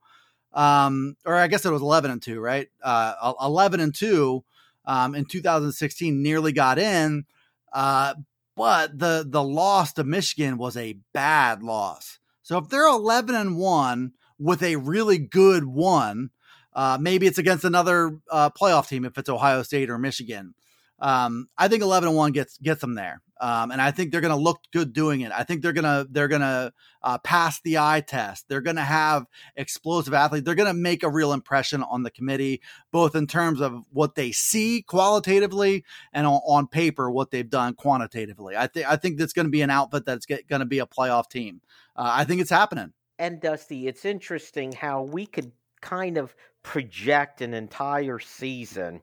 Um, 0.53 1.15
or 1.25 1.35
I 1.35 1.47
guess 1.47 1.65
it 1.65 1.71
was 1.71 1.81
11 1.81 2.09
and 2.09 2.21
2, 2.21 2.39
right? 2.39 2.69
Uh, 2.81 3.33
11 3.41 3.81
and 3.81 3.93
2 3.93 4.43
um, 4.89 5.13
in 5.13 5.23
2016 5.23 6.21
nearly 6.21 6.51
got 6.51 6.79
in. 6.79 7.25
Uh, 7.71 8.15
but 8.55 8.97
the 8.97 9.23
the 9.25 9.43
loss 9.43 9.93
to 9.93 10.03
Michigan 10.03 10.57
was 10.57 10.75
a 10.75 10.97
bad 11.13 11.61
loss. 11.61 12.17
So 12.41 12.57
if 12.57 12.67
they're 12.69 12.87
11 12.87 13.35
and 13.35 13.55
1 13.55 14.11
with 14.39 14.63
a 14.63 14.77
really 14.77 15.19
good 15.19 15.65
one, 15.65 16.31
uh, 16.73 16.97
maybe 16.99 17.27
it's 17.27 17.37
against 17.37 17.63
another 17.63 18.17
uh, 18.31 18.49
playoff 18.49 18.89
team 18.89 19.05
if 19.05 19.17
it's 19.17 19.29
Ohio 19.29 19.61
State 19.61 19.91
or 19.91 19.99
Michigan. 19.99 20.55
Um, 20.97 21.47
I 21.57 21.67
think 21.67 21.83
11 21.83 22.09
and 22.09 22.17
1 22.17 22.31
gets 22.31 22.57
gets 22.57 22.81
them 22.81 22.95
there. 22.95 23.21
Um, 23.39 23.71
and 23.71 23.81
I 23.81 23.91
think 23.91 24.11
they're 24.11 24.21
going 24.21 24.35
to 24.35 24.41
look 24.41 24.61
good 24.73 24.93
doing 24.93 25.21
it. 25.21 25.31
I 25.31 25.43
think 25.43 25.61
they're 25.61 25.73
going 25.73 25.85
to 25.85 26.07
they're 26.09 26.27
going 26.27 26.41
to 26.41 26.73
uh, 27.01 27.17
pass 27.19 27.61
the 27.61 27.77
eye 27.77 28.01
test. 28.05 28.49
They're 28.49 28.61
going 28.61 28.75
to 28.75 28.81
have 28.81 29.25
explosive 29.55 30.13
athletes. 30.13 30.45
They're 30.45 30.55
going 30.55 30.67
to 30.67 30.73
make 30.73 31.03
a 31.03 31.09
real 31.09 31.31
impression 31.31 31.81
on 31.83 32.03
the 32.03 32.11
committee, 32.11 32.61
both 32.91 33.15
in 33.15 33.27
terms 33.27 33.61
of 33.61 33.85
what 33.91 34.15
they 34.15 34.31
see 34.31 34.81
qualitatively 34.81 35.85
and 36.11 36.27
on, 36.27 36.41
on 36.45 36.67
paper 36.67 37.09
what 37.09 37.31
they've 37.31 37.49
done 37.49 37.75
quantitatively. 37.75 38.57
I 38.57 38.67
think 38.67 38.89
I 38.89 38.97
think 38.97 39.17
that's 39.17 39.33
going 39.33 39.47
to 39.47 39.51
be 39.51 39.61
an 39.61 39.69
outfit 39.69 40.05
that's 40.05 40.25
going 40.25 40.59
to 40.59 40.65
be 40.65 40.79
a 40.79 40.85
playoff 40.85 41.29
team. 41.29 41.61
Uh, 41.95 42.09
I 42.13 42.25
think 42.25 42.41
it's 42.41 42.49
happening. 42.49 42.93
And 43.17 43.41
Dusty, 43.41 43.87
it's 43.87 44.05
interesting 44.05 44.71
how 44.71 45.03
we 45.03 45.25
could 45.25 45.51
kind 45.81 46.17
of 46.17 46.35
project 46.63 47.41
an 47.41 47.53
entire 47.53 48.19
season 48.19 49.01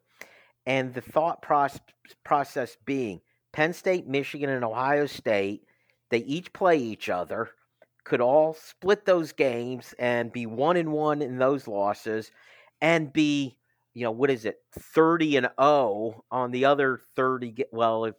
and 0.66 0.93
the 0.95 1.01
thought 1.01 1.43
process, 1.43 1.80
process 2.24 2.76
being 2.84 3.20
Penn 3.57 3.72
State, 3.72 4.07
Michigan, 4.07 4.50
and 4.50 4.62
Ohio 4.62 5.07
State, 5.07 5.62
they 6.11 6.18
each 6.18 6.52
play 6.52 6.76
each 6.76 7.09
other, 7.09 7.52
could 8.04 8.20
all 8.20 8.52
split 8.52 9.07
those 9.07 9.32
games 9.32 9.94
and 9.98 10.30
be 10.30 10.44
one 10.44 10.76
and 10.76 10.92
one 10.92 11.22
in 11.22 11.38
those 11.38 11.66
losses 11.66 12.30
and 12.82 13.14
be, 13.14 13.57
you 13.94 14.04
know, 14.04 14.11
what 14.11 14.28
is 14.28 14.44
it, 14.44 14.59
30 14.78 15.38
and 15.38 15.48
0 15.59 16.22
on 16.30 16.50
the 16.50 16.66
other 16.66 17.00
30, 17.16 17.64
well, 17.72 18.12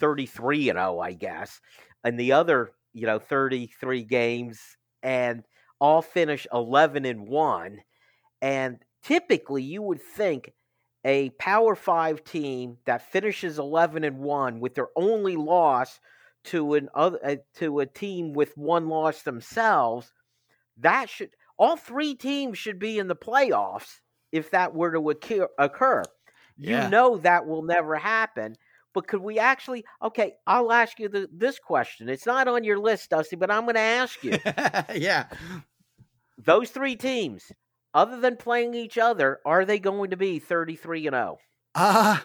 33 0.00 0.70
and 0.70 0.78
0, 0.78 1.00
I 1.00 1.12
guess, 1.12 1.60
and 2.02 2.18
the 2.18 2.32
other, 2.32 2.72
you 2.94 3.04
know, 3.04 3.18
33 3.18 4.04
games 4.04 4.58
and 5.02 5.44
all 5.78 6.00
finish 6.00 6.46
11 6.50 7.04
and 7.04 7.28
1. 7.28 7.82
And 8.40 8.78
typically 9.02 9.62
you 9.62 9.82
would 9.82 10.00
think 10.00 10.54
a 11.08 11.30
Power 11.30 11.74
Five 11.74 12.22
team 12.22 12.76
that 12.84 13.10
finishes 13.10 13.58
eleven 13.58 14.04
and 14.04 14.18
one 14.18 14.60
with 14.60 14.74
their 14.74 14.88
only 14.94 15.36
loss 15.36 15.98
to 16.44 16.74
an 16.74 16.90
other 16.94 17.18
uh, 17.24 17.36
to 17.56 17.80
a 17.80 17.86
team 17.86 18.34
with 18.34 18.56
one 18.58 18.88
loss 18.88 19.22
themselves, 19.22 20.12
that 20.76 21.08
should 21.08 21.30
all 21.58 21.76
three 21.76 22.14
teams 22.14 22.58
should 22.58 22.78
be 22.78 22.98
in 22.98 23.08
the 23.08 23.16
playoffs 23.16 24.00
if 24.32 24.50
that 24.50 24.74
were 24.74 24.92
to 24.92 25.48
occur. 25.58 26.02
Yeah. 26.58 26.84
You 26.84 26.90
know 26.90 27.16
that 27.16 27.46
will 27.46 27.62
never 27.62 27.96
happen. 27.96 28.56
But 28.92 29.08
could 29.08 29.22
we 29.22 29.38
actually? 29.38 29.86
Okay, 30.02 30.34
I'll 30.46 30.72
ask 30.72 30.98
you 30.98 31.08
the, 31.08 31.26
this 31.32 31.58
question. 31.58 32.10
It's 32.10 32.26
not 32.26 32.48
on 32.48 32.64
your 32.64 32.78
list, 32.78 33.08
Dusty, 33.08 33.36
but 33.36 33.50
I'm 33.50 33.62
going 33.62 33.76
to 33.76 33.80
ask 33.80 34.22
you. 34.22 34.38
yeah, 34.94 35.26
those 36.36 36.68
three 36.70 36.96
teams 36.96 37.50
other 37.94 38.20
than 38.20 38.36
playing 38.36 38.74
each 38.74 38.98
other, 38.98 39.40
are 39.44 39.64
they 39.64 39.78
going 39.78 40.10
to 40.10 40.16
be 40.16 40.38
33 40.38 41.06
and 41.06 41.14
0? 41.14 41.38
Uh 41.74 42.18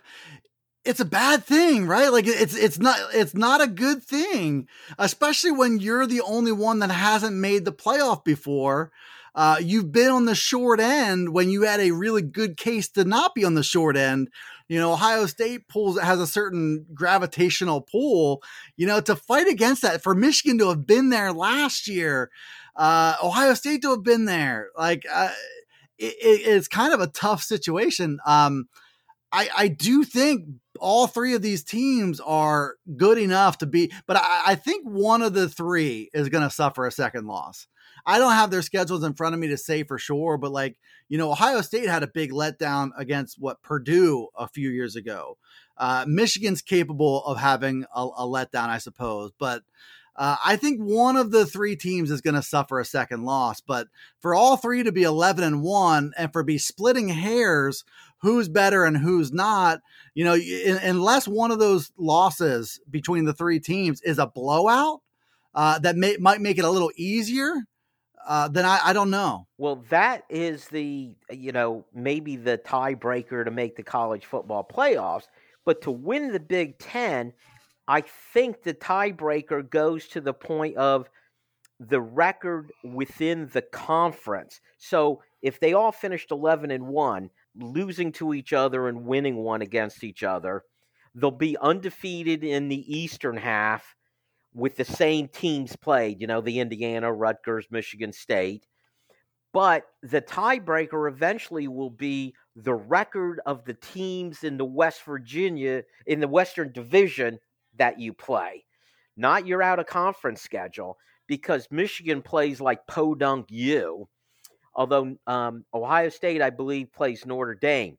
it's 0.86 0.99
a 0.99 1.05
bad 1.05 1.45
thing, 1.45 1.88
right? 1.88 2.11
Like 2.11 2.28
it's 2.28 2.55
it's 2.55 2.80
not 2.80 2.97
it's 3.14 3.34
not 3.34 3.61
a 3.61 3.68
good 3.68 4.03
thing, 4.03 4.68
especially 4.97 5.51
when 5.51 5.80
you're 5.80 6.05
the 6.05 6.22
only 6.22 6.51
one 6.51 6.80
that 6.80 6.91
hasn't 6.91 7.36
made 7.36 7.66
the 7.66 7.72
playoff 7.72 8.24
before. 8.24 8.91
Uh, 9.36 9.57
you've 9.59 9.91
been 9.91 10.11
on 10.11 10.26
the 10.26 10.36
short 10.36 10.80
end 10.80 11.34
when 11.34 11.49
you 11.49 11.64
had 11.64 11.80
a 11.80 11.91
really 11.91 12.22
good 12.22 12.55
case 12.55 12.88
to 12.88 13.03
not 13.03 13.34
be 13.34 13.43
on 13.43 13.55
the 13.55 13.64
short 13.64 13.97
end. 13.97 14.30
You 14.68 14.80
know, 14.80 14.93
Ohio 14.93 15.26
State 15.26 15.68
pulls 15.68 15.99
has 15.99 16.20
a 16.20 16.28
certain 16.28 16.86
gravitational 16.93 17.82
pull. 17.82 18.43
You 18.76 18.86
know, 18.86 19.01
to 19.01 19.16
fight 19.16 19.47
against 19.47 19.82
that 19.82 20.03
for 20.03 20.14
Michigan 20.14 20.57
to 20.59 20.70
have 20.70 20.86
been 20.86 21.09
there 21.09 21.32
last 21.32 21.88
year, 21.88 22.30
uh, 22.76 23.15
Ohio 23.24 23.53
State 23.53 23.82
to 23.84 23.91
have 23.91 24.03
been 24.03 24.26
there, 24.26 24.69
like 24.78 25.05
uh, 25.11 25.32
it, 25.97 26.15
it's 26.19 26.67
kind 26.67 26.93
of 26.93 26.99
a 26.99 27.07
tough 27.07 27.41
situation. 27.43 28.19
Um, 28.26 28.67
I, 29.32 29.49
I 29.55 29.67
do 29.67 30.03
think 30.03 30.45
all 30.80 31.07
three 31.07 31.34
of 31.34 31.41
these 31.41 31.63
teams 31.63 32.19
are 32.19 32.76
good 32.97 33.17
enough 33.17 33.57
to 33.59 33.65
be, 33.65 33.91
but 34.05 34.17
I, 34.17 34.43
I 34.47 34.55
think 34.55 34.86
one 34.86 35.21
of 35.21 35.34
the 35.34 35.49
three 35.49 36.09
is 36.13 36.30
going 36.30 36.43
to 36.43 36.53
suffer 36.53 36.86
a 36.86 36.91
second 36.91 37.26
loss. 37.28 37.67
I 38.05 38.19
don't 38.19 38.34
have 38.34 38.51
their 38.51 38.61
schedules 38.61 39.03
in 39.03 39.13
front 39.13 39.34
of 39.34 39.39
me 39.39 39.47
to 39.47 39.57
say 39.57 39.84
for 39.84 39.97
sure, 39.97 40.38
but 40.38 40.51
like, 40.51 40.78
you 41.09 41.17
know, 41.17 41.32
Ohio 41.32 41.61
State 41.61 41.88
had 41.88 42.03
a 42.03 42.07
big 42.07 42.32
letdown 42.32 42.91
against 42.97 43.39
what 43.39 43.61
Purdue 43.63 44.28
a 44.38 44.47
few 44.47 44.69
years 44.69 44.95
ago. 44.95 45.38
Uh, 45.78 46.05
Michigan's 46.07 46.61
capable 46.61 47.24
of 47.24 47.39
having 47.39 47.86
a, 47.95 48.01
a 48.01 48.28
letdown, 48.28 48.67
I 48.67 48.78
suppose, 48.78 49.32
but 49.39 49.63
uh, 50.16 50.38
I 50.43 50.55
think 50.57 50.80
one 50.80 51.16
of 51.16 51.32
the 51.32 51.45
three 51.45 51.76
teams 51.76 52.11
is 52.11 52.22
going 52.22 52.36
to 52.36 52.43
suffer 52.43 52.80
a 52.80 52.86
second 52.86 53.24
loss, 53.24 53.61
but 53.61 53.88
for 54.20 54.36
all 54.36 54.57
three 54.57 54.84
to 54.84 54.91
be 54.91 55.03
11 55.03 55.43
and 55.43 55.61
1 55.61 56.14
and 56.18 56.32
for 56.32 56.43
be 56.43 56.57
splitting 56.57 57.09
hairs, 57.09 57.84
who's 58.24 58.47
better 58.47 58.86
and 58.86 58.97
who's 58.97 59.34
not, 59.34 59.82
you 60.14 60.24
know, 60.24 60.36
in, 60.36 60.78
unless 60.78 61.28
one 61.28 61.51
of 61.51 61.59
those 61.59 61.91
losses 61.97 62.80
between 62.89 63.26
the 63.26 63.34
three 63.34 63.59
teams 63.59 64.01
is 64.01 64.20
a 64.20 64.28
blowout 64.28 65.01
uh, 65.55 65.80
that 65.80 65.95
may, 65.95 66.16
might 66.18 66.41
make 66.41 66.57
it 66.57 66.66
a 66.66 66.70
little 66.70 66.91
easier, 66.95 67.53
uh, 68.26 68.47
then 68.47 68.66
I, 68.66 68.80
I 68.84 68.93
don't 68.93 69.09
know. 69.09 69.47
Well, 69.57 69.84
that 69.89 70.24
is 70.30 70.68
the, 70.70 71.14
you 71.32 71.51
know, 71.51 71.86
maybe 71.93 72.38
the 72.38 72.57
tiebreaker 72.57 73.43
to 73.43 73.51
make 73.51 73.76
the 73.76 73.84
college 73.84 74.26
football 74.26 74.64
playoffs. 74.64 75.28
But 75.66 75.82
to 75.84 75.91
win 75.91 76.32
the 76.32 76.39
Big 76.39 76.78
Ten, 76.78 77.34
I 77.88 78.02
think 78.34 78.64
the 78.64 78.74
tiebreaker 78.74 79.70
goes 79.70 80.08
to 80.10 80.22
the 80.22 80.34
point 80.34 80.78
of 80.78 81.10
the 81.80 82.02
record 82.02 82.72
within 82.84 83.50
the 83.52 83.62
conference. 83.62 84.62
So 84.78 85.22
if 85.42 85.60
they 85.60 85.74
all 85.74 85.92
finished 85.92 86.32
11 86.32 86.72
and 86.72 86.88
1, 86.88 87.30
losing 87.56 88.12
to 88.14 88.34
each 88.34 88.54
other 88.54 88.88
and 88.88 89.06
winning 89.06 89.38
one 89.38 89.62
against 89.62 90.04
each 90.04 90.24
other, 90.24 90.64
they'll 91.14 91.32
be 91.32 91.58
undefeated 91.58 92.44
in 92.44 92.70
the 92.70 92.98
eastern 92.98 93.38
half 93.38 93.96
with 94.54 94.76
the 94.76 94.86
same 94.86 95.28
teams 95.28 95.76
played, 95.76 96.22
you 96.22 96.28
know, 96.28 96.42
the 96.42 96.60
Indiana, 96.60 97.12
Rutgers, 97.12 97.68
Michigan 97.70 98.14
State. 98.14 98.66
But 99.52 99.86
the 100.02 100.22
tiebreaker 100.22 101.12
eventually 101.12 101.68
will 101.68 101.90
be 101.90 102.34
the 102.56 102.74
record 102.74 103.40
of 103.46 103.66
the 103.66 103.74
teams 103.74 104.44
in 104.44 104.58
the 104.58 104.66
West 104.66 105.04
Virginia, 105.04 105.84
in 106.06 106.20
the 106.20 106.28
Western 106.28 106.72
Division 106.72 107.40
that 107.78 107.99
you 107.99 108.13
play, 108.13 108.63
not 109.17 109.47
your 109.47 109.61
out 109.61 109.80
of 109.80 109.86
conference 109.86 110.41
schedule, 110.41 110.97
because 111.28 111.67
Michigan 111.71 112.21
plays 112.21 112.59
like 112.61 112.86
Podunk 112.88 113.47
U, 113.49 114.07
although 114.76 115.15
um, 115.28 115.65
Ohio 115.74 116.09
State, 116.09 116.41
I 116.41 116.49
believe, 116.49 116.91
plays 116.93 117.26
Notre 117.26 117.55
Dame. 117.55 117.97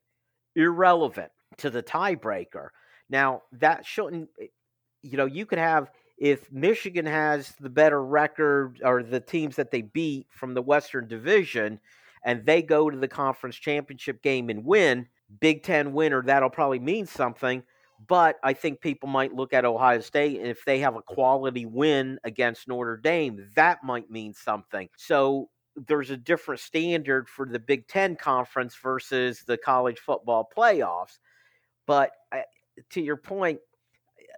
Irrelevant 0.55 1.31
to 1.57 1.69
the 1.69 1.83
tiebreaker. 1.83 2.69
Now, 3.09 3.41
that 3.53 3.85
shouldn't, 3.85 4.29
eh, 4.41 4.47
you 5.01 5.17
know, 5.17 5.25
you 5.25 5.45
could 5.45 5.59
have 5.59 5.91
if 6.17 6.51
Michigan 6.51 7.05
has 7.05 7.53
the 7.59 7.69
better 7.69 8.03
record 8.03 8.81
or 8.83 9.03
the 9.03 9.19
teams 9.19 9.57
that 9.57 9.71
they 9.71 9.81
beat 9.81 10.27
from 10.29 10.53
the 10.53 10.61
Western 10.61 11.07
Division 11.07 11.79
and 12.23 12.45
they 12.45 12.61
go 12.61 12.89
to 12.89 12.97
the 12.97 13.07
conference 13.07 13.55
championship 13.55 14.21
game 14.21 14.49
and 14.49 14.65
win, 14.65 15.07
Big 15.39 15.63
Ten 15.63 15.93
winner, 15.93 16.23
that'll 16.23 16.49
probably 16.49 16.79
mean 16.79 17.05
something. 17.05 17.63
But 18.07 18.37
I 18.43 18.53
think 18.53 18.81
people 18.81 19.07
might 19.07 19.33
look 19.33 19.53
at 19.53 19.65
Ohio 19.65 20.01
State 20.01 20.39
and 20.39 20.47
if 20.47 20.65
they 20.65 20.79
have 20.79 20.95
a 20.95 21.01
quality 21.01 21.65
win 21.65 22.19
against 22.23 22.67
Notre 22.67 22.97
Dame, 22.97 23.47
that 23.55 23.83
might 23.83 24.11
mean 24.11 24.33
something. 24.33 24.89
So 24.97 25.49
there's 25.75 26.09
a 26.09 26.17
different 26.17 26.61
standard 26.61 27.29
for 27.29 27.45
the 27.45 27.59
Big 27.59 27.87
Ten 27.87 28.15
conference 28.15 28.75
versus 28.75 29.43
the 29.45 29.57
college 29.57 29.99
football 29.99 30.49
playoffs. 30.55 31.19
But 31.85 32.11
uh, 32.31 32.41
to 32.91 33.01
your 33.01 33.17
point, 33.17 33.59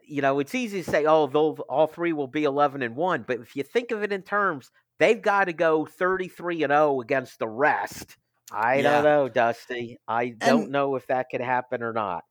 you 0.08 0.22
know, 0.22 0.40
it's 0.40 0.56
easy 0.56 0.84
to 0.84 0.90
say, 0.90 1.06
oh, 1.06 1.28
all 1.70 1.88
three 1.88 2.14
will 2.14 2.28
be 2.28 2.46
11 2.46 2.82
and 2.82 2.96
1. 2.96 3.26
But 3.28 3.40
if 3.40 3.56
you 3.56 3.64
think 3.64 3.92
of 3.92 4.04
it 4.04 4.12
in 4.12 4.22
terms, 4.22 4.72
they've 5.00 5.22
got 5.22 5.46
to 5.46 5.54
go 5.54 5.86
33 5.86 6.64
and 6.64 6.72
0 6.72 7.02
against 7.02 7.40
the 7.40 7.48
rest. 7.48 8.18
I 8.52 8.76
yeah. 8.76 8.82
don't 8.84 9.04
know, 9.04 9.30
Dusty. 9.30 10.00
I 10.08 10.30
don't 10.30 10.72
know 10.72 10.96
if 10.96 11.08
that 11.08 11.28
could 11.30 11.42
happen 11.42 11.84
or 11.84 11.92
not. 11.92 12.24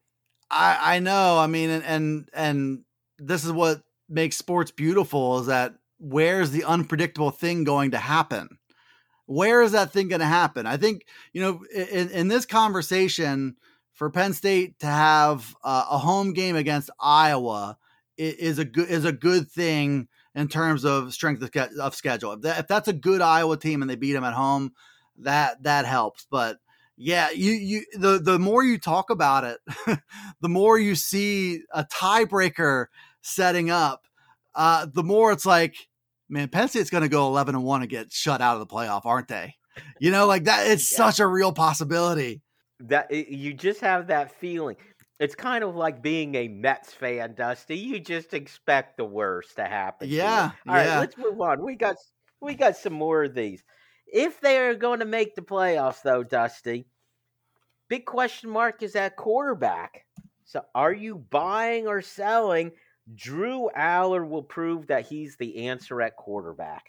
I, 0.50 0.96
I 0.96 0.98
know. 1.00 1.38
I 1.38 1.46
mean, 1.46 1.70
and, 1.70 1.84
and, 1.84 2.28
and 2.32 2.84
this 3.18 3.44
is 3.44 3.52
what 3.52 3.82
makes 4.08 4.36
sports 4.36 4.70
beautiful 4.70 5.40
is 5.40 5.46
that 5.46 5.74
where's 5.98 6.50
the 6.50 6.64
unpredictable 6.64 7.30
thing 7.30 7.64
going 7.64 7.92
to 7.92 7.98
happen? 7.98 8.58
Where 9.26 9.62
is 9.62 9.72
that 9.72 9.92
thing 9.92 10.08
going 10.08 10.20
to 10.20 10.26
happen? 10.26 10.66
I 10.66 10.76
think, 10.76 11.06
you 11.32 11.42
know, 11.42 11.64
in, 11.74 12.10
in 12.10 12.28
this 12.28 12.46
conversation, 12.46 13.56
for 13.96 14.10
Penn 14.10 14.34
State 14.34 14.78
to 14.80 14.86
have 14.86 15.56
uh, 15.64 15.86
a 15.90 15.98
home 15.98 16.34
game 16.34 16.54
against 16.54 16.90
Iowa 17.00 17.78
is 18.18 18.58
a 18.58 18.64
good 18.64 18.88
is 18.88 19.04
a 19.04 19.12
good 19.12 19.50
thing 19.50 20.08
in 20.34 20.48
terms 20.48 20.84
of 20.84 21.12
strength 21.12 21.42
of, 21.42 21.94
schedule. 21.94 22.32
If, 22.32 22.42
that, 22.42 22.58
if, 22.60 22.68
that's 22.68 22.88
a 22.88 22.92
good 22.92 23.22
Iowa 23.22 23.56
team 23.56 23.80
and 23.80 23.90
they 23.90 23.96
beat 23.96 24.12
them 24.12 24.24
at 24.24 24.34
home, 24.34 24.72
that 25.18 25.62
that 25.62 25.86
helps. 25.86 26.26
But 26.30 26.58
yeah, 26.96 27.30
you 27.30 27.52
you 27.52 27.84
the 27.98 28.18
the 28.18 28.38
more 28.38 28.64
you 28.64 28.78
talk 28.78 29.10
about 29.10 29.44
it, 29.44 29.60
the 30.40 30.48
more 30.48 30.78
you 30.78 30.94
see 30.94 31.60
a 31.72 31.84
tiebreaker 31.84 32.86
setting 33.22 33.70
up. 33.70 34.06
Uh, 34.54 34.86
the 34.90 35.02
more 35.02 35.32
it's 35.32 35.44
like, 35.44 35.76
man, 36.30 36.48
Penn 36.48 36.68
State's 36.68 36.88
going 36.88 37.02
to 37.02 37.08
go 37.08 37.26
eleven 37.26 37.54
and 37.54 37.64
one 37.64 37.82
and 37.82 37.90
get 37.90 38.12
shut 38.12 38.40
out 38.40 38.54
of 38.54 38.60
the 38.60 38.74
playoff, 38.74 39.02
aren't 39.04 39.28
they? 39.28 39.54
You 40.00 40.10
know, 40.10 40.26
like 40.26 40.44
that. 40.44 40.66
It's 40.68 40.90
yeah. 40.90 40.96
such 40.96 41.20
a 41.20 41.26
real 41.26 41.52
possibility 41.52 42.40
that 42.80 43.10
you 43.10 43.54
just 43.54 43.80
have 43.80 44.06
that 44.08 44.32
feeling. 44.40 44.76
It's 45.18 45.34
kind 45.34 45.64
of 45.64 45.74
like 45.74 46.02
being 46.02 46.34
a 46.34 46.48
Mets 46.48 46.92
fan, 46.92 47.34
Dusty. 47.34 47.78
You 47.78 48.00
just 48.00 48.34
expect 48.34 48.98
the 48.98 49.04
worst 49.04 49.56
to 49.56 49.64
happen. 49.64 50.08
Yeah. 50.08 50.52
To 50.64 50.70
All 50.70 50.76
yeah. 50.76 50.90
right, 50.90 51.00
let's 51.00 51.16
move 51.16 51.40
on. 51.40 51.64
We 51.64 51.74
got 51.74 51.96
we 52.40 52.54
got 52.54 52.76
some 52.76 52.92
more 52.92 53.24
of 53.24 53.34
these. 53.34 53.62
If 54.06 54.40
they 54.40 54.58
are 54.58 54.74
going 54.74 55.00
to 55.00 55.04
make 55.04 55.34
the 55.34 55.42
playoffs, 55.42 56.02
though, 56.02 56.22
Dusty, 56.22 56.86
big 57.88 58.04
question 58.04 58.50
mark 58.50 58.82
is 58.82 58.96
at 58.96 59.16
quarterback. 59.16 60.04
So, 60.44 60.62
are 60.74 60.92
you 60.92 61.16
buying 61.16 61.88
or 61.88 62.00
selling? 62.02 62.72
Drew 63.14 63.70
Allar 63.76 64.28
will 64.28 64.42
prove 64.42 64.88
that 64.88 65.06
he's 65.06 65.36
the 65.36 65.68
answer 65.68 66.02
at 66.02 66.16
quarterback. 66.16 66.84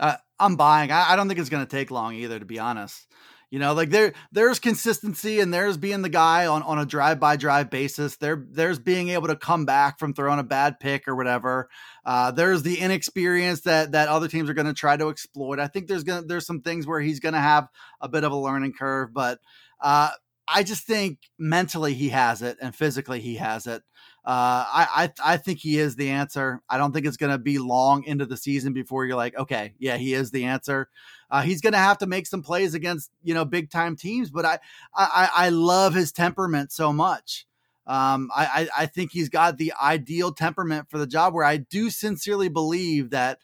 Uh, 0.00 0.16
I'm 0.38 0.56
buying. 0.56 0.90
I, 0.90 1.12
I 1.12 1.16
don't 1.16 1.28
think 1.28 1.40
it's 1.40 1.50
going 1.50 1.64
to 1.64 1.70
take 1.70 1.90
long 1.90 2.14
either, 2.14 2.38
to 2.38 2.44
be 2.44 2.58
honest. 2.58 3.06
You 3.54 3.60
know, 3.60 3.72
like 3.72 3.90
there 3.90 4.14
there's 4.32 4.58
consistency 4.58 5.38
and 5.38 5.54
there's 5.54 5.76
being 5.76 6.02
the 6.02 6.08
guy 6.08 6.48
on, 6.48 6.64
on 6.64 6.80
a 6.80 6.84
drive 6.84 7.20
by 7.20 7.36
drive 7.36 7.70
basis. 7.70 8.16
There 8.16 8.44
there's 8.50 8.80
being 8.80 9.10
able 9.10 9.28
to 9.28 9.36
come 9.36 9.64
back 9.64 10.00
from 10.00 10.12
throwing 10.12 10.40
a 10.40 10.42
bad 10.42 10.80
pick 10.80 11.06
or 11.06 11.14
whatever. 11.14 11.68
Uh, 12.04 12.32
there's 12.32 12.64
the 12.64 12.80
inexperience 12.80 13.60
that 13.60 13.92
that 13.92 14.08
other 14.08 14.26
teams 14.26 14.50
are 14.50 14.54
going 14.54 14.66
to 14.66 14.74
try 14.74 14.96
to 14.96 15.08
exploit. 15.08 15.60
I 15.60 15.68
think 15.68 15.86
there's 15.86 16.02
gonna 16.02 16.22
there's 16.22 16.46
some 16.46 16.62
things 16.62 16.84
where 16.84 17.00
he's 17.00 17.20
going 17.20 17.34
to 17.34 17.38
have 17.38 17.68
a 18.00 18.08
bit 18.08 18.24
of 18.24 18.32
a 18.32 18.36
learning 18.36 18.72
curve, 18.72 19.14
but 19.14 19.38
uh, 19.80 20.10
I 20.48 20.64
just 20.64 20.84
think 20.84 21.20
mentally 21.38 21.94
he 21.94 22.08
has 22.08 22.42
it 22.42 22.58
and 22.60 22.74
physically 22.74 23.20
he 23.20 23.36
has 23.36 23.68
it. 23.68 23.84
Uh, 24.24 24.64
I, 24.66 24.88
I 24.96 25.34
I 25.34 25.36
think 25.36 25.58
he 25.58 25.78
is 25.78 25.96
the 25.96 26.08
answer. 26.08 26.62
I 26.70 26.78
don't 26.78 26.92
think 26.92 27.04
it's 27.04 27.18
going 27.18 27.32
to 27.32 27.38
be 27.38 27.58
long 27.58 28.04
into 28.04 28.24
the 28.24 28.38
season 28.38 28.72
before 28.72 29.04
you're 29.04 29.16
like, 29.16 29.36
okay, 29.36 29.74
yeah, 29.78 29.98
he 29.98 30.14
is 30.14 30.30
the 30.30 30.44
answer. 30.44 30.88
Uh, 31.30 31.42
he's 31.42 31.60
going 31.60 31.74
to 31.74 31.78
have 31.78 31.98
to 31.98 32.06
make 32.06 32.26
some 32.26 32.42
plays 32.42 32.72
against 32.72 33.10
you 33.22 33.34
know 33.34 33.44
big 33.44 33.70
time 33.70 33.96
teams, 33.96 34.30
but 34.30 34.46
I 34.46 34.58
I 34.94 35.28
I 35.36 35.48
love 35.50 35.92
his 35.94 36.10
temperament 36.10 36.72
so 36.72 36.90
much. 36.90 37.46
Um, 37.86 38.30
I, 38.34 38.68
I 38.74 38.86
think 38.86 39.12
he's 39.12 39.28
got 39.28 39.58
the 39.58 39.74
ideal 39.78 40.32
temperament 40.32 40.88
for 40.88 40.96
the 40.96 41.06
job. 41.06 41.34
Where 41.34 41.44
I 41.44 41.58
do 41.58 41.90
sincerely 41.90 42.48
believe 42.48 43.10
that, 43.10 43.40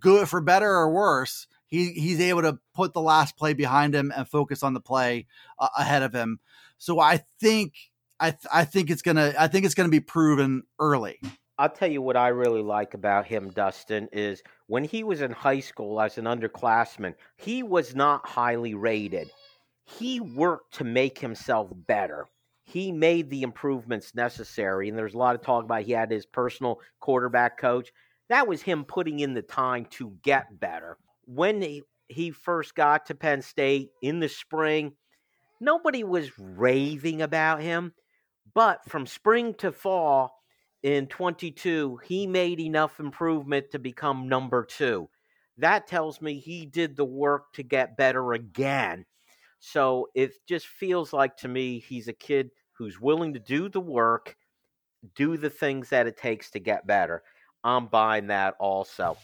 good 0.00 0.28
for 0.28 0.40
better 0.40 0.68
or 0.68 0.90
worse, 0.90 1.46
he 1.66 1.92
he's 1.92 2.20
able 2.20 2.42
to 2.42 2.58
put 2.74 2.92
the 2.92 3.00
last 3.00 3.36
play 3.36 3.52
behind 3.52 3.94
him 3.94 4.12
and 4.16 4.28
focus 4.28 4.64
on 4.64 4.74
the 4.74 4.80
play 4.80 5.26
uh, 5.60 5.68
ahead 5.78 6.02
of 6.02 6.12
him. 6.12 6.40
So 6.76 6.98
I 6.98 7.22
think 7.40 7.74
I 8.20 8.30
th- 8.30 8.46
I 8.52 8.64
think 8.64 8.90
it's 8.90 9.02
gonna 9.02 9.34
I 9.38 9.48
think 9.48 9.64
it's 9.64 9.74
gonna 9.74 9.88
be 9.88 10.00
proven 10.00 10.62
early. 10.78 11.20
I'll 11.56 11.68
tell 11.68 11.90
you 11.90 12.02
what 12.02 12.16
I 12.16 12.28
really 12.28 12.62
like 12.62 12.94
about 12.94 13.26
him, 13.26 13.50
Dustin, 13.50 14.08
is 14.12 14.42
when 14.66 14.82
he 14.82 15.04
was 15.04 15.20
in 15.20 15.30
high 15.30 15.60
school 15.60 16.00
as 16.00 16.18
an 16.18 16.24
underclassman, 16.24 17.14
he 17.36 17.62
was 17.62 17.94
not 17.94 18.26
highly 18.26 18.74
rated. 18.74 19.30
He 19.84 20.18
worked 20.18 20.74
to 20.74 20.84
make 20.84 21.18
himself 21.18 21.70
better. 21.72 22.26
He 22.64 22.90
made 22.90 23.30
the 23.30 23.42
improvements 23.42 24.14
necessary. 24.16 24.88
And 24.88 24.98
there's 24.98 25.14
a 25.14 25.18
lot 25.18 25.36
of 25.36 25.42
talk 25.42 25.64
about 25.64 25.82
he 25.82 25.92
had 25.92 26.10
his 26.10 26.26
personal 26.26 26.80
quarterback 26.98 27.58
coach. 27.58 27.92
That 28.30 28.48
was 28.48 28.62
him 28.62 28.84
putting 28.84 29.20
in 29.20 29.34
the 29.34 29.42
time 29.42 29.86
to 29.92 30.16
get 30.22 30.58
better. 30.58 30.96
When 31.26 31.62
he, 31.62 31.82
he 32.08 32.30
first 32.32 32.74
got 32.74 33.06
to 33.06 33.14
Penn 33.14 33.42
State 33.42 33.90
in 34.02 34.18
the 34.18 34.28
spring, 34.28 34.94
nobody 35.60 36.02
was 36.02 36.36
raving 36.38 37.22
about 37.22 37.60
him 37.60 37.92
but 38.54 38.84
from 38.88 39.06
spring 39.06 39.54
to 39.54 39.72
fall 39.72 40.38
in 40.82 41.06
22, 41.06 41.98
he 42.04 42.26
made 42.26 42.60
enough 42.60 43.00
improvement 43.00 43.70
to 43.72 43.78
become 43.78 44.28
number 44.28 44.64
two. 44.64 45.08
That 45.58 45.86
tells 45.86 46.20
me 46.20 46.38
he 46.38 46.66
did 46.66 46.96
the 46.96 47.04
work 47.04 47.52
to 47.54 47.62
get 47.62 47.96
better 47.96 48.32
again. 48.32 49.04
So 49.60 50.08
it 50.14 50.32
just 50.46 50.66
feels 50.66 51.12
like 51.12 51.36
to 51.38 51.48
me 51.48 51.78
he's 51.78 52.08
a 52.08 52.12
kid 52.12 52.50
who's 52.72 53.00
willing 53.00 53.32
to 53.34 53.40
do 53.40 53.68
the 53.68 53.80
work, 53.80 54.36
do 55.14 55.36
the 55.36 55.50
things 55.50 55.88
that 55.90 56.06
it 56.06 56.16
takes 56.16 56.50
to 56.50 56.60
get 56.60 56.86
better. 56.86 57.22
I'm 57.62 57.86
buying 57.86 58.26
that 58.26 58.54
also. 58.58 59.16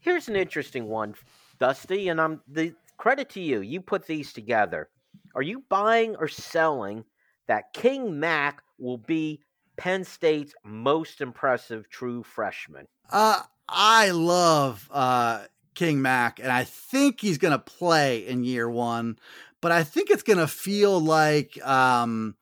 Here's 0.00 0.28
an 0.28 0.36
interesting 0.36 0.86
one, 0.86 1.14
Dusty, 1.58 2.08
and 2.08 2.20
I'm 2.20 2.40
the 2.46 2.74
credit 2.98 3.30
to 3.30 3.40
you. 3.40 3.60
You 3.60 3.80
put 3.80 4.06
these 4.06 4.32
together. 4.32 4.90
Are 5.34 5.42
you 5.42 5.64
buying 5.68 6.16
or 6.16 6.28
selling 6.28 7.04
that 7.50 7.72
King 7.72 8.20
Mack 8.20 8.62
will 8.78 8.96
be 8.96 9.40
Penn 9.76 10.04
State's 10.04 10.54
most 10.64 11.20
impressive 11.20 11.90
true 11.90 12.22
freshman? 12.22 12.86
Uh, 13.10 13.42
I 13.68 14.12
love 14.12 14.88
uh, 14.92 15.46
King 15.74 16.00
Mack, 16.00 16.38
and 16.38 16.52
I 16.52 16.62
think 16.62 17.20
he's 17.20 17.38
going 17.38 17.50
to 17.50 17.58
play 17.58 18.24
in 18.24 18.44
year 18.44 18.70
one, 18.70 19.18
but 19.60 19.72
I 19.72 19.82
think 19.82 20.10
it's 20.10 20.22
going 20.22 20.38
to 20.38 20.46
feel 20.46 21.00
like 21.00 21.60
um, 21.66 22.36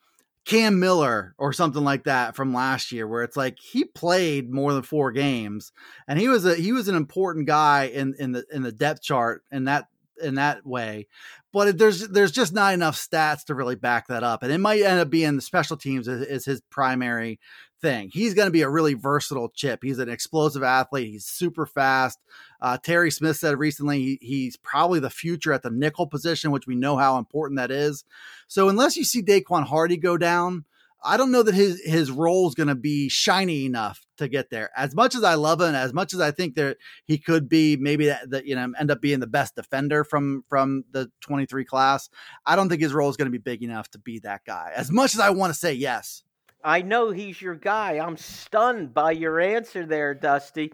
Cam 0.45 0.79
Miller 0.79 1.35
or 1.39 1.55
something 1.55 1.83
like 1.83 2.05
that 2.05 2.37
from 2.37 2.53
last 2.53 2.93
year, 2.93 3.09
where 3.09 3.23
it's 3.23 3.37
like 3.37 3.59
he 3.59 3.85
played 3.85 4.53
more 4.53 4.75
than 4.75 4.83
four 4.83 5.11
games, 5.11 5.73
and 6.07 6.19
he 6.19 6.29
was 6.29 6.45
a 6.45 6.55
he 6.55 6.73
was 6.73 6.87
an 6.87 6.97
important 6.97 7.47
guy 7.47 7.85
in 7.85 8.15
in 8.19 8.33
the 8.33 8.45
in 8.53 8.63
the 8.63 8.73
depth 8.73 9.01
chart 9.01 9.43
in 9.51 9.65
that 9.65 9.87
in 10.23 10.35
that 10.35 10.67
way 10.67 11.07
but 11.53 11.79
there's 11.79 12.09
there's 12.09 12.33
just 12.33 12.53
not 12.53 12.75
enough 12.75 12.97
stats 12.97 13.45
to 13.45 13.55
really 13.55 13.75
back 13.75 14.09
that 14.09 14.23
up, 14.23 14.43
and 14.43 14.53
it 14.53 14.59
might 14.59 14.83
end 14.83 15.01
up 15.01 15.11
being 15.11 15.37
the 15.37 15.43
special 15.43 15.77
teams 15.77 16.09
is, 16.09 16.27
is 16.27 16.45
his 16.45 16.61
primary 16.71 17.41
thing. 17.81 18.11
He's 18.13 18.35
going 18.35 18.47
to 18.47 18.53
be 18.53 18.63
a 18.63 18.69
really 18.69 18.95
versatile 18.95 19.49
chip. 19.49 19.81
He's 19.83 19.99
an 19.99 20.09
explosive 20.09 20.63
athlete. 20.63 21.11
He's 21.11 21.27
super 21.27 21.65
fast. 21.65 22.19
Uh, 22.61 22.77
Terry 22.77 23.11
Smith 23.11 23.37
said 23.37 23.59
recently 23.59 24.01
he, 24.01 24.19
he's 24.21 24.57
probably 24.57 25.01
the 25.01 25.11
future 25.11 25.53
at 25.53 25.63
the 25.63 25.71
nickel 25.71 26.07
position, 26.07 26.51
which 26.51 26.67
we 26.67 26.75
know 26.75 26.97
how 26.97 27.19
important 27.19 27.59
that 27.59 27.71
is. 27.71 28.05
So 28.49 28.69
unless 28.69 28.97
you 28.97 29.05
see 29.05 29.23
Daequan 29.23 29.65
Hardy 29.65 29.97
go 29.97 30.17
down, 30.17 30.65
I 31.03 31.17
don't 31.17 31.31
know 31.31 31.45
that 31.45 31.55
his 31.55 31.81
his 31.85 32.11
role 32.11 32.49
is 32.49 32.55
going 32.55 32.69
to 32.69 32.75
be 32.75 33.09
shiny 33.09 33.65
enough 33.65 34.05
to 34.19 34.29
get 34.29 34.51
there. 34.51 34.71
As 34.77 34.95
much 34.95 35.15
as 35.15 35.25
I 35.25 35.35
love 35.35 35.61
him, 35.61 35.75
as 35.75 35.93
much 35.93 36.15
as 36.15 36.21
I 36.21 36.31
think 36.31 36.55
that 36.55 36.77
he 37.05 37.19
could 37.19 37.49
be 37.49 37.77
maybe 37.77 38.07
that, 38.07 38.31
that 38.31 38.47
you 38.47 38.55
know 38.55 38.73
end 38.79 38.91
up 38.91 39.01
being 39.01 39.21
the 39.21 39.27
best 39.27 39.57
defender 39.57 40.05
from 40.05 40.45
from 40.49 40.85
the 40.93 41.11
23 41.21 41.65
class, 41.65 42.11
I 42.47 42.57
don't 42.57 42.69
think 42.69 42.83
his 42.83 42.93
role 42.93 43.09
is 43.09 43.17
going 43.17 43.27
to 43.27 43.33
be 43.33 43.39
big 43.39 43.63
enough 43.63 43.91
to 43.93 43.99
be 43.99 44.19
that 44.21 44.45
guy. 44.45 44.73
As 44.75 44.91
much 44.91 45.15
as 45.15 45.21
I 45.21 45.31
want 45.31 45.53
to 45.53 45.59
say 45.59 45.73
yes. 45.73 46.23
I 46.65 46.83
know 46.83 47.11
he's 47.11 47.41
your 47.41 47.55
guy. 47.55 47.99
I'm 47.99 48.17
stunned 48.17 48.93
by 48.93 49.13
your 49.13 49.41
answer 49.41 49.87
there, 49.87 50.13
Dusty. 50.13 50.73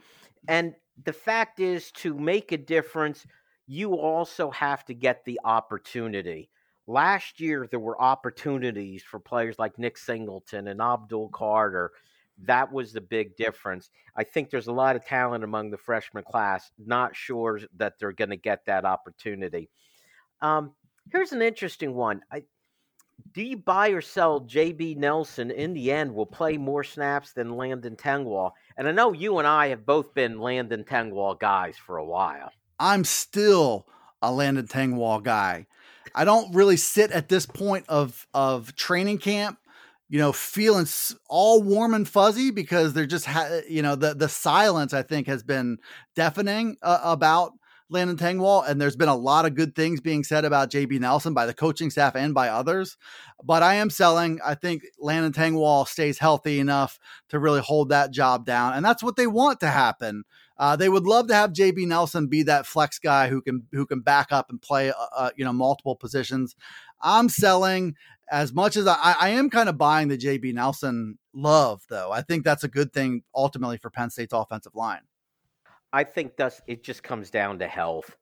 And 0.48 0.74
the 1.02 1.12
fact 1.12 1.60
is, 1.60 1.90
to 1.92 2.14
make 2.14 2.52
a 2.52 2.56
difference, 2.56 3.26
you 3.66 3.94
also 3.94 4.50
have 4.50 4.84
to 4.86 4.94
get 4.94 5.24
the 5.24 5.40
opportunity. 5.44 6.50
Last 6.86 7.40
year, 7.40 7.66
there 7.70 7.80
were 7.80 8.00
opportunities 8.00 9.02
for 9.02 9.18
players 9.18 9.58
like 9.58 9.78
Nick 9.78 9.96
Singleton 9.96 10.68
and 10.68 10.80
Abdul 10.80 11.30
Carter. 11.30 11.92
That 12.42 12.72
was 12.72 12.92
the 12.92 13.00
big 13.00 13.36
difference. 13.36 13.90
I 14.16 14.24
think 14.24 14.50
there's 14.50 14.66
a 14.66 14.72
lot 14.72 14.96
of 14.96 15.04
talent 15.04 15.44
among 15.44 15.70
the 15.70 15.78
freshman 15.78 16.24
class. 16.24 16.70
Not 16.78 17.14
sure 17.14 17.60
that 17.76 17.98
they're 17.98 18.12
going 18.12 18.30
to 18.30 18.36
get 18.36 18.66
that 18.66 18.84
opportunity. 18.84 19.70
Um, 20.40 20.72
here's 21.12 21.32
an 21.32 21.42
interesting 21.42 21.94
one. 21.94 22.22
I, 22.32 22.42
do 23.32 23.42
you 23.42 23.56
buy 23.56 23.88
or 23.88 24.00
sell 24.00 24.40
JB 24.40 24.96
Nelson 24.96 25.50
in 25.50 25.74
the 25.74 25.92
end 25.92 26.14
will 26.14 26.26
play 26.26 26.56
more 26.56 26.84
snaps 26.84 27.32
than 27.32 27.56
Landon 27.56 27.96
Tengwall? 27.96 28.52
And 28.76 28.88
I 28.88 28.92
know 28.92 29.12
you 29.12 29.38
and 29.38 29.46
I 29.46 29.68
have 29.68 29.86
both 29.86 30.14
been 30.14 30.40
Landon 30.40 30.84
Tengwall 30.84 31.38
guys 31.38 31.76
for 31.76 31.96
a 31.96 32.04
while. 32.04 32.50
I'm 32.78 33.04
still 33.04 33.86
a 34.20 34.32
Landon 34.32 34.66
Tengwall 34.66 35.22
guy. 35.22 35.66
I 36.14 36.24
don't 36.24 36.54
really 36.54 36.76
sit 36.76 37.10
at 37.10 37.28
this 37.28 37.46
point 37.46 37.86
of 37.88 38.26
of 38.34 38.74
training 38.76 39.18
camp, 39.18 39.58
you 40.08 40.18
know, 40.18 40.32
feeling 40.32 40.86
all 41.28 41.62
warm 41.62 41.94
and 41.94 42.08
fuzzy 42.08 42.50
because 42.50 42.92
they're 42.92 43.06
just 43.06 43.26
ha- 43.26 43.60
you 43.68 43.82
know 43.82 43.96
the 43.96 44.14
the 44.14 44.28
silence 44.28 44.92
I 44.92 45.02
think 45.02 45.26
has 45.26 45.42
been 45.42 45.78
deafening 46.14 46.76
uh, 46.82 47.00
about 47.02 47.52
Landon 47.90 48.16
Tengwall, 48.16 48.68
and 48.68 48.80
there's 48.80 48.96
been 48.96 49.08
a 49.08 49.16
lot 49.16 49.46
of 49.46 49.54
good 49.54 49.74
things 49.74 50.00
being 50.00 50.24
said 50.24 50.44
about 50.44 50.70
JB 50.70 51.00
Nelson 51.00 51.34
by 51.34 51.46
the 51.46 51.54
coaching 51.54 51.90
staff 51.90 52.16
and 52.16 52.34
by 52.34 52.48
others. 52.48 52.96
But 53.42 53.62
I 53.62 53.74
am 53.74 53.90
selling. 53.90 54.40
I 54.44 54.54
think 54.54 54.82
Landon 54.98 55.32
Tengwall 55.32 55.86
stays 55.86 56.18
healthy 56.18 56.60
enough 56.60 56.98
to 57.28 57.38
really 57.38 57.60
hold 57.60 57.90
that 57.90 58.10
job 58.10 58.46
down, 58.46 58.74
and 58.74 58.84
that's 58.84 59.02
what 59.02 59.16
they 59.16 59.26
want 59.26 59.60
to 59.60 59.68
happen. 59.68 60.24
Uh, 60.56 60.76
they 60.76 60.88
would 60.88 61.04
love 61.04 61.26
to 61.28 61.34
have 61.34 61.52
JB 61.52 61.86
Nelson 61.88 62.28
be 62.28 62.44
that 62.44 62.66
flex 62.66 62.98
guy 62.98 63.28
who 63.28 63.42
can 63.42 63.66
who 63.72 63.86
can 63.86 64.00
back 64.00 64.28
up 64.30 64.50
and 64.50 64.62
play 64.62 64.90
uh, 64.90 65.06
uh, 65.16 65.30
you 65.36 65.44
know 65.44 65.52
multiple 65.52 65.96
positions. 65.96 66.54
I'm 67.02 67.28
selling 67.28 67.96
as 68.30 68.52
much 68.52 68.76
as 68.76 68.86
I, 68.86 69.16
I 69.20 69.28
am 69.30 69.50
kind 69.50 69.68
of 69.68 69.78
buying 69.78 70.08
the 70.08 70.18
JB 70.18 70.54
Nelson 70.54 71.18
love, 71.32 71.82
though. 71.88 72.10
I 72.10 72.22
think 72.22 72.44
that's 72.44 72.64
a 72.64 72.68
good 72.68 72.92
thing 72.92 73.22
ultimately 73.34 73.76
for 73.76 73.90
Penn 73.90 74.10
State's 74.10 74.32
offensive 74.32 74.74
line. 74.74 75.02
I 75.92 76.04
think 76.04 76.36
that's 76.36 76.60
it. 76.66 76.82
Just 76.82 77.02
comes 77.02 77.30
down 77.30 77.58
to 77.60 77.66
health. 77.66 78.16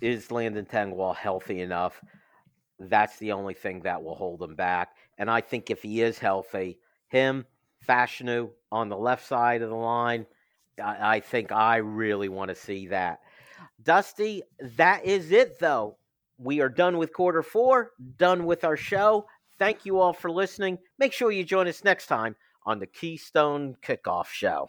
Is 0.00 0.30
Landon 0.30 0.66
Tengwall 0.66 1.16
healthy 1.16 1.60
enough? 1.60 2.00
That's 2.78 3.16
the 3.18 3.32
only 3.32 3.54
thing 3.54 3.80
that 3.82 4.02
will 4.02 4.14
hold 4.14 4.42
him 4.42 4.54
back. 4.54 4.96
And 5.16 5.30
I 5.30 5.40
think 5.40 5.70
if 5.70 5.82
he 5.82 6.02
is 6.02 6.18
healthy, 6.18 6.78
him, 7.08 7.46
Fashanu 7.86 8.50
on 8.70 8.88
the 8.88 8.96
left 8.96 9.26
side 9.26 9.62
of 9.62 9.70
the 9.70 9.76
line, 9.76 10.26
I, 10.82 11.16
I 11.16 11.20
think 11.20 11.52
I 11.52 11.76
really 11.76 12.28
want 12.28 12.50
to 12.50 12.54
see 12.54 12.88
that. 12.88 13.20
Dusty, 13.82 14.42
that 14.76 15.04
is 15.04 15.32
it 15.32 15.58
though. 15.58 15.96
We 16.38 16.60
are 16.60 16.68
done 16.68 16.98
with 16.98 17.14
quarter 17.14 17.42
four, 17.42 17.92
done 18.18 18.44
with 18.44 18.64
our 18.64 18.76
show. 18.76 19.26
Thank 19.58 19.86
you 19.86 20.00
all 20.00 20.12
for 20.12 20.30
listening. 20.30 20.78
Make 20.98 21.12
sure 21.12 21.30
you 21.30 21.44
join 21.44 21.66
us 21.68 21.84
next 21.84 22.06
time 22.06 22.36
on 22.64 22.78
the 22.78 22.86
Keystone 22.86 23.76
Kickoff 23.82 24.26
Show. 24.26 24.68